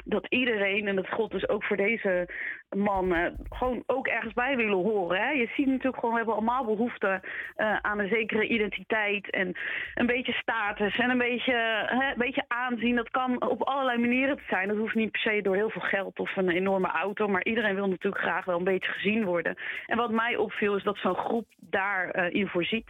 dat 0.06 0.26
iedereen, 0.30 0.88
en 0.88 0.96
dat 0.96 1.08
geldt 1.08 1.32
dus 1.32 1.50
ook 1.50 1.64
voor 1.64 1.78
deze 1.78 2.30
man, 2.76 3.14
eh, 3.14 3.32
gewoon 3.50 3.84
ook 3.86 4.08
ergens 4.08 4.34
bij 4.34 4.56
willen 4.56 4.84
horen. 4.84 5.22
Hè? 5.22 5.30
Je 5.30 5.50
ziet 5.56 5.68
natuurlijk 5.68 5.96
gewoon, 5.96 6.12
we 6.12 6.18
hebben 6.18 6.36
allemaal 6.36 6.66
behoefte 6.66 7.22
eh, 7.56 7.76
aan 7.82 8.00
een 8.00 8.08
zekere 8.08 8.48
identiteit 8.48 9.30
en 9.30 9.56
een 9.96 10.06
beetje 10.06 10.34
status 10.34 10.98
en 10.98 11.10
een 11.10 11.18
beetje, 11.18 11.54
hè, 11.86 12.12
een 12.12 12.18
beetje 12.18 12.46
aanzien. 12.48 12.96
Dat 12.96 13.10
kan 13.10 13.50
op 13.50 13.62
allerlei 13.62 13.98
manieren 13.98 14.40
zijn. 14.50 14.68
Dat 14.68 14.78
hoeft 14.78 14.96
niet 14.96 15.12
per 15.12 15.22
se 15.22 15.42
door 15.42 15.56
heel 15.56 15.70
veel 15.70 15.82
geld 15.82 16.20
of 16.20 16.36
een 16.36 16.50
enorme 16.50 16.88
auto, 16.88 17.28
maar 17.28 17.44
iedereen 17.44 17.76
wil 17.76 17.88
natuurlijk 17.88 18.24
graag 18.24 18.46
wel 18.46 18.58
een 18.58 18.64
beetje 18.64 18.92
gezien 18.92 19.26
worden. 19.26 19.58
En 19.86 19.98
wat 19.98 20.12
mij 20.12 20.36
opviel 20.36 20.76
is 20.76 20.84
dat 20.84 20.98
zo'n 20.98 21.16
groep 21.16 21.46
daarin 21.60 22.48
voorziet. 22.48 22.90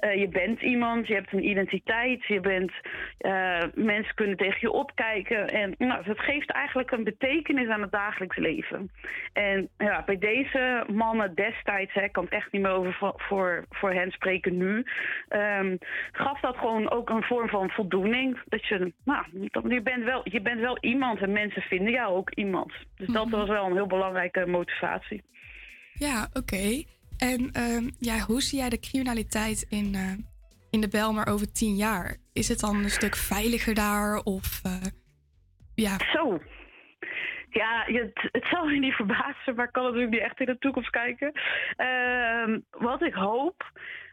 Eh, 0.00 0.14
je 0.14 0.28
bent 0.28 0.60
iemand, 0.60 1.06
je 1.06 1.14
hebt 1.14 1.32
een 1.32 1.48
identiteit, 1.48 2.24
je 2.24 2.40
bent, 2.40 2.72
eh, 3.18 3.62
mensen 3.74 4.14
kunnen 4.14 4.36
tegen 4.36 4.58
je 4.60 4.70
opkijken. 4.70 5.48
En 5.48 5.74
nou, 5.78 6.04
dat 6.04 6.18
geeft 6.18 6.50
eigenlijk 6.50 6.90
een 6.90 7.04
betekenis 7.04 7.68
aan 7.68 7.80
het 7.80 7.92
dagelijks 7.92 8.36
leven. 8.36 8.90
En 9.32 9.68
ja, 9.78 10.02
bij 10.06 10.18
deze 10.18 10.84
mannen 10.92 11.34
destijds, 11.34 11.92
hè, 11.92 12.02
ik 12.02 12.12
kan 12.12 12.24
het 12.24 12.32
echt 12.32 12.52
niet 12.52 12.62
meer 12.62 12.70
over 12.70 13.14
voor, 13.16 13.64
voor, 13.70 13.92
hen 13.92 14.10
spreken 14.10 14.56
nu, 14.56 14.84
ehm, 15.28 15.76
gaf 16.12 16.40
dat 16.40 16.56
gewoon 16.56 16.90
ook 16.90 17.08
een 17.08 17.22
vorm 17.22 17.48
van 17.48 17.70
voldoening. 17.70 18.38
Dat 18.48 18.66
je, 18.66 18.92
nou, 19.04 19.24
je 19.68 19.80
bent, 19.82 20.04
wel, 20.04 20.20
je 20.24 20.40
bent 20.40 20.60
wel 20.60 20.78
iemand 20.80 21.20
en 21.20 21.32
mensen 21.32 21.62
vinden 21.62 21.92
jou 21.92 22.16
ook 22.16 22.30
iemand. 22.34 22.72
Dus 22.96 23.08
dat 23.08 23.26
Mhm. 23.26 23.36
was 23.36 23.48
wel 23.48 23.66
een 23.66 23.74
heel 23.74 23.86
belangrijke 23.86 24.46
motivatie. 24.46 25.22
Ja, 25.92 26.28
oké. 26.32 26.82
En 27.18 27.50
ehm, 27.52 27.90
ja, 27.98 28.18
hoe 28.18 28.42
zie 28.42 28.58
jij 28.58 28.68
de 28.68 28.80
criminaliteit 28.80 29.66
in, 29.68 29.94
eh, 29.94 30.12
in 30.70 30.80
de 30.80 30.88
Belmar 30.88 31.26
over 31.28 31.52
tien 31.52 31.74
jaar? 31.76 32.16
Is 32.32 32.48
het 32.48 32.60
dan 32.60 32.76
een 32.76 32.90
stuk 32.90 33.16
veiliger 33.16 33.74
daar? 33.74 34.16
Of 34.16 34.60
eh, 34.62 34.72
ja. 35.74 35.96
Zo. 36.12 36.40
Ja, 37.50 37.84
het, 37.86 38.28
het 38.32 38.44
zal 38.50 38.68
je 38.68 38.80
niet 38.80 38.94
verbazen, 38.94 39.54
maar 39.54 39.66
ik 39.66 39.72
kan 39.72 39.84
natuurlijk 39.84 40.12
niet 40.12 40.20
echt 40.20 40.40
in 40.40 40.46
de 40.46 40.58
toekomst 40.58 40.90
kijken. 40.90 41.32
Ehm, 41.76 42.58
wat 42.70 43.02
ik 43.02 43.14
hoop. 43.14 43.72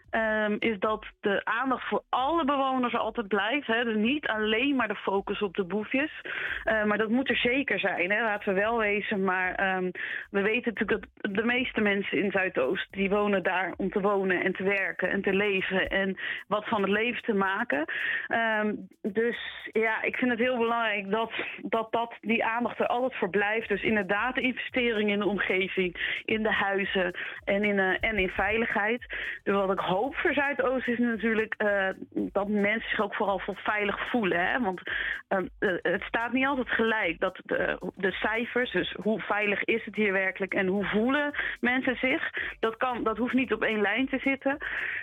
Ehm, 0.09 0.55
is 0.59 0.79
dat 0.79 1.05
de 1.19 1.41
aandacht 1.43 1.87
voor 1.87 2.03
alle 2.09 2.45
bewoners 2.45 2.93
er 2.93 2.99
altijd 2.99 3.27
blijft. 3.27 3.67
Hè? 3.67 3.83
Dus 3.83 3.95
niet 3.95 4.27
alleen 4.27 4.75
maar 4.75 4.87
de 4.87 4.95
focus 4.95 5.41
op 5.41 5.55
de 5.55 5.63
boefjes. 5.63 6.21
Eh, 6.63 6.83
maar 6.83 6.97
dat 6.97 7.09
moet 7.09 7.29
er 7.29 7.37
zeker 7.37 7.79
zijn. 7.79 8.11
Hè? 8.11 8.23
Laten 8.23 8.53
we 8.53 8.59
wel 8.59 8.77
wezen. 8.77 9.23
Maar 9.23 9.55
ehm, 9.55 9.91
we 10.31 10.41
weten 10.41 10.73
natuurlijk 10.73 11.07
dat 11.13 11.35
de 11.35 11.43
meeste 11.43 11.81
mensen 11.81 12.23
in 12.23 12.31
Zuidoost... 12.31 12.87
die 12.91 13.09
wonen 13.09 13.43
daar 13.43 13.73
om 13.77 13.89
te 13.89 14.01
wonen 14.01 14.43
en 14.43 14.53
te 14.53 14.63
werken 14.63 15.09
en 15.09 15.21
te 15.21 15.33
leven... 15.33 15.89
en 15.89 16.17
wat 16.47 16.67
van 16.67 16.81
het 16.81 16.91
leven 16.91 17.21
te 17.21 17.33
maken. 17.33 17.85
Ehm, 18.27 18.73
dus 19.01 19.37
ja, 19.71 20.01
ik 20.01 20.15
vind 20.15 20.31
het 20.31 20.39
heel 20.39 20.57
belangrijk 20.57 21.11
dat, 21.11 21.31
dat, 21.61 21.91
dat 21.91 22.13
die 22.21 22.45
aandacht 22.45 22.79
er 22.79 22.87
altijd 22.87 23.15
voor 23.15 23.29
blijft. 23.29 23.67
Dus 23.67 23.83
inderdaad 23.83 24.35
de 24.35 24.41
investering 24.41 25.09
in 25.09 25.19
de 25.19 25.27
omgeving, 25.27 26.21
in 26.25 26.43
de 26.43 26.53
huizen 26.53 27.17
en 27.43 27.63
in, 27.63 27.79
eh, 27.79 28.09
en 28.09 28.17
in 28.17 28.29
veiligheid. 28.29 29.05
Dus 29.43 29.53
wat 29.53 29.71
ik 29.71 29.79
hoop 29.79 29.96
voor 30.05 30.33
Zuidoost 30.33 30.87
is 30.87 30.97
natuurlijk 30.97 31.53
eh, 31.57 31.89
dat 32.09 32.47
mensen 32.47 32.89
zich 32.89 33.01
ook 33.01 33.15
vooral 33.15 33.41
veilig 33.45 34.09
voelen. 34.09 34.47
Hè? 34.47 34.59
Want 34.59 34.81
ehm, 35.27 35.47
eh, 35.59 35.69
het 35.81 36.01
staat 36.01 36.31
niet 36.31 36.45
altijd 36.45 36.69
gelijk 36.69 37.19
dat 37.19 37.39
de, 37.45 37.91
de 37.95 38.11
cijfers, 38.11 38.71
dus 38.71 38.95
hoe 39.01 39.19
veilig 39.19 39.63
is 39.63 39.85
het 39.85 39.95
hier 39.95 40.11
werkelijk 40.11 40.53
en 40.53 40.67
hoe 40.67 40.85
voelen 40.85 41.31
mensen 41.59 41.95
zich, 41.95 42.29
dat, 42.59 42.77
kan, 42.77 43.03
dat 43.03 43.17
hoeft 43.17 43.33
niet 43.33 43.53
op 43.53 43.63
één 43.63 43.81
lijn 43.81 44.09
te 44.09 44.19
zitten. 44.19 44.57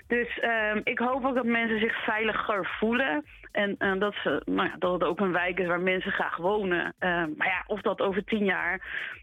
Dus 0.06 0.38
ehm, 0.38 0.80
ik 0.84 0.98
hoop 0.98 1.24
ook 1.24 1.34
dat 1.34 1.44
mensen 1.44 1.78
zich 1.78 2.04
veiliger 2.04 2.66
voelen. 2.78 3.24
En 3.52 3.74
eh, 3.78 3.98
dat, 3.98 4.14
ze, 4.14 4.42
nou 4.44 4.68
ja, 4.68 4.76
dat 4.78 4.92
het 4.92 5.04
ook 5.04 5.20
een 5.20 5.32
wijk 5.32 5.58
is 5.58 5.66
waar 5.66 5.80
mensen 5.80 6.12
graag 6.12 6.36
wonen. 6.36 6.94
Ehm, 6.98 7.30
maar 7.36 7.46
ja, 7.46 7.64
of 7.66 7.80
dat 7.80 8.00
over 8.00 8.24
tien 8.24 8.44
jaar 8.44 8.80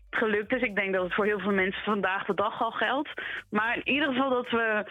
gelukt 0.10 0.53
is. 0.53 0.61
Ik 0.61 0.76
denk 0.76 0.93
dat 0.93 1.03
het 1.03 1.14
voor 1.14 1.26
heel 1.26 1.39
veel 1.39 1.52
mensen 1.52 1.84
vandaag 1.84 2.26
de 2.26 2.34
dag 2.34 2.61
al 2.61 2.72
geldt. 2.72 3.10
Maar 3.49 3.76
in 3.76 3.93
ieder 3.93 4.07
geval 4.07 4.30
dat 4.30 4.49
we, 4.49 4.85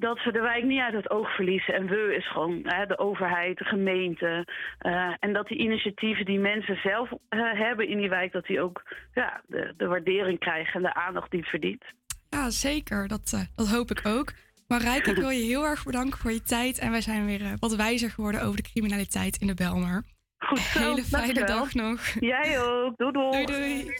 dat 0.00 0.24
we 0.24 0.32
de 0.32 0.40
wijk 0.40 0.64
niet 0.64 0.80
uit 0.80 0.94
het 0.94 1.10
oog 1.10 1.34
verliezen. 1.34 1.74
En 1.74 1.86
we 1.86 2.14
is 2.16 2.30
gewoon 2.32 2.60
hè, 2.62 2.86
de 2.86 2.98
overheid, 2.98 3.58
de 3.58 3.64
gemeente. 3.64 4.46
eh, 4.78 5.12
en 5.18 5.32
dat 5.32 5.46
die 5.48 5.58
initiatieven 5.58 6.24
die 6.24 6.38
mensen 6.38 6.76
zelf 6.82 7.10
eh, 7.28 7.40
hebben 7.52 7.88
in 7.88 7.98
die 7.98 8.08
wijk... 8.08 8.32
dat 8.32 8.46
die 8.46 8.60
ook 8.60 8.82
ja, 9.14 9.40
de, 9.46 9.74
de 9.76 9.86
waardering 9.86 10.38
krijgen 10.38 10.72
en 10.74 10.82
de 10.82 10.94
aandacht 10.94 11.30
die 11.30 11.40
het 11.40 11.48
verdient. 11.48 11.84
Ja, 12.30 12.50
zeker. 12.50 13.08
Dat, 13.08 13.32
eh, 13.34 13.40
dat 13.56 13.68
hoop 13.68 13.90
ik 13.90 14.00
ook. 14.06 14.32
Marijke, 14.68 15.10
ik 15.10 15.16
wil 15.16 15.30
je 15.30 15.44
heel 15.44 15.64
erg 15.64 15.84
bedanken 15.84 16.18
voor 16.18 16.32
je 16.32 16.42
tijd. 16.42 16.78
En 16.78 16.90
wij 16.90 17.00
zijn 17.00 17.26
weer 17.26 17.56
wat 17.58 17.76
wijzer 17.76 18.10
geworden 18.10 18.42
over 18.42 18.56
de 18.56 18.68
criminaliteit 18.70 19.36
in 19.36 19.46
de 19.46 19.54
Belmar. 19.54 20.02
Goed 20.38 20.58
zo, 20.58 20.78
Hele 20.78 21.02
fijne 21.02 21.32
dankjewel. 21.34 21.58
dag 21.58 21.74
nog. 21.74 22.00
Jij 22.20 22.60
ook. 22.60 22.96
Doei 22.96 23.12
doei. 23.12 23.30
Doei 23.30 23.44
doei. 23.44 23.90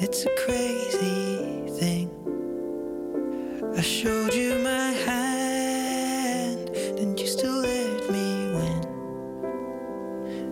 It's 0.00 0.26
a 0.26 0.32
crazy 0.34 1.78
thing. 1.78 2.25
I 3.76 3.82
showed 3.82 4.32
you 4.32 4.58
my 4.60 4.92
hand, 5.04 6.70
and 6.70 7.20
you 7.20 7.26
still 7.26 7.58
let 7.60 8.10
me 8.10 8.50
win. 8.54 8.82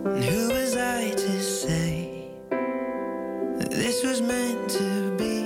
And 0.05 0.23
who 0.23 0.49
was 0.49 0.77
I 0.77 1.09
to 1.09 1.41
say 1.41 2.29
that 2.51 3.71
this 3.71 4.03
was 4.03 4.21
meant 4.21 4.69
to 4.69 5.15
be? 5.17 5.41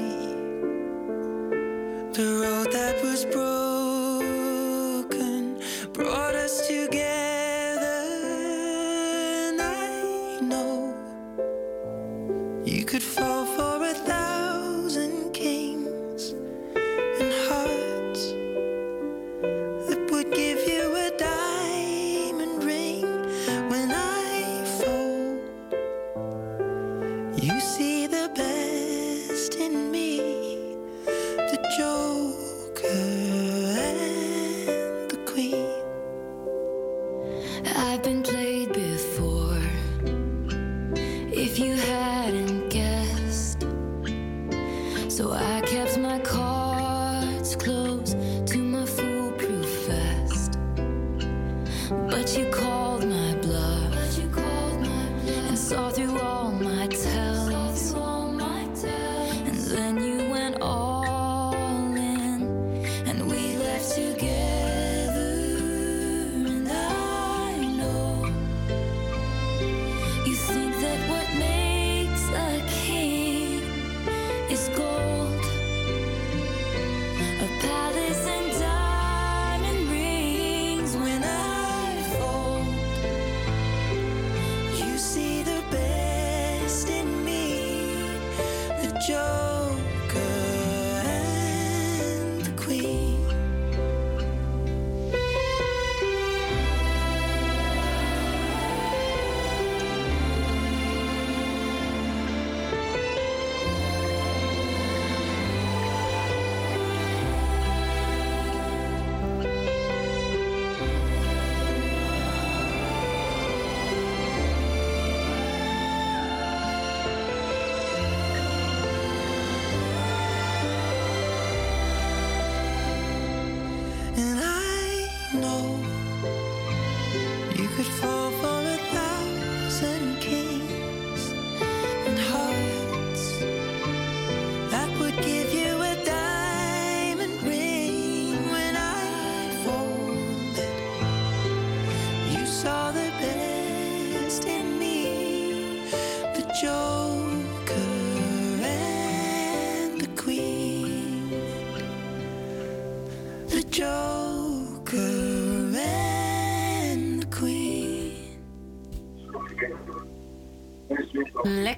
The 2.12 2.40
road 2.42 2.74
that 2.74 3.02
was 3.02 3.24
broken 3.24 3.59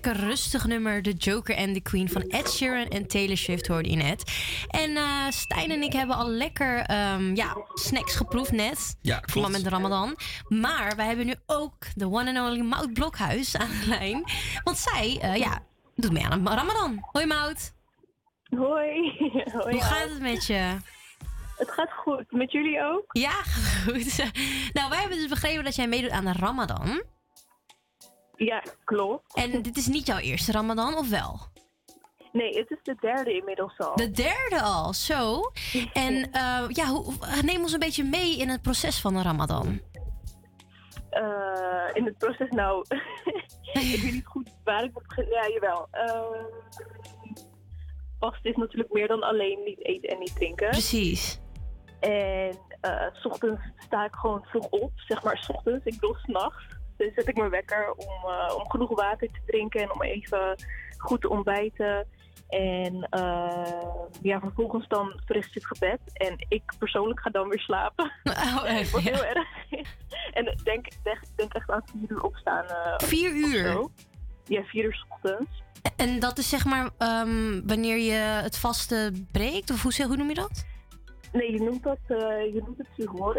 Lekker 0.03 0.25
rustig 0.25 0.65
nummer, 0.65 1.01
The 1.01 1.13
Joker 1.13 1.55
and 1.55 1.73
the 1.73 1.81
Queen 1.81 2.09
van 2.09 2.21
Ed 2.21 2.49
Sheeran 2.49 2.87
en 2.87 3.07
Taylor 3.07 3.37
Swift 3.37 3.67
hoorde 3.67 3.89
je 3.89 3.95
net. 3.95 4.23
En 4.67 4.95
eh, 4.95 5.29
Stijn 5.29 5.71
en 5.71 5.81
ik 5.81 5.93
hebben 5.93 6.15
al 6.15 6.29
lekker 6.29 6.79
ehm, 6.79 7.35
ja, 7.35 7.57
snacks 7.73 8.15
geproefd 8.15 8.51
net. 8.51 8.97
Ja, 9.01 9.19
klopt. 9.19 9.51
met 9.51 9.63
de 9.63 9.69
Ramadan. 9.69 10.15
Maar 10.47 10.95
wij 10.95 11.05
hebben 11.05 11.25
nu 11.25 11.35
ook 11.45 11.85
de 11.95 12.05
one 12.05 12.39
and 12.39 12.49
only 12.49 12.61
Mout 12.61 12.93
Blokhuis 12.93 13.57
aan 13.57 13.67
de 13.67 13.87
lijn. 13.87 14.23
Want 14.63 14.77
zij, 14.77 15.17
eh, 15.21 15.35
ja, 15.35 15.59
doet 15.95 16.11
mee 16.11 16.25
aan 16.25 16.43
de 16.43 16.49
Ramadan. 16.49 17.07
Hoi 17.11 17.25
Mout. 17.25 17.73
Hoi. 18.49 19.17
Hoi. 19.51 19.71
Hoe 19.71 19.81
gaat 19.81 20.09
het 20.09 20.21
met 20.21 20.45
je? 20.45 20.75
Het 21.57 21.71
gaat 21.71 21.91
goed. 21.91 22.31
Met 22.31 22.51
jullie 22.51 22.83
ook? 22.83 23.03
Ja, 23.07 23.43
goed. 23.85 24.17
nou, 24.73 24.89
wij 24.89 24.99
hebben 24.99 25.17
dus 25.17 25.27
begrepen 25.27 25.63
dat 25.63 25.75
jij 25.75 25.87
meedoet 25.87 26.11
aan 26.11 26.25
de 26.25 26.33
Ramadan. 26.33 27.03
Ja, 28.45 28.63
klopt. 28.83 29.35
En 29.35 29.61
dit 29.61 29.77
is 29.77 29.87
niet 29.87 30.07
jouw 30.07 30.17
eerste 30.17 30.51
Ramadan, 30.51 30.97
of 30.97 31.09
wel? 31.09 31.39
Nee, 32.31 32.57
het 32.57 32.69
is 32.69 32.79
de 32.83 32.95
derde 32.99 33.33
inmiddels 33.33 33.77
al. 33.77 33.95
De 33.95 34.11
derde 34.11 34.61
al, 34.61 34.93
zo. 34.93 35.41
En 35.93 36.31
eh, 36.31 36.65
ja, 36.67 36.85
hoe, 36.85 37.13
neem 37.41 37.61
ons 37.61 37.73
een 37.73 37.79
beetje 37.79 38.03
mee 38.03 38.37
in 38.37 38.49
het 38.49 38.61
proces 38.61 39.01
van 39.01 39.13
de 39.13 39.21
Ramadan. 39.21 39.81
Eh, 41.09 41.89
in 41.93 42.05
het 42.05 42.17
proces, 42.17 42.49
nou, 42.49 42.85
ik 43.73 44.01
weet 44.01 44.13
niet 44.13 44.25
goed 44.25 44.49
waar 44.63 44.83
ik 44.83 44.93
moet 44.93 45.07
beginnen. 45.07 45.33
Ja, 45.33 45.49
jawel. 45.49 45.87
Uh, 45.93 46.45
vast 48.19 48.45
is 48.45 48.55
natuurlijk 48.55 48.93
meer 48.93 49.07
dan 49.07 49.23
alleen 49.23 49.63
niet 49.65 49.85
eten 49.85 50.09
en 50.09 50.19
niet 50.19 50.35
drinken. 50.35 50.69
Precies. 50.69 51.39
En 51.99 52.57
eh, 52.81 53.07
s 53.13 53.25
ochtends 53.25 53.61
sta 53.77 54.05
ik 54.05 54.13
gewoon 54.13 54.43
vroeg 54.43 54.69
op, 54.69 54.91
zeg 54.95 55.23
maar 55.23 55.37
s 55.37 55.49
ochtends. 55.49 55.85
Ik 55.85 55.99
bedoel 55.99 56.15
s'nachts. 56.15 56.79
Dus 57.01 57.13
zet 57.13 57.27
ik 57.27 57.37
mijn 57.37 57.49
wekker 57.49 57.93
om, 57.93 58.29
uh, 58.29 58.55
om 58.55 58.69
genoeg 58.69 58.95
water 58.95 59.27
te 59.27 59.39
drinken 59.45 59.81
en 59.81 59.93
om 59.93 60.01
even 60.01 60.55
goed 60.97 61.21
te 61.21 61.29
ontbijten. 61.29 62.07
En 62.49 63.07
uh, 63.11 64.11
ja, 64.21 64.39
vervolgens 64.39 64.87
dan 64.87 65.21
verricht 65.25 65.53
het 65.53 65.65
gebed. 65.65 65.99
En 66.13 66.45
ik 66.47 66.63
persoonlijk 66.79 67.19
ga 67.19 67.29
dan 67.29 67.49
weer 67.49 67.59
slapen. 67.59 68.11
Oh, 68.23 68.63
echt, 68.79 68.91
Wat 68.91 69.03
ja. 69.03 69.13
heel 69.13 69.25
erg. 69.25 69.47
En 70.33 70.51
ik 70.51 70.63
denk, 70.65 70.87
denk, 71.03 71.19
denk 71.35 71.53
echt 71.53 71.69
aan 71.69 71.83
vier 71.91 72.11
uur 72.11 72.23
opstaan. 72.23 72.63
Uh, 72.63 72.93
Vier 72.97 73.31
uur? 73.35 73.87
Ja, 74.45 74.63
vier 74.63 74.83
uur 74.83 74.93
's 74.93 75.05
ochtends. 75.09 75.63
En 75.95 76.19
dat 76.19 76.37
is 76.37 76.49
zeg 76.49 76.65
maar 76.65 76.89
um, 76.99 77.67
wanneer 77.67 77.97
je 77.97 78.41
het 78.43 78.57
vaste 78.57 79.25
breekt? 79.31 79.71
Of 79.71 79.81
hoe, 79.81 80.05
hoe 80.05 80.15
noem 80.17 80.27
je 80.29 80.35
dat? 80.35 80.65
Nee, 81.31 81.51
je 81.51 81.61
noemt, 81.61 81.83
dat, 81.83 81.97
uh, 82.07 82.17
je 82.53 82.61
noemt 82.65 82.77
het. 82.77 82.87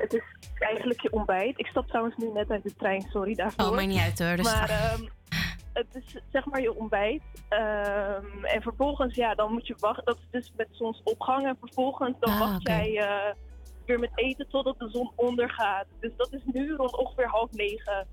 Het 0.00 0.12
is 0.14 0.22
eigenlijk 0.58 1.00
je 1.00 1.12
ontbijt. 1.12 1.58
Ik 1.58 1.66
stap 1.66 1.86
trouwens 1.86 2.16
nu 2.16 2.30
net 2.32 2.50
uit 2.50 2.62
de 2.62 2.74
trein, 2.74 3.02
sorry 3.10 3.34
daarvoor. 3.34 3.64
Oh, 3.64 3.74
maakt 3.74 3.86
niet 3.86 4.00
uit 4.00 4.18
hoor. 4.18 4.36
Dus 4.36 4.44
maar 4.44 4.92
um, 4.94 5.08
het 5.72 5.86
is 5.92 6.16
zeg 6.32 6.46
maar 6.46 6.60
je 6.60 6.74
ontbijt. 6.74 7.22
Um, 7.50 8.44
en 8.44 8.62
vervolgens, 8.62 9.14
ja, 9.14 9.34
dan 9.34 9.52
moet 9.52 9.66
je 9.66 9.74
wachten. 9.78 10.04
Dat 10.04 10.16
is 10.16 10.28
dus 10.30 10.52
met 10.56 10.68
zonsopgang. 10.70 11.46
En 11.46 11.56
vervolgens 11.60 12.16
dan 12.20 12.32
ah, 12.32 12.38
wacht 12.38 12.60
okay. 12.60 12.90
jij 12.90 13.02
uh, 13.02 13.34
weer 13.86 13.98
met 13.98 14.10
eten 14.14 14.48
totdat 14.48 14.78
de 14.78 14.88
zon 14.90 15.12
ondergaat. 15.16 15.86
Dus 16.00 16.12
dat 16.16 16.32
is 16.32 16.42
nu 16.44 16.74
rond 16.74 16.96
ongeveer 16.96 17.28
half 17.28 17.52
negen. 17.52 18.06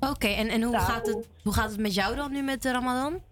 Oké, 0.00 0.10
okay, 0.10 0.34
en, 0.34 0.48
en 0.48 0.62
hoe, 0.62 0.78
gaat 0.78 1.06
het, 1.06 1.28
hoe 1.42 1.52
gaat 1.52 1.70
het 1.70 1.80
met 1.80 1.94
jou 1.94 2.16
dan 2.16 2.32
nu 2.32 2.42
met 2.42 2.62
de 2.62 2.72
Ramadan? 2.72 3.22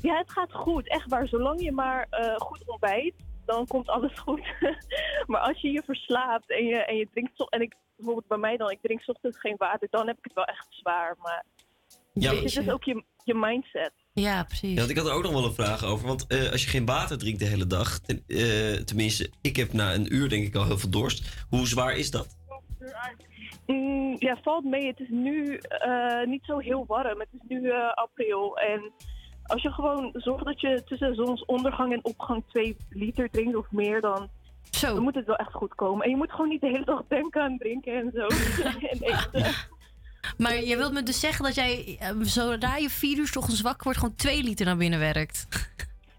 Ja, 0.00 0.16
het 0.16 0.30
gaat 0.30 0.52
goed. 0.52 0.88
Echt 0.88 1.08
waar. 1.08 1.28
Zolang 1.28 1.62
je 1.62 1.72
maar 1.72 2.06
uh, 2.10 2.36
goed 2.36 2.62
ontbijt, 2.66 3.14
dan 3.48 3.66
komt 3.66 3.88
alles 3.88 4.18
goed. 4.18 4.40
maar 5.30 5.40
als 5.40 5.60
je 5.60 5.70
je 5.70 5.82
verslaapt 5.84 6.50
en 6.50 6.64
je, 6.64 6.76
en 6.76 6.96
je 6.96 7.08
drinkt... 7.10 7.50
En 7.50 7.60
ik, 7.60 7.74
bijvoorbeeld 7.96 8.26
bij 8.26 8.38
mij 8.38 8.56
dan, 8.56 8.70
ik 8.70 8.78
drink 8.82 9.00
's 9.00 9.08
ochtends 9.08 9.40
geen 9.40 9.56
water, 9.56 9.88
dan 9.90 10.06
heb 10.06 10.18
ik 10.18 10.24
het 10.24 10.32
wel 10.32 10.44
echt 10.44 10.66
zwaar. 10.70 11.16
Maar 11.18 11.44
ja, 12.12 12.34
het 12.34 12.44
is 12.44 12.54
dus 12.54 12.70
ook 12.70 12.84
je, 12.84 13.04
je 13.24 13.34
mindset. 13.34 13.92
Ja, 14.12 14.44
precies. 14.44 14.70
Ja, 14.70 14.76
want 14.76 14.90
ik 14.90 14.96
had 14.96 15.06
er 15.06 15.12
ook 15.12 15.22
nog 15.22 15.32
wel 15.32 15.44
een 15.44 15.52
vraag 15.52 15.84
over. 15.84 16.06
Want 16.06 16.24
uh, 16.28 16.50
als 16.50 16.64
je 16.64 16.70
geen 16.70 16.86
water 16.86 17.18
drinkt 17.18 17.38
de 17.38 17.44
hele 17.44 17.66
dag, 17.66 17.98
ten, 17.98 18.24
uh, 18.26 18.74
tenminste, 18.74 19.30
ik 19.40 19.56
heb 19.56 19.72
na 19.72 19.94
een 19.94 20.14
uur 20.14 20.28
denk 20.28 20.46
ik 20.46 20.54
al 20.54 20.64
heel 20.64 20.78
veel 20.78 20.90
dorst. 20.90 21.46
Hoe 21.48 21.66
zwaar 21.66 21.96
is 21.96 22.10
dat? 22.10 22.36
Mm, 23.66 24.16
ja, 24.18 24.38
valt 24.42 24.64
mee. 24.64 24.86
Het 24.86 25.00
is 25.00 25.08
nu 25.10 25.60
uh, 25.86 26.24
niet 26.24 26.44
zo 26.44 26.58
heel 26.58 26.84
warm. 26.86 27.20
Het 27.20 27.28
is 27.32 27.40
nu 27.48 27.72
april 27.94 28.58
en 28.58 28.92
als 29.48 29.62
je 29.62 29.72
gewoon 29.72 30.10
zorgt 30.12 30.44
dat 30.44 30.60
je 30.60 30.82
tussen 30.84 31.14
zonsondergang 31.14 31.92
en 31.92 32.04
opgang 32.04 32.42
2 32.48 32.76
liter 32.90 33.30
drinkt 33.30 33.56
of 33.56 33.70
meer, 33.70 34.00
dan, 34.00 34.28
zo. 34.70 34.94
dan 34.94 35.02
moet 35.02 35.14
het 35.14 35.26
wel 35.26 35.36
echt 35.36 35.52
goed 35.52 35.74
komen. 35.74 36.04
En 36.04 36.10
je 36.10 36.16
moet 36.16 36.30
gewoon 36.30 36.48
niet 36.48 36.60
de 36.60 36.66
hele 36.66 36.84
dag 36.84 37.02
denken 37.08 37.42
aan 37.42 37.58
drinken 37.58 37.94
en 37.94 38.10
zo. 38.14 38.26
en 38.92 38.98
eten. 39.00 39.54
Maar 40.36 40.64
je 40.64 40.76
wilt 40.76 40.92
me 40.92 41.02
dus 41.02 41.20
zeggen 41.20 41.44
dat 41.44 41.54
jij, 41.54 41.98
zodra 42.20 42.76
je 42.76 42.90
vier 42.90 43.18
uur 43.18 43.32
ochtends 43.36 43.60
wakker 43.60 43.84
wordt, 43.84 43.98
gewoon 43.98 44.14
2 44.14 44.42
liter 44.42 44.66
naar 44.66 44.76
binnen 44.76 44.98
werkt? 44.98 45.46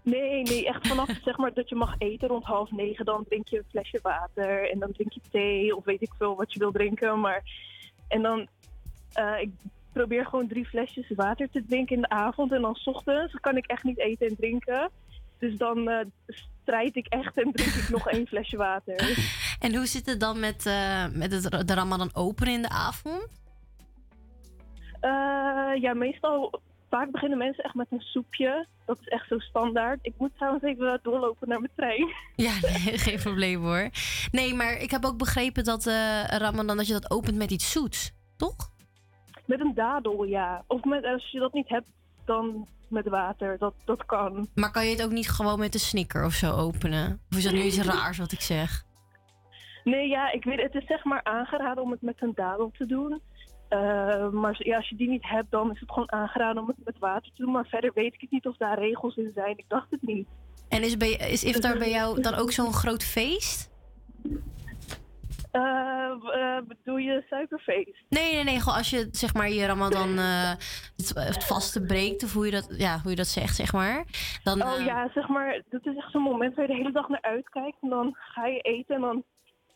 Nee, 0.02 0.42
nee, 0.42 0.66
echt 0.66 0.88
vanaf 0.88 1.08
zeg 1.24 1.36
maar 1.36 1.54
dat 1.54 1.68
je 1.68 1.74
mag 1.74 1.94
eten 1.98 2.28
rond 2.28 2.44
half 2.44 2.70
negen, 2.70 3.04
dan 3.04 3.24
drink 3.28 3.48
je 3.48 3.56
een 3.56 3.64
flesje 3.70 3.98
water 4.02 4.70
en 4.70 4.78
dan 4.78 4.92
drink 4.92 5.12
je 5.12 5.20
thee 5.30 5.76
of 5.76 5.84
weet 5.84 6.02
ik 6.02 6.10
veel 6.18 6.36
wat 6.36 6.52
je 6.52 6.58
wil 6.58 6.72
drinken. 6.72 7.20
Maar 7.20 7.42
en 8.08 8.22
dan, 8.22 8.48
uh, 9.18 9.40
ik 9.40 9.50
probeer 9.92 10.26
gewoon 10.26 10.48
drie 10.48 10.66
flesjes 10.66 11.12
water 11.16 11.50
te 11.50 11.64
drinken 11.68 11.96
in 11.96 12.02
de 12.02 12.08
avond. 12.08 12.52
En 12.52 12.62
dan 12.62 12.74
s 12.74 12.86
ochtends 12.86 13.34
kan 13.40 13.56
ik 13.56 13.66
echt 13.66 13.84
niet 13.84 13.98
eten 13.98 14.26
en 14.26 14.36
drinken. 14.36 14.90
Dus 15.38 15.56
dan 15.56 15.88
uh, 15.88 16.00
strijd 16.26 16.96
ik 16.96 17.06
echt 17.06 17.36
en 17.36 17.52
drink 17.52 17.72
ik 17.72 17.88
nog 17.88 18.08
één 18.08 18.26
flesje 18.26 18.56
water. 18.56 18.96
En 19.60 19.74
hoe 19.74 19.86
zit 19.86 20.06
het 20.06 20.20
dan 20.20 20.40
met, 20.40 20.66
uh, 20.66 21.06
met 21.12 21.32
het, 21.32 21.68
de 21.68 21.74
Ramadan 21.74 22.10
openen 22.12 22.52
in 22.52 22.62
de 22.62 22.68
avond? 22.68 23.26
Uh, 25.00 25.82
ja, 25.82 25.94
meestal, 25.94 26.60
vaak 26.90 27.10
beginnen 27.10 27.38
mensen 27.38 27.64
echt 27.64 27.74
met 27.74 27.86
een 27.90 28.00
soepje. 28.00 28.66
Dat 28.86 28.98
is 29.00 29.08
echt 29.08 29.28
zo 29.28 29.38
standaard. 29.38 29.98
Ik 30.02 30.14
moet 30.18 30.34
trouwens 30.34 30.64
even 30.64 31.00
doorlopen 31.02 31.48
naar 31.48 31.60
mijn 31.60 31.72
trein. 31.76 32.08
Ja, 32.46 32.52
nee, 32.60 32.98
geen 32.98 33.18
probleem 33.18 33.62
hoor. 33.62 33.90
Nee, 34.30 34.54
maar 34.54 34.72
ik 34.72 34.90
heb 34.90 35.04
ook 35.04 35.18
begrepen 35.18 35.64
dat 35.64 35.84
Ramadan, 36.26 36.76
dat 36.76 36.86
je 36.86 36.92
dat 36.92 37.10
opent 37.10 37.36
met 37.36 37.50
iets 37.50 37.70
zoets, 37.70 38.12
toch? 38.36 38.70
Met 39.50 39.60
een 39.60 39.74
dadel, 39.74 40.24
ja. 40.24 40.64
Of 40.66 40.84
met, 40.84 41.04
als 41.04 41.30
je 41.30 41.38
dat 41.38 41.52
niet 41.52 41.68
hebt, 41.68 41.88
dan 42.24 42.68
met 42.88 43.08
water. 43.08 43.58
Dat, 43.58 43.74
dat 43.84 44.06
kan. 44.06 44.48
Maar 44.54 44.70
kan 44.70 44.84
je 44.84 44.90
het 44.90 45.02
ook 45.02 45.10
niet 45.10 45.30
gewoon 45.30 45.58
met 45.58 45.74
een 45.74 45.80
snicker 45.80 46.24
of 46.24 46.32
zo 46.32 46.52
openen? 46.52 47.20
Of 47.30 47.36
is 47.36 47.44
dat 47.44 47.52
nu 47.52 47.62
iets 47.62 47.80
raars 47.80 48.18
wat 48.18 48.32
ik 48.32 48.40
zeg? 48.40 48.84
Nee, 49.84 50.08
ja, 50.08 50.32
ik 50.32 50.44
weet, 50.44 50.62
het 50.62 50.74
is 50.74 50.86
zeg 50.86 51.04
maar 51.04 51.24
aangeraden 51.24 51.82
om 51.82 51.90
het 51.90 52.02
met 52.02 52.22
een 52.22 52.32
dadel 52.34 52.70
te 52.78 52.86
doen. 52.86 53.20
Uh, 53.70 54.28
maar 54.28 54.56
ja, 54.58 54.76
als 54.76 54.88
je 54.88 54.96
die 54.96 55.08
niet 55.08 55.28
hebt, 55.28 55.50
dan 55.50 55.70
is 55.70 55.80
het 55.80 55.90
gewoon 55.90 56.12
aangeraden 56.12 56.62
om 56.62 56.68
het 56.68 56.84
met 56.84 56.98
water 56.98 57.32
te 57.34 57.42
doen. 57.42 57.52
Maar 57.52 57.66
verder 57.66 57.90
weet 57.94 58.14
ik 58.14 58.20
het 58.20 58.30
niet 58.30 58.46
of 58.46 58.56
daar 58.56 58.78
regels 58.78 59.16
in 59.16 59.30
zijn. 59.34 59.58
Ik 59.58 59.68
dacht 59.68 59.90
het 59.90 60.02
niet. 60.02 60.28
En 60.68 60.82
is, 60.82 60.96
bij, 60.96 61.10
is 61.10 61.44
iftar 61.44 61.78
bij 61.84 61.90
jou 61.90 62.20
dan 62.20 62.34
ook 62.34 62.52
zo'n 62.52 62.72
groot 62.72 63.04
feest? 63.04 63.70
Uh, 65.52 65.62
uh, 65.62 66.58
bedoel 66.66 66.96
je 66.96 67.24
suikerfeest? 67.28 68.04
Nee, 68.08 68.34
nee, 68.34 68.44
nee. 68.44 68.58
Gewoon 68.60 68.78
als 68.78 68.90
je 68.90 69.08
zeg 69.10 69.34
maar 69.34 69.50
je 69.50 69.66
Ramadan 69.66 70.18
uh, 70.18 70.50
het, 70.96 71.12
het 71.14 71.44
vaste 71.44 71.82
breekt, 71.82 72.24
of 72.24 72.32
hoe 72.32 72.44
je 72.44 72.50
dat, 72.50 72.74
ja, 72.78 72.98
hoe 73.02 73.10
je 73.10 73.16
dat 73.16 73.26
zegt, 73.26 73.56
zeg 73.56 73.72
maar. 73.72 74.04
Dan, 74.42 74.62
oh 74.62 74.84
ja, 74.84 75.10
zeg 75.14 75.28
maar, 75.28 75.62
dat 75.68 75.86
is 75.86 75.96
echt 75.96 76.10
zo'n 76.10 76.22
moment 76.22 76.54
waar 76.54 76.66
je 76.66 76.70
de 76.70 76.78
hele 76.78 76.92
dag 76.92 77.08
naar 77.08 77.22
uitkijkt. 77.22 77.76
En 77.80 77.88
dan 77.88 78.16
ga 78.18 78.46
je 78.46 78.60
eten 78.60 78.94
en 78.94 79.00
dan 79.00 79.24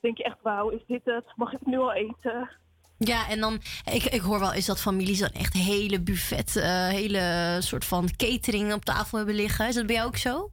denk 0.00 0.16
je 0.16 0.24
echt, 0.24 0.38
wauw, 0.42 0.68
is 0.68 0.84
dit 0.86 1.04
het? 1.04 1.24
Mag 1.36 1.52
ik 1.52 1.66
nu 1.66 1.78
al 1.78 1.92
eten? 1.92 2.50
Ja, 2.98 3.28
en 3.28 3.40
dan, 3.40 3.54
ik, 3.92 4.04
ik 4.04 4.20
hoor 4.20 4.40
wel 4.40 4.52
eens 4.52 4.66
dat 4.66 4.80
families 4.80 5.20
dan 5.20 5.30
echt 5.32 5.54
hele 5.54 6.02
buffet, 6.02 6.54
hele 6.90 7.56
soort 7.58 7.84
van 7.84 8.08
catering 8.16 8.72
op 8.72 8.84
tafel 8.84 9.18
hebben 9.18 9.36
liggen. 9.36 9.68
Is 9.68 9.74
dat 9.74 9.86
bij 9.86 9.94
jou 9.94 10.06
ook 10.06 10.16
zo? 10.16 10.50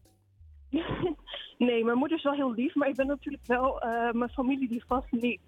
nee, 1.62 1.86
mijn 1.86 1.98
moeder 1.98 2.18
is 2.18 2.24
wel 2.24 2.34
heel 2.34 2.54
lief, 2.54 2.76
maar 2.76 2.88
ik 2.88 2.96
ben 2.96 3.08
natuurlijk 3.08 3.46
wel 3.46 3.86
uh, 3.86 4.12
mijn 4.12 4.30
familie 4.30 4.70
die 4.70 4.84
vast 4.88 5.12
niet. 5.12 5.40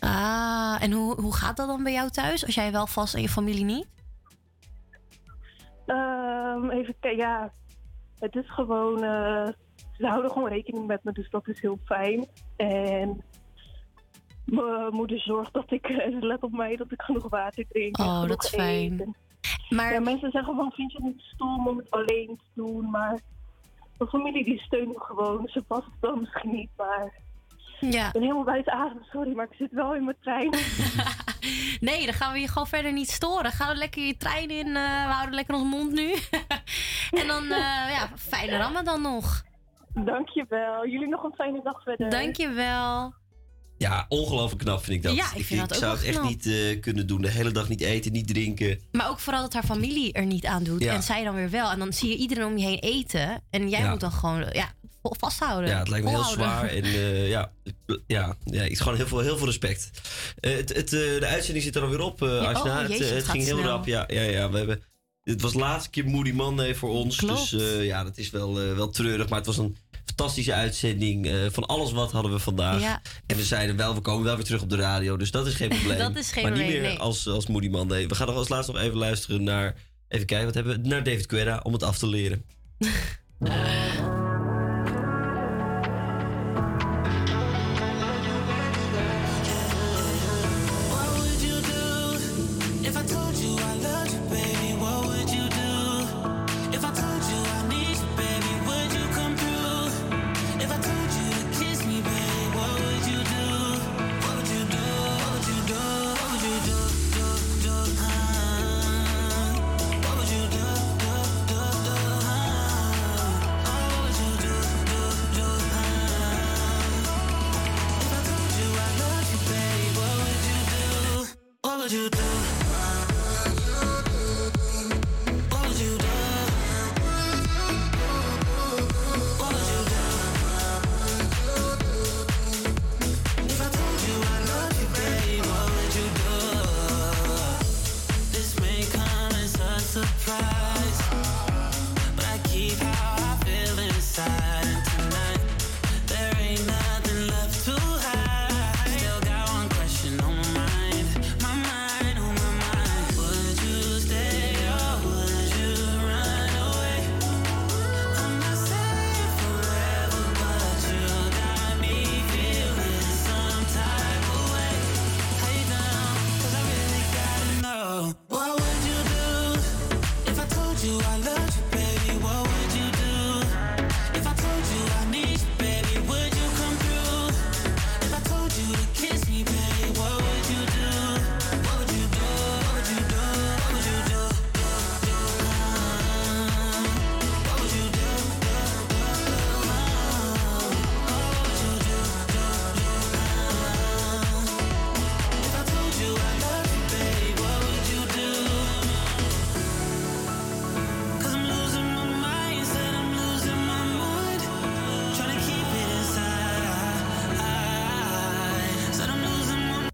Ah, 0.00 0.76
en 0.80 0.92
hoe, 0.92 1.20
hoe 1.20 1.34
gaat 1.34 1.56
dat 1.56 1.66
dan 1.66 1.82
bij 1.82 1.92
jou 1.92 2.10
thuis 2.10 2.46
als 2.46 2.54
jij 2.54 2.72
wel 2.72 2.86
vast 2.86 3.14
en 3.14 3.20
je 3.20 3.28
familie 3.28 3.64
niet? 3.64 3.86
Um, 5.86 6.70
even 6.70 6.94
kijken, 7.00 7.16
ja, 7.16 7.52
het 8.18 8.36
is 8.36 8.50
gewoon, 8.50 9.04
uh, 9.04 9.48
ze 9.92 10.06
houden 10.06 10.30
gewoon 10.30 10.48
rekening 10.48 10.86
met 10.86 11.04
me, 11.04 11.12
dus 11.12 11.30
dat 11.30 11.48
is 11.48 11.60
heel 11.60 11.78
fijn. 11.84 12.26
En 12.56 13.24
mijn 14.44 14.94
moeder 14.94 15.20
zorgt 15.20 15.52
dat 15.52 15.70
ik, 15.70 15.86
ze 15.86 16.18
let 16.20 16.42
op 16.42 16.52
mij, 16.52 16.76
dat 16.76 16.92
ik 16.92 17.02
genoeg 17.02 17.28
water 17.28 17.66
drink. 17.68 17.98
Oh, 17.98 18.28
dat 18.28 18.44
is 18.44 18.50
fijn. 18.50 18.92
Eten. 18.92 19.16
Maar 19.68 19.92
ja, 19.92 20.00
mensen 20.00 20.30
zeggen 20.30 20.56
van, 20.56 20.72
vind 20.72 20.92
je 20.92 20.98
het 20.98 21.06
niet 21.06 21.20
stom 21.20 21.68
om 21.68 21.76
het 21.76 21.90
alleen 21.90 22.36
te 22.36 22.50
doen? 22.54 22.90
Maar 22.90 23.20
mijn 23.98 24.10
familie 24.10 24.44
die 24.44 24.58
steunt 24.58 24.88
me 24.88 25.00
gewoon. 25.00 25.48
Ze 25.48 25.62
past 25.62 25.84
het 25.84 26.00
dan 26.00 26.20
misschien 26.20 26.50
niet, 26.50 26.70
maar... 26.76 27.12
Ja. 27.80 28.06
Ik 28.06 28.12
ben 28.12 28.22
helemaal 28.22 28.44
buiten 28.44 28.72
adem, 28.72 29.04
sorry, 29.12 29.32
maar 29.34 29.46
ik 29.50 29.56
zit 29.56 29.72
wel 29.72 29.94
in 29.94 30.04
mijn 30.04 30.16
trein. 30.20 30.50
nee, 31.88 32.04
dan 32.04 32.14
gaan 32.14 32.32
we 32.32 32.38
je 32.38 32.48
gewoon 32.48 32.66
verder 32.66 32.92
niet 32.92 33.10
storen. 33.10 33.50
Ga 33.50 33.70
er 33.70 33.76
lekker 33.76 34.02
je 34.02 34.16
trein 34.16 34.50
in, 34.50 34.66
uh, 34.66 35.06
we 35.06 35.12
houden 35.12 35.34
lekker 35.34 35.54
ons 35.54 35.70
mond 35.70 35.92
nu. 35.92 36.14
en 37.20 37.26
dan, 37.26 37.44
uh, 37.44 37.90
ja, 37.90 38.08
fijne 38.16 38.56
Ramadan 38.56 39.02
nog. 39.02 39.42
Dankjewel. 39.94 40.86
Jullie 40.86 41.08
nog 41.08 41.22
een 41.22 41.34
fijne 41.34 41.60
dag 41.62 41.82
verder. 41.82 42.10
Dankjewel. 42.10 43.14
Ja, 43.78 44.06
ongelooflijk 44.08 44.62
knap 44.62 44.84
vind 44.84 44.96
ik 44.96 45.02
dat. 45.02 45.14
Ja, 45.16 45.34
ik 45.34 45.44
vind 45.44 45.60
dat 45.60 45.72
ook 45.72 45.78
zou 45.78 45.96
het 45.96 46.04
echt 46.06 46.16
knap. 46.18 46.28
niet 46.28 46.46
eh, 46.46 46.80
kunnen 46.80 47.06
doen. 47.06 47.22
De 47.22 47.30
hele 47.30 47.50
dag 47.50 47.68
niet 47.68 47.80
eten, 47.80 48.12
niet 48.12 48.26
drinken. 48.28 48.80
Maar 48.92 49.08
ook 49.10 49.18
vooral 49.20 49.42
dat 49.42 49.52
haar 49.52 49.64
familie 49.64 50.12
er 50.12 50.26
niet 50.26 50.46
aan 50.46 50.62
doet. 50.64 50.82
Ja. 50.82 50.94
En 50.94 51.02
zij 51.02 51.24
dan 51.24 51.34
weer 51.34 51.50
wel. 51.50 51.70
En 51.70 51.78
dan 51.78 51.92
zie 51.92 52.08
je 52.08 52.16
iedereen 52.16 52.44
om 52.44 52.58
je 52.58 52.66
heen 52.66 52.78
eten. 52.78 53.42
En 53.50 53.68
jij 53.68 53.80
Ja. 53.80 53.90
moet 53.90 54.00
dan 54.00 54.12
gewoon 54.12 54.46
ja, 54.52 54.72
vasthouden. 55.02 55.70
Ja, 55.70 55.78
het 55.78 55.88
lijkt 55.88 56.04
me 56.04 56.10
heel 56.10 56.22
zwaar. 56.24 56.68
En 56.68 56.82
eh, 56.94 57.28
ja, 57.28 57.52
ja, 58.06 58.36
ja, 58.44 58.62
ik 58.62 58.78
gewoon 58.78 58.96
heel 58.96 59.06
veel, 59.06 59.18
heel 59.20 59.36
veel 59.36 59.46
respect. 59.46 59.90
Eh, 60.40 60.56
het, 60.56 60.74
het, 60.76 60.88
de 60.90 61.26
uitzending 61.26 61.64
zit 61.64 61.76
er 61.76 61.82
alweer 61.82 62.00
op, 62.00 62.20
Ja, 62.20 62.26
Asna. 62.26 62.82
oh, 62.82 62.88
het, 62.88 63.10
het 63.10 63.24
ging 63.28 63.44
heel 63.44 63.56
snel. 63.58 63.68
rap. 63.68 63.86
Ja, 63.86 64.04
ja, 64.08 64.22
ja, 64.22 64.50
we 64.50 64.56
hebben, 64.58 64.82
dit 65.24 65.40
was 65.40 65.52
de 65.52 65.58
laatste 65.58 65.90
keer 65.90 66.06
Moody 66.08 66.32
Monday 66.32 66.74
voor 66.74 66.90
ons. 66.90 67.16
Klopt. 67.16 67.50
Dus 67.50 67.82
ja, 67.84 68.04
dat 68.04 68.18
is 68.18 68.30
wel, 68.30 68.54
wel 68.54 68.90
treurig. 68.90 69.28
Maar 69.28 69.38
het 69.38 69.46
was 69.46 69.58
een 69.58 69.76
fantastische 70.04 70.52
uitzending. 70.52 71.26
Eh, 71.26 71.34
van 71.50 71.66
alles 71.66 71.92
wat 71.92 72.12
hadden 72.12 72.32
we 72.32 72.38
vandaag. 72.38 72.80
Ja. 72.80 73.02
En 73.26 73.36
we 73.36 73.44
zeiden 73.44 73.76
wel, 73.76 73.94
we 73.94 74.00
komen 74.00 74.24
wel 74.24 74.34
weer 74.36 74.44
terug 74.44 74.62
op 74.62 74.70
de 74.70 74.76
radio. 74.76 75.16
Dus 75.16 75.30
dat 75.30 75.46
is 75.46 75.54
geen 75.54 75.68
probleem. 75.78 75.98
Dat 75.98 76.16
is 76.16 76.32
geen 76.32 76.42
maar 76.42 76.52
niet 76.52 76.66
meer 76.66 76.80
nee. 76.80 76.98
als, 76.98 77.28
als 77.28 77.46
Moody 77.46 77.68
Monday. 77.68 78.06
We 78.06 78.14
gaan 78.14 78.26
nog 78.26 78.36
als 78.36 78.48
laatste 78.48 78.72
nog 78.72 78.80
even 78.80 78.96
luisteren 78.96 79.42
naar... 79.42 79.74
Even 80.08 80.26
kijken, 80.26 80.46
wat 80.46 80.54
hebben 80.54 80.82
we? 80.82 80.88
Naar 80.88 81.02
David 81.02 81.30
Guerra 81.30 81.60
om 81.62 81.72
het 81.72 81.82
af 81.82 81.98
te 81.98 82.06
leren. 82.06 82.44